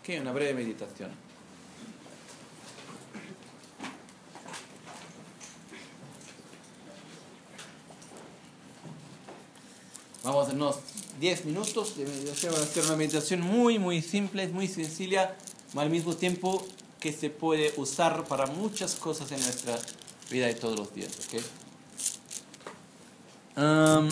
¿ok? 0.01 0.21
Una 0.21 0.31
breve 0.31 0.53
meditación. 0.53 1.28
Vamos 10.29 10.43
a 10.43 10.47
hacernos 10.49 10.75
10 11.19 11.45
minutos 11.45 11.97
de 11.97 12.05
meditación. 12.05 12.53
Vamos 12.53 12.67
a 12.67 12.69
hacer 12.71 12.85
una 12.85 12.95
meditación 12.95 13.41
muy, 13.41 13.79
muy 13.79 14.03
simple, 14.03 14.47
muy 14.49 14.67
sencilla, 14.67 15.35
al 15.75 15.89
mismo 15.89 16.15
tiempo 16.15 16.63
que 16.99 17.11
se 17.11 17.31
puede 17.31 17.73
usar 17.77 18.25
para 18.25 18.45
muchas 18.45 18.93
cosas 18.93 19.31
en 19.31 19.39
nuestra 19.41 19.79
vida 20.29 20.45
de 20.45 20.53
todos 20.53 20.77
los 20.77 20.93
días. 20.93 21.11
¿ok? 21.17 21.41
Am, 23.55 24.09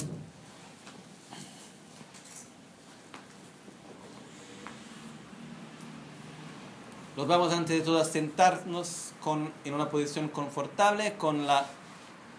Nos 7.15 7.28
vamos 7.28 7.53
antes 7.53 7.78
de 7.78 7.84
todo 7.84 8.01
a 8.01 8.05
sentarnos 8.05 9.11
con, 9.22 9.53
en 9.65 9.74
una 9.76 9.91
posición 9.91 10.30
confortable 10.30 11.15
con 11.15 11.45
la, 11.45 11.68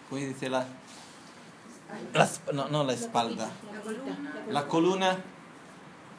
¿cómo 0.09 0.21
dice? 0.21 0.49
La, 0.49 0.67
la 2.15 2.29
no, 2.53 2.69
no 2.69 2.85
la 2.85 2.93
espalda, 2.93 3.51
La 3.79 3.83
columna. 3.85 4.45
la 4.49 4.67
columna 4.69 5.19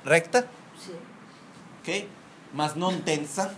recta, 0.05 0.47
Sí. 0.79 0.91
¿ok? 1.81 2.07
Más 2.55 2.75
no 2.75 2.91
tensa. 2.99 3.53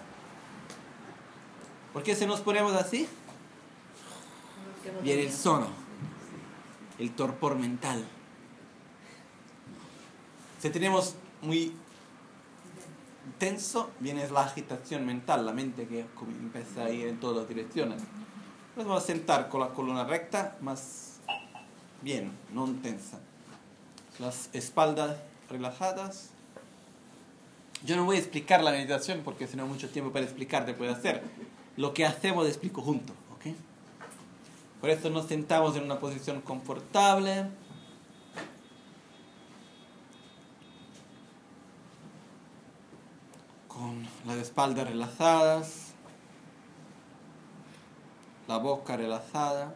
¿Por 1.94 2.04
qué 2.04 2.16
se 2.16 2.26
nos 2.26 2.42
ponemos 2.42 2.74
así? 2.74 3.08
Viene 5.04 5.24
el 5.24 5.32
sono, 5.32 5.68
el 6.98 7.12
torpor 7.12 7.56
mental. 7.56 8.04
Si 10.60 10.70
tenemos 10.70 11.16
muy 11.42 11.76
tenso, 13.38 13.92
viene 14.00 14.28
la 14.30 14.42
agitación 14.42 15.06
mental, 15.06 15.46
la 15.46 15.54
mente 15.54 15.88
que 15.88 16.06
empieza 16.22 16.86
a 16.86 16.90
ir 16.90 17.08
en 17.08 17.20
todas 17.20 17.38
las 17.38 17.48
direcciones. 17.48 18.02
Nos 18.76 18.86
vamos 18.86 19.04
a 19.04 19.06
sentar 19.06 19.50
con 19.50 19.60
la 19.62 19.70
columna 19.70 20.04
recta, 20.06 20.58
más 20.62 21.20
bien, 22.02 22.32
no 22.54 22.66
tensa. 22.82 23.20
Las 24.22 24.50
espaldas 24.54 25.18
relajadas. 25.50 26.30
Yo 27.84 27.96
no 27.96 28.06
voy 28.06 28.18
a 28.18 28.20
explicar 28.20 28.64
la 28.64 28.70
meditación 28.70 29.22
porque 29.26 29.48
si 29.48 29.58
no 29.58 29.66
mucho 29.66 29.90
tiempo 29.90 30.12
para 30.12 30.24
explicar 30.24 30.64
te 30.66 30.76
puede 30.76 30.92
hacer. 30.92 31.24
Lo 31.76 31.96
que 31.96 32.06
hacemos 32.06 32.48
explico 32.48 32.84
junto, 32.84 33.14
¿ok? 33.34 33.56
Por 34.80 34.92
eso 34.92 35.10
nos 35.10 35.28
sentamos 35.28 35.76
en 35.76 35.84
una 35.84 36.00
posición 36.00 36.42
confortable. 36.42 37.48
Con 43.68 44.08
las 44.28 44.38
espaldas 44.38 44.88
relajadas. 44.88 45.94
La 48.48 48.58
boca 48.58 48.96
relajada. 48.96 49.74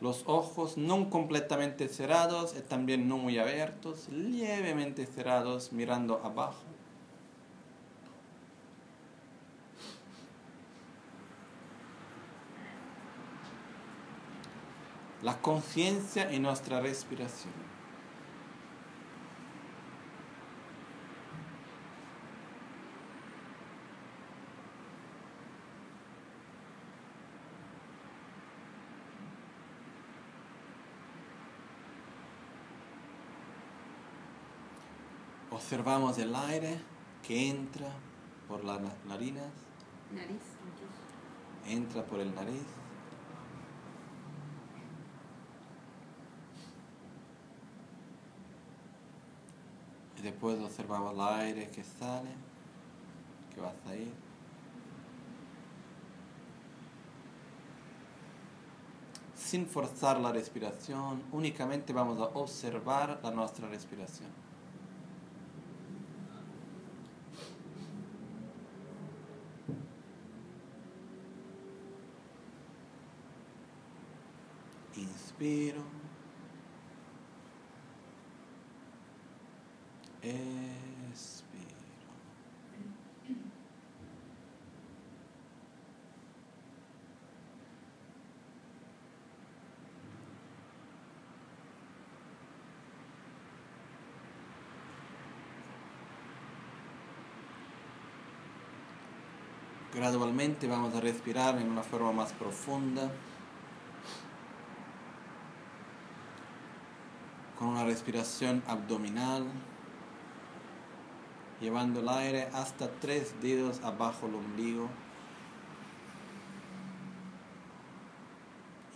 Los 0.00 0.24
ojos 0.26 0.76
no 0.76 1.08
completamente 1.08 1.88
cerrados 1.88 2.54
y 2.58 2.60
también 2.60 3.08
no 3.08 3.16
muy 3.16 3.38
abiertos, 3.38 4.08
levemente 4.10 5.06
cerrados 5.06 5.72
mirando 5.72 6.20
abajo. 6.24 6.62
La 15.22 15.40
conciencia 15.40 16.30
en 16.30 16.42
nuestra 16.42 16.80
respiración. 16.80 17.73
Observamos 35.74 36.16
el 36.18 36.32
aire 36.36 36.78
que 37.26 37.48
entra 37.50 37.88
por 38.46 38.62
las 38.62 38.80
na- 38.80 38.94
narinas, 39.08 39.50
Nariz. 40.12 40.40
entra 41.66 42.04
por 42.06 42.20
el 42.20 42.32
nariz. 42.32 42.62
Y 50.18 50.22
después 50.22 50.58
observamos 50.60 51.12
el 51.14 51.20
aire 51.20 51.70
que 51.70 51.82
sale, 51.82 52.30
que 53.54 53.60
va 53.60 53.70
a 53.70 53.74
salir. 53.88 54.12
Sin 59.36 59.66
forzar 59.66 60.20
la 60.20 60.32
respiración, 60.32 61.22
únicamente 61.32 61.92
vamos 61.92 62.18
a 62.18 62.24
observar 62.38 63.20
la 63.22 63.30
nuestra 63.30 63.68
respiración. 63.68 64.43
Inspiro. 75.34 75.82
Expiro. 80.22 81.44
Gradualmente 99.92 100.68
vamos 100.68 100.94
a 100.94 101.00
respirar 101.00 101.58
en 101.58 101.70
una 101.70 101.82
forma 101.82 102.12
más 102.12 102.32
profunda. 102.32 103.10
Una 107.74 107.84
respiración 107.84 108.62
abdominal, 108.68 109.44
llevando 111.60 112.00
el 112.00 112.08
aire 112.08 112.48
hasta 112.52 112.88
tres 113.00 113.34
dedos 113.42 113.82
abajo 113.82 114.28
el 114.28 114.36
ombligo. 114.36 114.88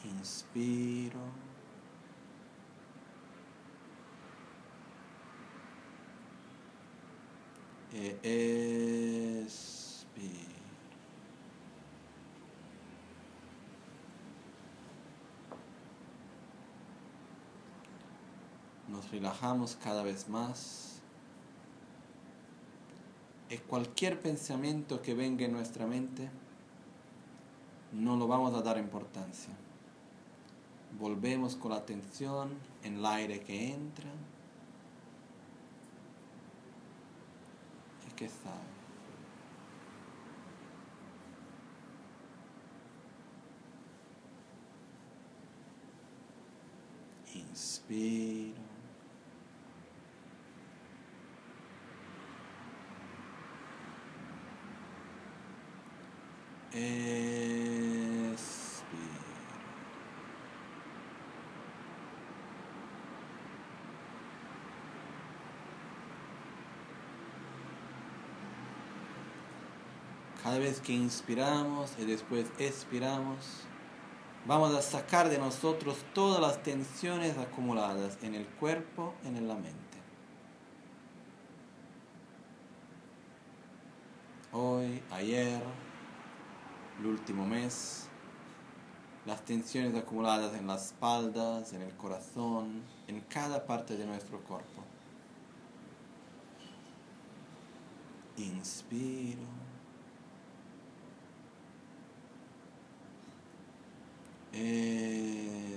Inspiro. 0.04 1.18
E 7.92 9.40
expiro. 9.42 10.47
Nos 18.98 19.12
relajamos 19.12 19.78
cada 19.80 20.02
vez 20.02 20.28
más. 20.28 20.98
Y 23.48 23.56
cualquier 23.58 24.20
pensamiento 24.20 25.00
que 25.02 25.14
venga 25.14 25.44
en 25.44 25.52
nuestra 25.52 25.86
mente, 25.86 26.28
no 27.92 28.16
lo 28.16 28.26
vamos 28.26 28.52
a 28.54 28.60
dar 28.60 28.76
importancia. 28.76 29.54
Volvemos 30.98 31.54
con 31.54 31.70
la 31.70 31.76
atención 31.76 32.50
en 32.82 32.96
el 32.96 33.06
aire 33.06 33.38
que 33.38 33.72
entra 33.72 34.10
y 38.04 38.14
que 38.14 38.28
sale. 38.28 38.78
Inspiro. 47.32 48.67
Cada 70.48 70.60
vez 70.60 70.80
que 70.80 70.94
inspiramos 70.94 71.92
y 71.98 72.06
después 72.06 72.46
expiramos, 72.58 73.64
vamos 74.46 74.74
a 74.74 74.80
sacar 74.80 75.28
de 75.28 75.36
nosotros 75.36 75.98
todas 76.14 76.40
las 76.40 76.62
tensiones 76.62 77.36
acumuladas 77.36 78.16
en 78.22 78.34
el 78.34 78.46
cuerpo 78.46 79.14
en 79.24 79.46
la 79.46 79.54
mente. 79.54 79.76
Hoy, 84.52 85.02
ayer, 85.10 85.60
el 86.98 87.06
último 87.06 87.46
mes, 87.46 88.08
las 89.26 89.44
tensiones 89.44 89.94
acumuladas 89.94 90.54
en 90.54 90.66
las 90.66 90.86
espaldas, 90.86 91.72
en 91.72 91.82
el 91.82 91.94
corazón, 91.96 92.82
en 93.06 93.20
cada 93.22 93.64
parte 93.66 93.96
de 93.96 94.06
nuestro 94.06 94.40
cuerpo. 94.40 94.82
Inspiro. 98.36 99.42
Expiro. 104.52 105.67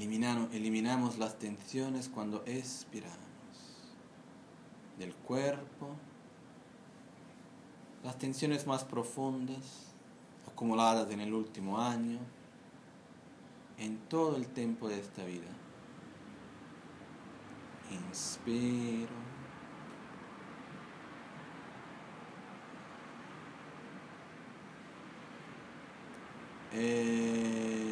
Eliminamos 0.00 1.18
las 1.18 1.38
tensiones 1.38 2.08
cuando 2.08 2.42
expiramos 2.46 3.18
del 4.98 5.14
cuerpo, 5.14 5.88
las 8.02 8.16
tensiones 8.16 8.66
más 8.66 8.84
profundas 8.84 9.92
acumuladas 10.50 11.10
en 11.10 11.20
el 11.20 11.34
último 11.34 11.78
año, 11.78 12.18
en 13.76 13.98
todo 14.08 14.36
el 14.36 14.46
tiempo 14.46 14.88
de 14.88 15.00
esta 15.00 15.22
vida. 15.24 15.48
Inspiro. 17.90 19.08
Expiro. 26.72 27.89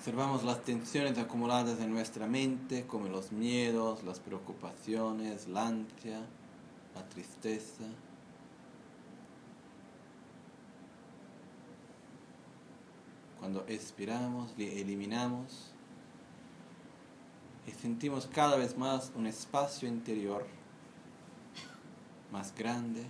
Observamos 0.00 0.44
las 0.44 0.64
tensiones 0.64 1.18
acumuladas 1.18 1.78
en 1.78 1.90
nuestra 1.92 2.26
mente, 2.26 2.86
como 2.86 3.08
los 3.08 3.32
miedos, 3.32 4.02
las 4.02 4.18
preocupaciones, 4.18 5.46
la 5.46 5.66
ansia, 5.66 6.20
la 6.94 7.06
tristeza. 7.10 7.84
Cuando 13.38 13.66
expiramos, 13.68 14.56
li- 14.56 14.80
eliminamos 14.80 15.74
y 17.66 17.70
sentimos 17.72 18.26
cada 18.26 18.56
vez 18.56 18.78
más 18.78 19.12
un 19.14 19.26
espacio 19.26 19.86
interior 19.86 20.46
más 22.32 22.54
grande. 22.54 23.04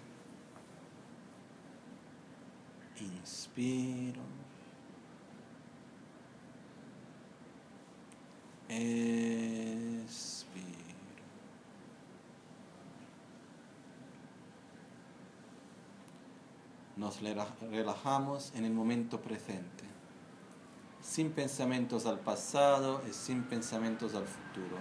Inspiro. 3.01 4.22
Expiro. 8.72 10.01
Nos 17.01 17.23
rela- 17.23 17.49
relajamos 17.71 18.53
en 18.55 18.67
el 18.67 18.75
momento 18.75 19.23
presente, 19.23 19.85
sin 21.01 21.31
pensamientos 21.33 22.05
al 22.05 22.19
pasado 22.19 23.01
y 23.09 23.15
sin 23.15 23.43
pensamientos 23.45 24.15
al 24.15 24.27
futuro. 24.27 24.77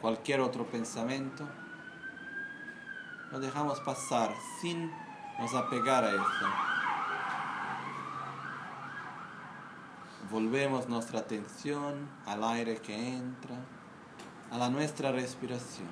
Cualquier 0.00 0.40
otro 0.40 0.66
pensamiento 0.66 1.48
lo 3.30 3.38
dejamos 3.38 3.78
pasar 3.78 4.34
sin 4.60 4.90
nos 5.38 5.54
apegar 5.54 6.02
a 6.02 6.10
eso. 6.10 6.46
Volvemos 10.28 10.88
nuestra 10.88 11.20
atención 11.20 12.08
al 12.26 12.42
aire 12.42 12.78
que 12.78 13.14
entra, 13.16 13.54
a 14.50 14.68
nuestra 14.70 15.12
respiración. 15.12 15.86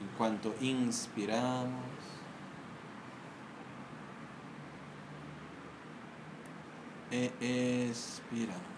En 0.00 0.08
cuanto 0.18 0.52
inspiramos, 0.60 1.91
e 7.12 7.90
expiramos. 7.90 8.72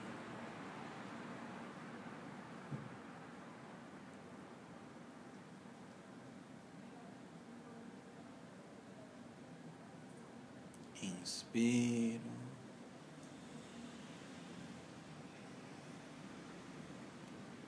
Inspiro. 11.01 12.21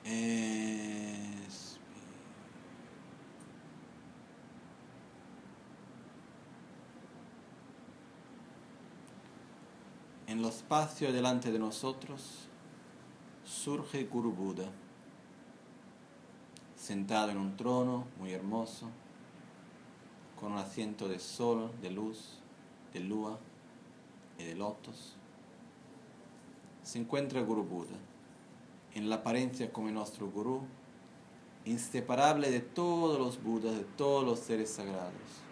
Expiro. 0.05 1.77
En 10.37 10.43
los 10.43 10.57
espacio 10.57 11.15
delante 11.15 11.51
de 11.51 11.59
nosotros 11.59 12.47
surge 13.43 14.05
Guru 14.05 14.33
Buda, 14.33 14.71
sentado 16.77 17.31
en 17.31 17.39
un 17.39 17.57
trono 17.57 18.05
muy 18.19 18.35
hermoso, 18.35 18.91
con 20.39 20.53
un 20.53 20.59
asiento 20.59 21.09
de 21.09 21.21
sol, 21.21 21.71
de 21.81 21.91
luz, 21.91 22.43
de 22.93 23.01
lua 23.01 23.39
y 24.39 24.45
de 24.45 24.55
lotos. 24.57 25.17
Se 26.83 26.99
encuentra 26.99 27.41
Guru 27.41 27.65
Buda, 27.65 27.97
en 28.93 29.09
la 29.09 29.17
apariencia 29.17 29.73
como 29.73 29.91
nuestro 29.91 30.31
Gurú, 30.31 30.65
inseparable 31.65 32.51
de 32.51 32.61
todos 32.61 33.19
los 33.19 33.43
Budas, 33.43 33.75
de 33.75 33.85
todos 33.85 34.23
los 34.23 34.41
seres 34.41 34.69
sagrados. 34.69 35.46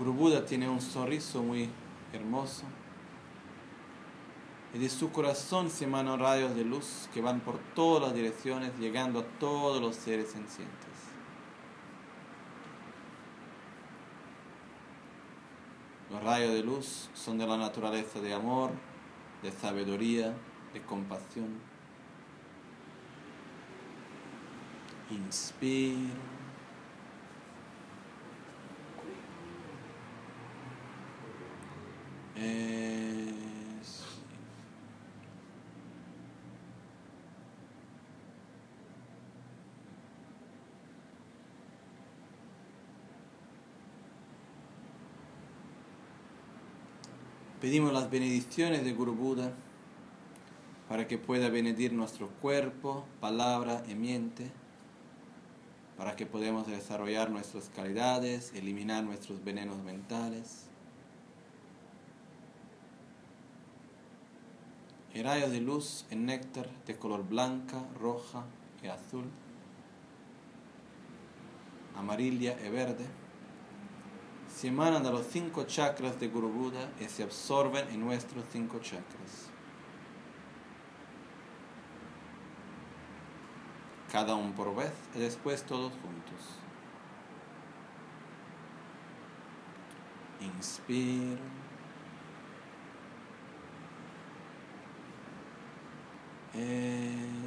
Guru 0.00 0.14
Buda 0.14 0.46
tiene 0.46 0.66
un 0.66 0.80
sonriso 0.80 1.42
muy 1.42 1.68
hermoso 2.14 2.64
y 4.72 4.78
de 4.78 4.88
su 4.88 5.12
corazón 5.12 5.68
se 5.68 5.84
emanan 5.84 6.18
rayos 6.18 6.54
de 6.54 6.64
luz 6.64 7.06
que 7.12 7.20
van 7.20 7.40
por 7.40 7.58
todas 7.74 8.04
las 8.04 8.14
direcciones 8.14 8.72
llegando 8.78 9.20
a 9.20 9.24
todos 9.38 9.78
los 9.82 9.94
seres 9.94 10.30
sencientes. 10.30 10.88
Los 16.10 16.22
rayos 16.22 16.54
de 16.54 16.62
luz 16.62 17.10
son 17.12 17.36
de 17.36 17.46
la 17.46 17.58
naturaleza 17.58 18.20
de 18.20 18.32
amor, 18.32 18.70
de 19.42 19.52
sabiduría, 19.52 20.34
de 20.72 20.80
compasión. 20.80 21.58
Inspiro. 25.10 26.39
Pedimos 47.60 47.92
las 47.92 48.10
bendiciones 48.10 48.84
de 48.84 48.92
Guru 48.94 49.14
Buda 49.14 49.52
para 50.88 51.06
que 51.06 51.18
pueda 51.18 51.50
bendir 51.50 51.92
nuestro 51.92 52.28
cuerpo, 52.40 53.04
palabra 53.20 53.84
y 53.86 53.94
mente, 53.94 54.50
para 55.98 56.16
que 56.16 56.24
podamos 56.24 56.66
desarrollar 56.66 57.30
nuestras 57.30 57.68
calidades, 57.68 58.54
eliminar 58.54 59.04
nuestros 59.04 59.44
venenos 59.44 59.76
mentales. 59.84 60.69
Y 65.20 65.22
rayos 65.22 65.50
de 65.50 65.60
luz 65.60 66.06
en 66.08 66.24
néctar 66.24 66.66
de 66.86 66.96
color 66.96 67.28
blanca, 67.28 67.84
roja 68.00 68.46
y 68.82 68.86
azul, 68.86 69.26
amarilla 71.94 72.56
y 72.64 72.70
verde, 72.70 73.04
se 74.48 74.68
emanan 74.68 75.02
de 75.02 75.10
los 75.10 75.26
cinco 75.26 75.64
chakras 75.64 76.18
de 76.18 76.28
Guru 76.28 76.48
Buda 76.48 76.90
y 76.98 77.04
se 77.04 77.22
absorben 77.22 77.86
en 77.90 78.00
nuestros 78.00 78.46
cinco 78.50 78.78
chakras. 78.78 79.50
Cada 84.10 84.34
uno 84.36 84.54
por 84.54 84.74
vez 84.74 84.94
y 85.14 85.18
después 85.18 85.64
todos 85.64 85.92
juntos. 85.92 86.46
Inspiro. 90.40 91.69
Expiro. 96.60 97.39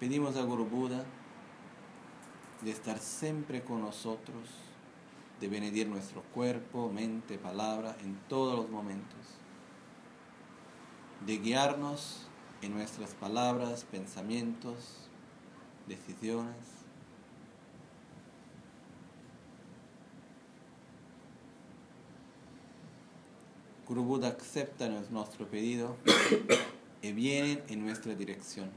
Pedimos 0.00 0.36
a 0.36 0.42
Guru 0.42 0.64
Buda 0.64 1.04
de 2.60 2.70
estar 2.70 3.00
siempre 3.00 3.64
con 3.64 3.80
nosotros, 3.80 4.48
de 5.40 5.48
bendir 5.48 5.88
nuestro 5.88 6.22
cuerpo, 6.22 6.88
mente, 6.88 7.36
palabra 7.36 7.96
en 8.02 8.16
todos 8.28 8.56
los 8.56 8.70
momentos, 8.70 9.18
de 11.26 11.38
guiarnos 11.38 12.28
en 12.62 12.74
nuestras 12.74 13.14
palabras, 13.14 13.84
pensamientos, 13.90 15.10
decisiones. 15.88 16.54
Guru 23.88 24.04
Buda 24.04 24.28
acepta 24.28 24.88
nuestro 25.10 25.48
pedido 25.48 25.96
y 27.02 27.10
vienen 27.10 27.64
en 27.66 27.84
nuestra 27.84 28.14
dirección. 28.14 28.70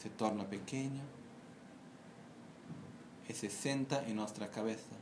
Se 0.00 0.08
torna 0.10 0.44
pequeño 0.44 1.02
y 3.28 3.32
se 3.32 3.50
senta 3.50 4.04
en 4.06 4.16
nuestra 4.16 4.50
cabeza, 4.50 4.96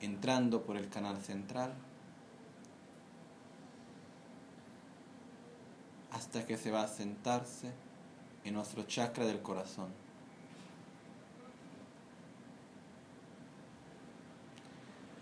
entrando 0.00 0.62
por 0.62 0.76
el 0.76 0.88
canal 0.88 1.20
central 1.22 1.72
hasta 6.12 6.46
que 6.46 6.56
se 6.56 6.70
va 6.70 6.82
a 6.82 6.88
sentarse 6.88 7.72
en 8.44 8.54
nuestro 8.54 8.82
chakra 8.84 9.24
del 9.24 9.42
corazón. 9.42 9.88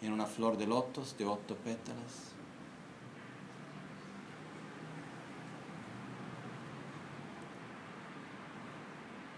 en 0.02 0.12
una 0.12 0.26
flor 0.26 0.56
de 0.56 0.66
lotos 0.66 1.16
de 1.18 1.24
ocho 1.24 1.56
pétalas. 1.64 2.35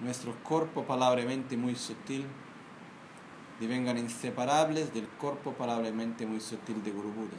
Nuestro 0.00 0.32
cuerpo, 0.44 0.84
palabra 0.84 1.22
muy 1.56 1.74
sutil, 1.74 2.24
divengan 3.58 3.98
inseparables 3.98 4.94
del 4.94 5.08
cuerpo, 5.08 5.54
palabra 5.54 5.90
muy 5.90 6.40
sutil 6.40 6.82
de 6.84 6.92
Guru 6.92 7.12
Buda. 7.12 7.38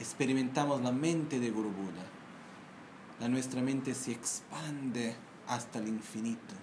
Experimentamos 0.00 0.82
la 0.82 0.90
mente 0.90 1.38
de 1.38 1.50
Guru 1.50 1.70
Buda. 1.70 2.02
La 3.20 3.28
nuestra 3.28 3.62
mente 3.62 3.94
se 3.94 4.10
expande 4.10 5.14
hasta 5.46 5.78
el 5.78 5.86
infinito. 5.86 6.54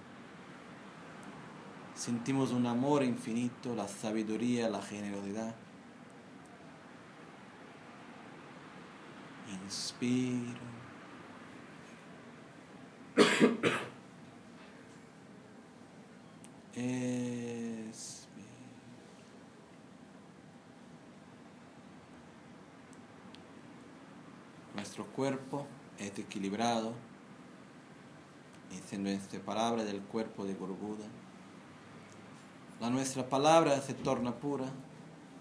Sentimos 1.94 2.52
un 2.52 2.66
amor 2.66 3.02
infinito, 3.02 3.74
la 3.74 3.88
sabiduría, 3.88 4.68
la 4.68 4.82
generosidad. 4.82 5.54
Inspiro. 9.64 10.79
Expiro. 13.40 13.80
Nuestro 24.74 25.06
cuerpo 25.06 25.66
es 25.98 26.18
equilibrado 26.18 26.92
y 28.70 28.76
siendo 28.86 29.10
inseparable 29.10 29.84
del 29.84 30.02
cuerpo 30.02 30.44
de 30.44 30.52
Guru 30.52 30.76
Buda. 30.76 31.06
La 32.78 32.90
nuestra 32.90 33.26
palabra 33.26 33.80
se 33.80 33.94
torna 33.94 34.34
pura 34.34 34.66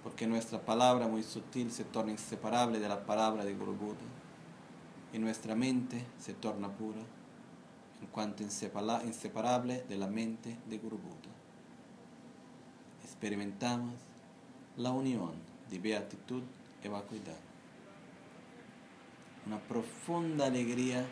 porque 0.04 0.26
nuestra 0.26 0.62
palabra 0.62 1.10
muy 1.10 1.24
sutil 1.24 1.70
se 1.72 1.84
torna 1.84 2.12
inseparable 2.12 2.80
de 2.80 2.88
la 2.88 3.06
palabra 3.06 3.44
de 3.44 3.56
Guru 3.56 3.76
y 5.12 5.20
nuestra 5.20 5.54
mente 5.56 6.06
se 6.18 6.34
torna 6.34 6.70
pura 6.70 7.19
en 8.02 8.08
cuanto 8.08 8.44
inseparable 8.44 9.84
de 9.88 9.98
la 9.98 10.08
mente 10.08 10.58
de 10.70 10.78
Guru. 10.78 11.00
Experimentamos 13.04 13.96
la 14.78 14.92
unión 14.92 15.32
de 15.70 15.80
beatitud 15.80 16.44
y 16.84 16.88
vacuidad. 16.88 17.38
Una 19.46 19.60
profunda 19.60 20.46
alegría 20.46 21.06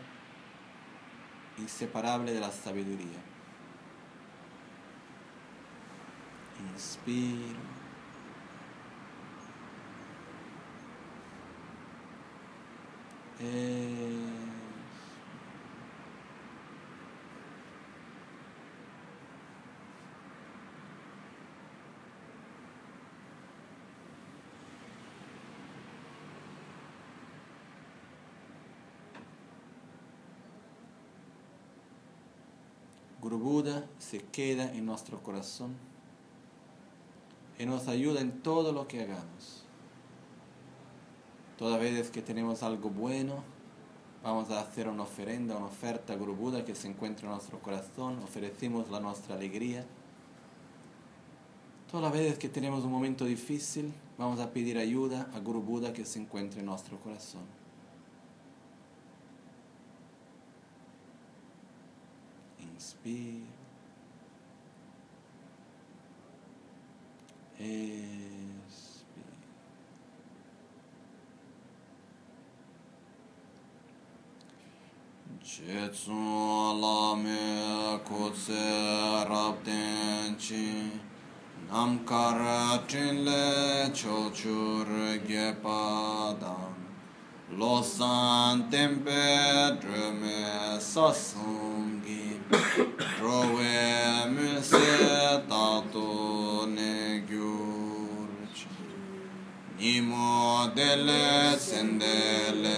inseparable 1.57 2.34
de 2.34 2.39
la 2.39 2.51
sabiduría. 2.51 3.19
Inspiro. 6.73 7.59
Ex- 13.39 14.47
Guru 33.29 33.63
se 33.99 34.19
queda 34.19 34.73
en 34.73 34.85
nuestro 34.85 35.21
corazón 35.21 35.75
y 37.59 37.65
nos 37.65 37.87
ayuda 37.87 38.21
en 38.21 38.41
todo 38.41 38.71
lo 38.71 38.87
que 38.87 39.01
hagamos. 39.01 39.65
Toda 41.57 41.77
vez 41.77 42.09
que 42.09 42.21
tenemos 42.21 42.63
algo 42.63 42.89
bueno, 42.89 43.43
vamos 44.23 44.49
a 44.51 44.61
hacer 44.61 44.87
una 44.87 45.03
ofrenda, 45.03 45.57
una 45.57 45.65
oferta 45.65 46.13
a 46.13 46.15
Guru 46.15 46.63
que 46.63 46.75
se 46.75 46.87
encuentra 46.87 47.25
en 47.25 47.33
nuestro 47.33 47.59
corazón, 47.59 48.19
ofrecemos 48.23 48.89
la 48.89 48.99
nuestra 48.99 49.35
alegría. 49.35 49.85
Todas 51.91 52.03
las 52.03 52.13
veces 52.13 52.37
que 52.37 52.47
tenemos 52.49 52.85
un 52.85 52.91
momento 52.91 53.25
difícil, 53.25 53.93
vamos 54.17 54.39
a 54.39 54.51
pedir 54.51 54.77
ayuda 54.77 55.29
a 55.33 55.39
Guru 55.39 55.61
Buda 55.61 55.93
que 55.93 56.05
se 56.05 56.19
encuentre 56.19 56.61
en 56.61 56.67
nuestro 56.67 56.99
corazón. 56.99 57.56
be. 63.07 63.41
Is 67.59 69.03
be. 69.13 69.21
Chetsu 75.49 76.19
alame 76.69 77.99
kutse 78.07 78.65
rabden 79.29 80.35
chi 80.43 80.67
namkara 81.71 82.85
chinle 82.88 83.89
chochur 83.99 84.89
gepadam. 85.27 86.66
Losan 87.57 88.69
tempe 88.69 89.79
drume 89.81 90.77
sasungi 90.79 92.39
Rowe 93.19 94.29
muse 94.29 95.41
tato 95.49 96.67
ne 96.67 97.23
gyurchi 97.27 98.67
Nimo 99.79 100.71
dele 100.75 101.57
sendele 101.57 102.77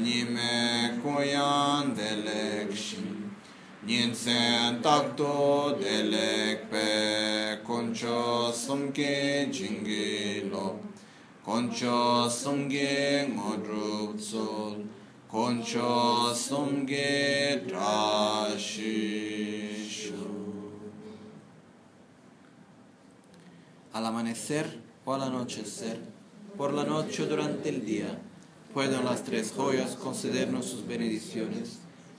Nime 0.00 0.98
kuyan 1.02 1.94
delekshi 1.94 3.04
Ninsen 3.84 4.80
takto 4.80 5.76
delekpe 5.78 7.62
Koncho 7.66 8.50
sumke 8.50 9.46
jingilo 9.52 10.89
Koncho 11.44 12.28
sumge 12.28 13.26
ngodrup 13.34 14.18
tsol 14.18 14.84
Koncho 15.26 16.34
sumge 16.34 17.64
drashishu 17.66 19.10
Al 23.92 24.06
amanecer 24.06 24.66
o 25.04 25.14
al 25.14 25.22
anochecer, 25.22 25.98
por 26.56 26.74
la 26.74 26.84
noche 26.84 27.22
o 27.22 27.26
durante 27.26 27.70
el 27.70 27.86
día, 27.86 28.20
pueden 28.74 29.04
las 29.04 29.24
tres 29.24 29.52
joyas 29.56 29.96
concedernos 29.96 30.66
sus 30.66 30.86
bendiciones, 30.86 31.78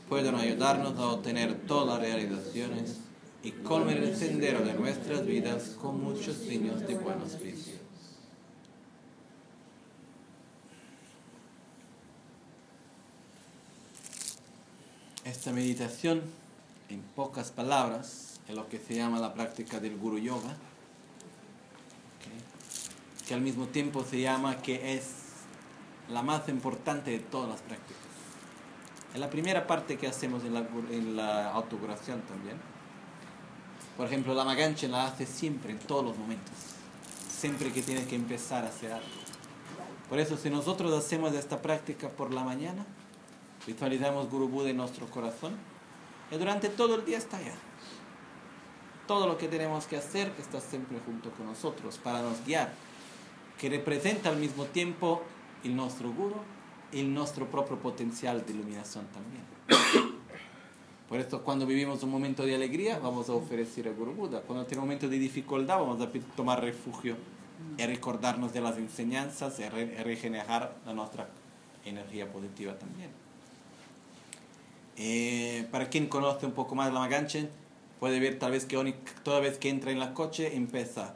pueden 0.10 0.36
ayudarnos 0.36 0.98
a 0.98 1.08
obtener 1.12 1.54
todas 1.68 1.88
las 1.88 2.00
realizaciones 2.00 2.98
y 3.44 3.52
colmen 3.52 4.04
el 4.04 4.16
sendero 4.16 4.62
de 4.66 4.74
nuestras 4.74 5.26
vidas 5.26 5.78
con 5.80 6.04
muchos 6.04 6.36
signos 6.38 6.86
de 6.88 6.96
buenos 6.96 7.40
vicios. 7.42 7.91
Esta 15.24 15.52
meditación, 15.52 16.24
en 16.90 17.02
pocas 17.16 17.52
palabras, 17.52 18.40
es 18.48 18.56
lo 18.56 18.68
que 18.70 18.80
se 18.80 18.96
llama 18.96 19.20
la 19.20 19.36
práctica 19.36 19.80
del 19.80 19.96
Guru 19.98 20.18
Yoga, 20.18 20.56
que 23.28 23.36
al 23.36 23.42
mismo 23.42 23.68
tiempo 23.68 24.04
se 24.04 24.20
llama 24.20 24.58
que 24.64 24.96
es 24.96 25.12
la 26.10 26.24
más 26.24 26.50
importante 26.50 27.12
de 27.12 27.20
todas 27.20 27.50
las 27.50 27.62
prácticas. 27.62 28.02
Es 29.14 29.20
la 29.20 29.30
primera 29.30 29.68
parte 29.68 29.98
que 29.98 30.08
hacemos 30.08 30.44
en 30.44 30.56
la, 30.56 30.68
en 30.90 31.16
la 31.16 31.52
autocuración 31.52 32.22
también. 32.22 32.58
Por 33.98 34.08
ejemplo, 34.08 34.34
la 34.34 34.44
Maganchen 34.44 34.92
la 34.92 35.06
hace 35.06 35.28
siempre, 35.28 35.72
en 35.72 35.80
todos 35.80 36.04
los 36.04 36.18
momentos. 36.18 36.56
Siempre 37.30 37.72
que 37.72 37.84
tiene 37.84 38.06
que 38.06 38.16
empezar 38.16 38.66
a 38.66 38.70
hacer 38.70 38.92
algo. 38.92 39.08
Por 40.10 40.20
eso, 40.20 40.36
si 40.36 40.50
nosotros 40.50 40.92
hacemos 40.94 41.34
esta 41.36 41.62
práctica 41.62 42.10
por 42.10 42.34
la 42.34 42.44
mañana, 42.44 42.86
visualizamos 43.66 44.30
Guru 44.30 44.48
Buda 44.48 44.70
en 44.70 44.78
nuestro 44.78 45.06
corazón, 45.08 45.56
y 46.32 46.38
durante 46.38 46.70
todo 46.70 46.96
el 46.96 47.06
día 47.06 47.18
está 47.18 47.38
allá. 47.38 47.54
Todo 49.08 49.28
lo 49.28 49.38
que 49.38 49.48
tenemos 49.48 49.86
que 49.86 49.98
hacer 49.98 50.32
está 50.40 50.62
siempre 50.62 50.98
junto 51.06 51.32
con 51.32 51.46
nosotros 51.46 51.98
para 51.98 52.22
nos 52.22 52.46
guiar, 52.46 52.74
que 53.60 53.70
representa 53.70 54.30
al 54.30 54.38
mismo 54.38 54.66
tiempo 54.66 55.22
el 55.64 55.76
nuestro 55.76 56.12
Guru 56.12 56.38
y 56.92 57.04
nuestro 57.04 57.48
propio 57.48 57.78
potencial 57.78 58.46
de 58.46 58.54
iluminación 58.54 59.06
también. 59.08 59.44
Por 61.10 61.20
esto 61.20 61.44
cuando 61.44 61.66
vivimos 61.66 62.04
un 62.04 62.10
momento 62.10 62.46
de 62.46 62.56
alegría 62.56 63.00
vamos 63.00 63.30
a 63.30 63.34
ofrecer 63.34 63.88
a 63.90 63.92
Guru 63.92 64.14
Buda. 64.14 64.42
Cuando 64.42 64.66
tenemos 64.66 64.84
un 64.84 64.88
momento 64.88 65.10
de 65.10 65.20
dificultad 65.20 65.80
vamos 65.80 66.02
a 66.02 66.10
tomar 66.36 66.62
refugio 66.62 67.18
y 67.78 67.86
recordarnos 67.86 68.54
de 68.54 68.62
las 68.62 68.78
enseñanzas 68.78 69.60
y 69.60 69.68
re 69.68 70.04
regenerar 70.04 70.78
la 70.86 70.94
nuestra 70.94 71.30
energía 71.84 72.32
positiva 72.32 72.78
también. 72.80 73.21
Eh, 75.04 75.68
para 75.72 75.90
quien 75.90 76.06
conoce 76.06 76.46
un 76.46 76.52
poco 76.52 76.76
más 76.76 76.94
la 76.94 77.00
Maganchen, 77.00 77.50
puede 78.00 78.20
ver 78.20 78.38
tal 78.38 78.52
vez 78.52 78.66
que 78.66 78.96
toda 79.24 79.40
vez 79.40 79.58
que 79.58 79.70
entra 79.70 79.92
en 79.92 79.98
la 79.98 80.14
coche 80.14 80.56
empieza 80.56 81.16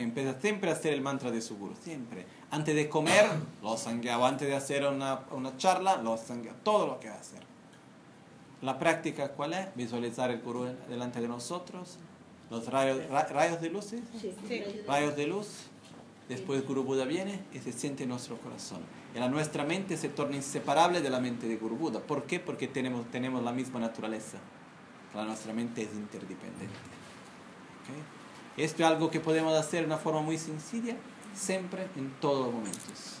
empieza 0.00 0.40
siempre 0.40 0.70
a 0.70 0.72
hacer 0.72 0.94
el 0.94 1.02
mantra 1.02 1.30
de 1.30 1.42
su 1.42 1.58
guru, 1.58 1.74
siempre. 1.78 2.24
Antes 2.50 2.74
de 2.74 2.88
comer, 2.88 3.26
los 3.62 3.86
antes 3.86 4.48
de 4.48 4.54
hacer 4.56 4.86
una, 4.86 5.20
una 5.32 5.54
charla, 5.58 5.96
los 5.96 6.22
todo 6.64 6.86
lo 6.86 6.98
que 6.98 7.10
va 7.10 7.16
a 7.16 7.20
hacer. 7.20 7.42
La 8.62 8.78
práctica, 8.78 9.32
¿cuál 9.32 9.52
es? 9.52 9.74
Visualizar 9.74 10.30
el 10.30 10.40
guru 10.40 10.66
delante 10.88 11.20
de 11.20 11.28
nosotros, 11.28 11.98
los 12.48 12.66
rayos, 12.68 13.06
ra, 13.10 13.24
rayos 13.24 13.60
de 13.60 13.68
luz, 13.68 13.84
¿sí? 13.84 14.02
Sí. 14.48 14.64
Rayos 14.86 15.14
de 15.14 15.26
luz. 15.26 15.69
Después 16.30 16.64
Guru 16.64 16.84
Buda 16.84 17.06
viene 17.06 17.42
y 17.52 17.58
se 17.58 17.72
siente 17.72 18.04
en 18.04 18.10
nuestro 18.10 18.38
corazón. 18.38 18.78
Y 19.16 19.18
la 19.18 19.28
nuestra 19.28 19.64
mente 19.64 19.96
se 19.96 20.08
torna 20.08 20.36
inseparable 20.36 21.00
de 21.00 21.10
la 21.10 21.18
mente 21.18 21.48
de 21.48 21.56
Guru 21.56 21.74
Buda. 21.76 21.98
¿Por 21.98 22.22
qué? 22.22 22.38
Porque 22.38 22.68
tenemos, 22.68 23.10
tenemos 23.10 23.42
la 23.42 23.50
misma 23.50 23.80
naturaleza. 23.80 24.38
La 25.12 25.24
nuestra 25.24 25.52
mente 25.52 25.82
es 25.82 25.88
interdependiente. 25.92 26.76
¿Okay? 27.82 28.64
Esto 28.64 28.84
es 28.84 28.88
algo 28.88 29.10
que 29.10 29.18
podemos 29.18 29.58
hacer 29.58 29.80
de 29.80 29.86
una 29.86 29.96
forma 29.96 30.22
muy 30.22 30.38
sencilla, 30.38 30.94
siempre, 31.34 31.88
en 31.96 32.12
todos 32.20 32.46
los 32.46 32.54
momentos. 32.54 33.18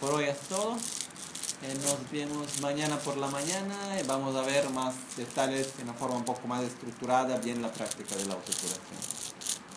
Por 0.00 0.14
hoy 0.14 0.26
es 0.26 0.38
todo. 0.42 0.76
Eh, 0.76 1.74
nos 1.82 2.08
vemos 2.12 2.60
mañana 2.60 2.98
por 2.98 3.16
la 3.16 3.26
mañana 3.26 4.00
y 4.00 4.06
vamos 4.06 4.36
a 4.36 4.42
ver 4.42 4.70
más 4.70 4.94
detalles 5.16 5.74
en 5.80 5.88
una 5.88 5.94
forma 5.94 6.18
un 6.18 6.24
poco 6.24 6.46
más 6.46 6.62
estructurada, 6.62 7.36
bien 7.38 7.60
la 7.62 7.72
práctica 7.72 8.14
de 8.14 8.26
la 8.26 8.34
autocuración. 8.34 9.23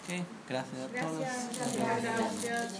Ok, 0.08 0.14
gracias 0.48 0.80
a 0.80 0.88
todos. 0.88 1.20
Gracias. 1.20 2.78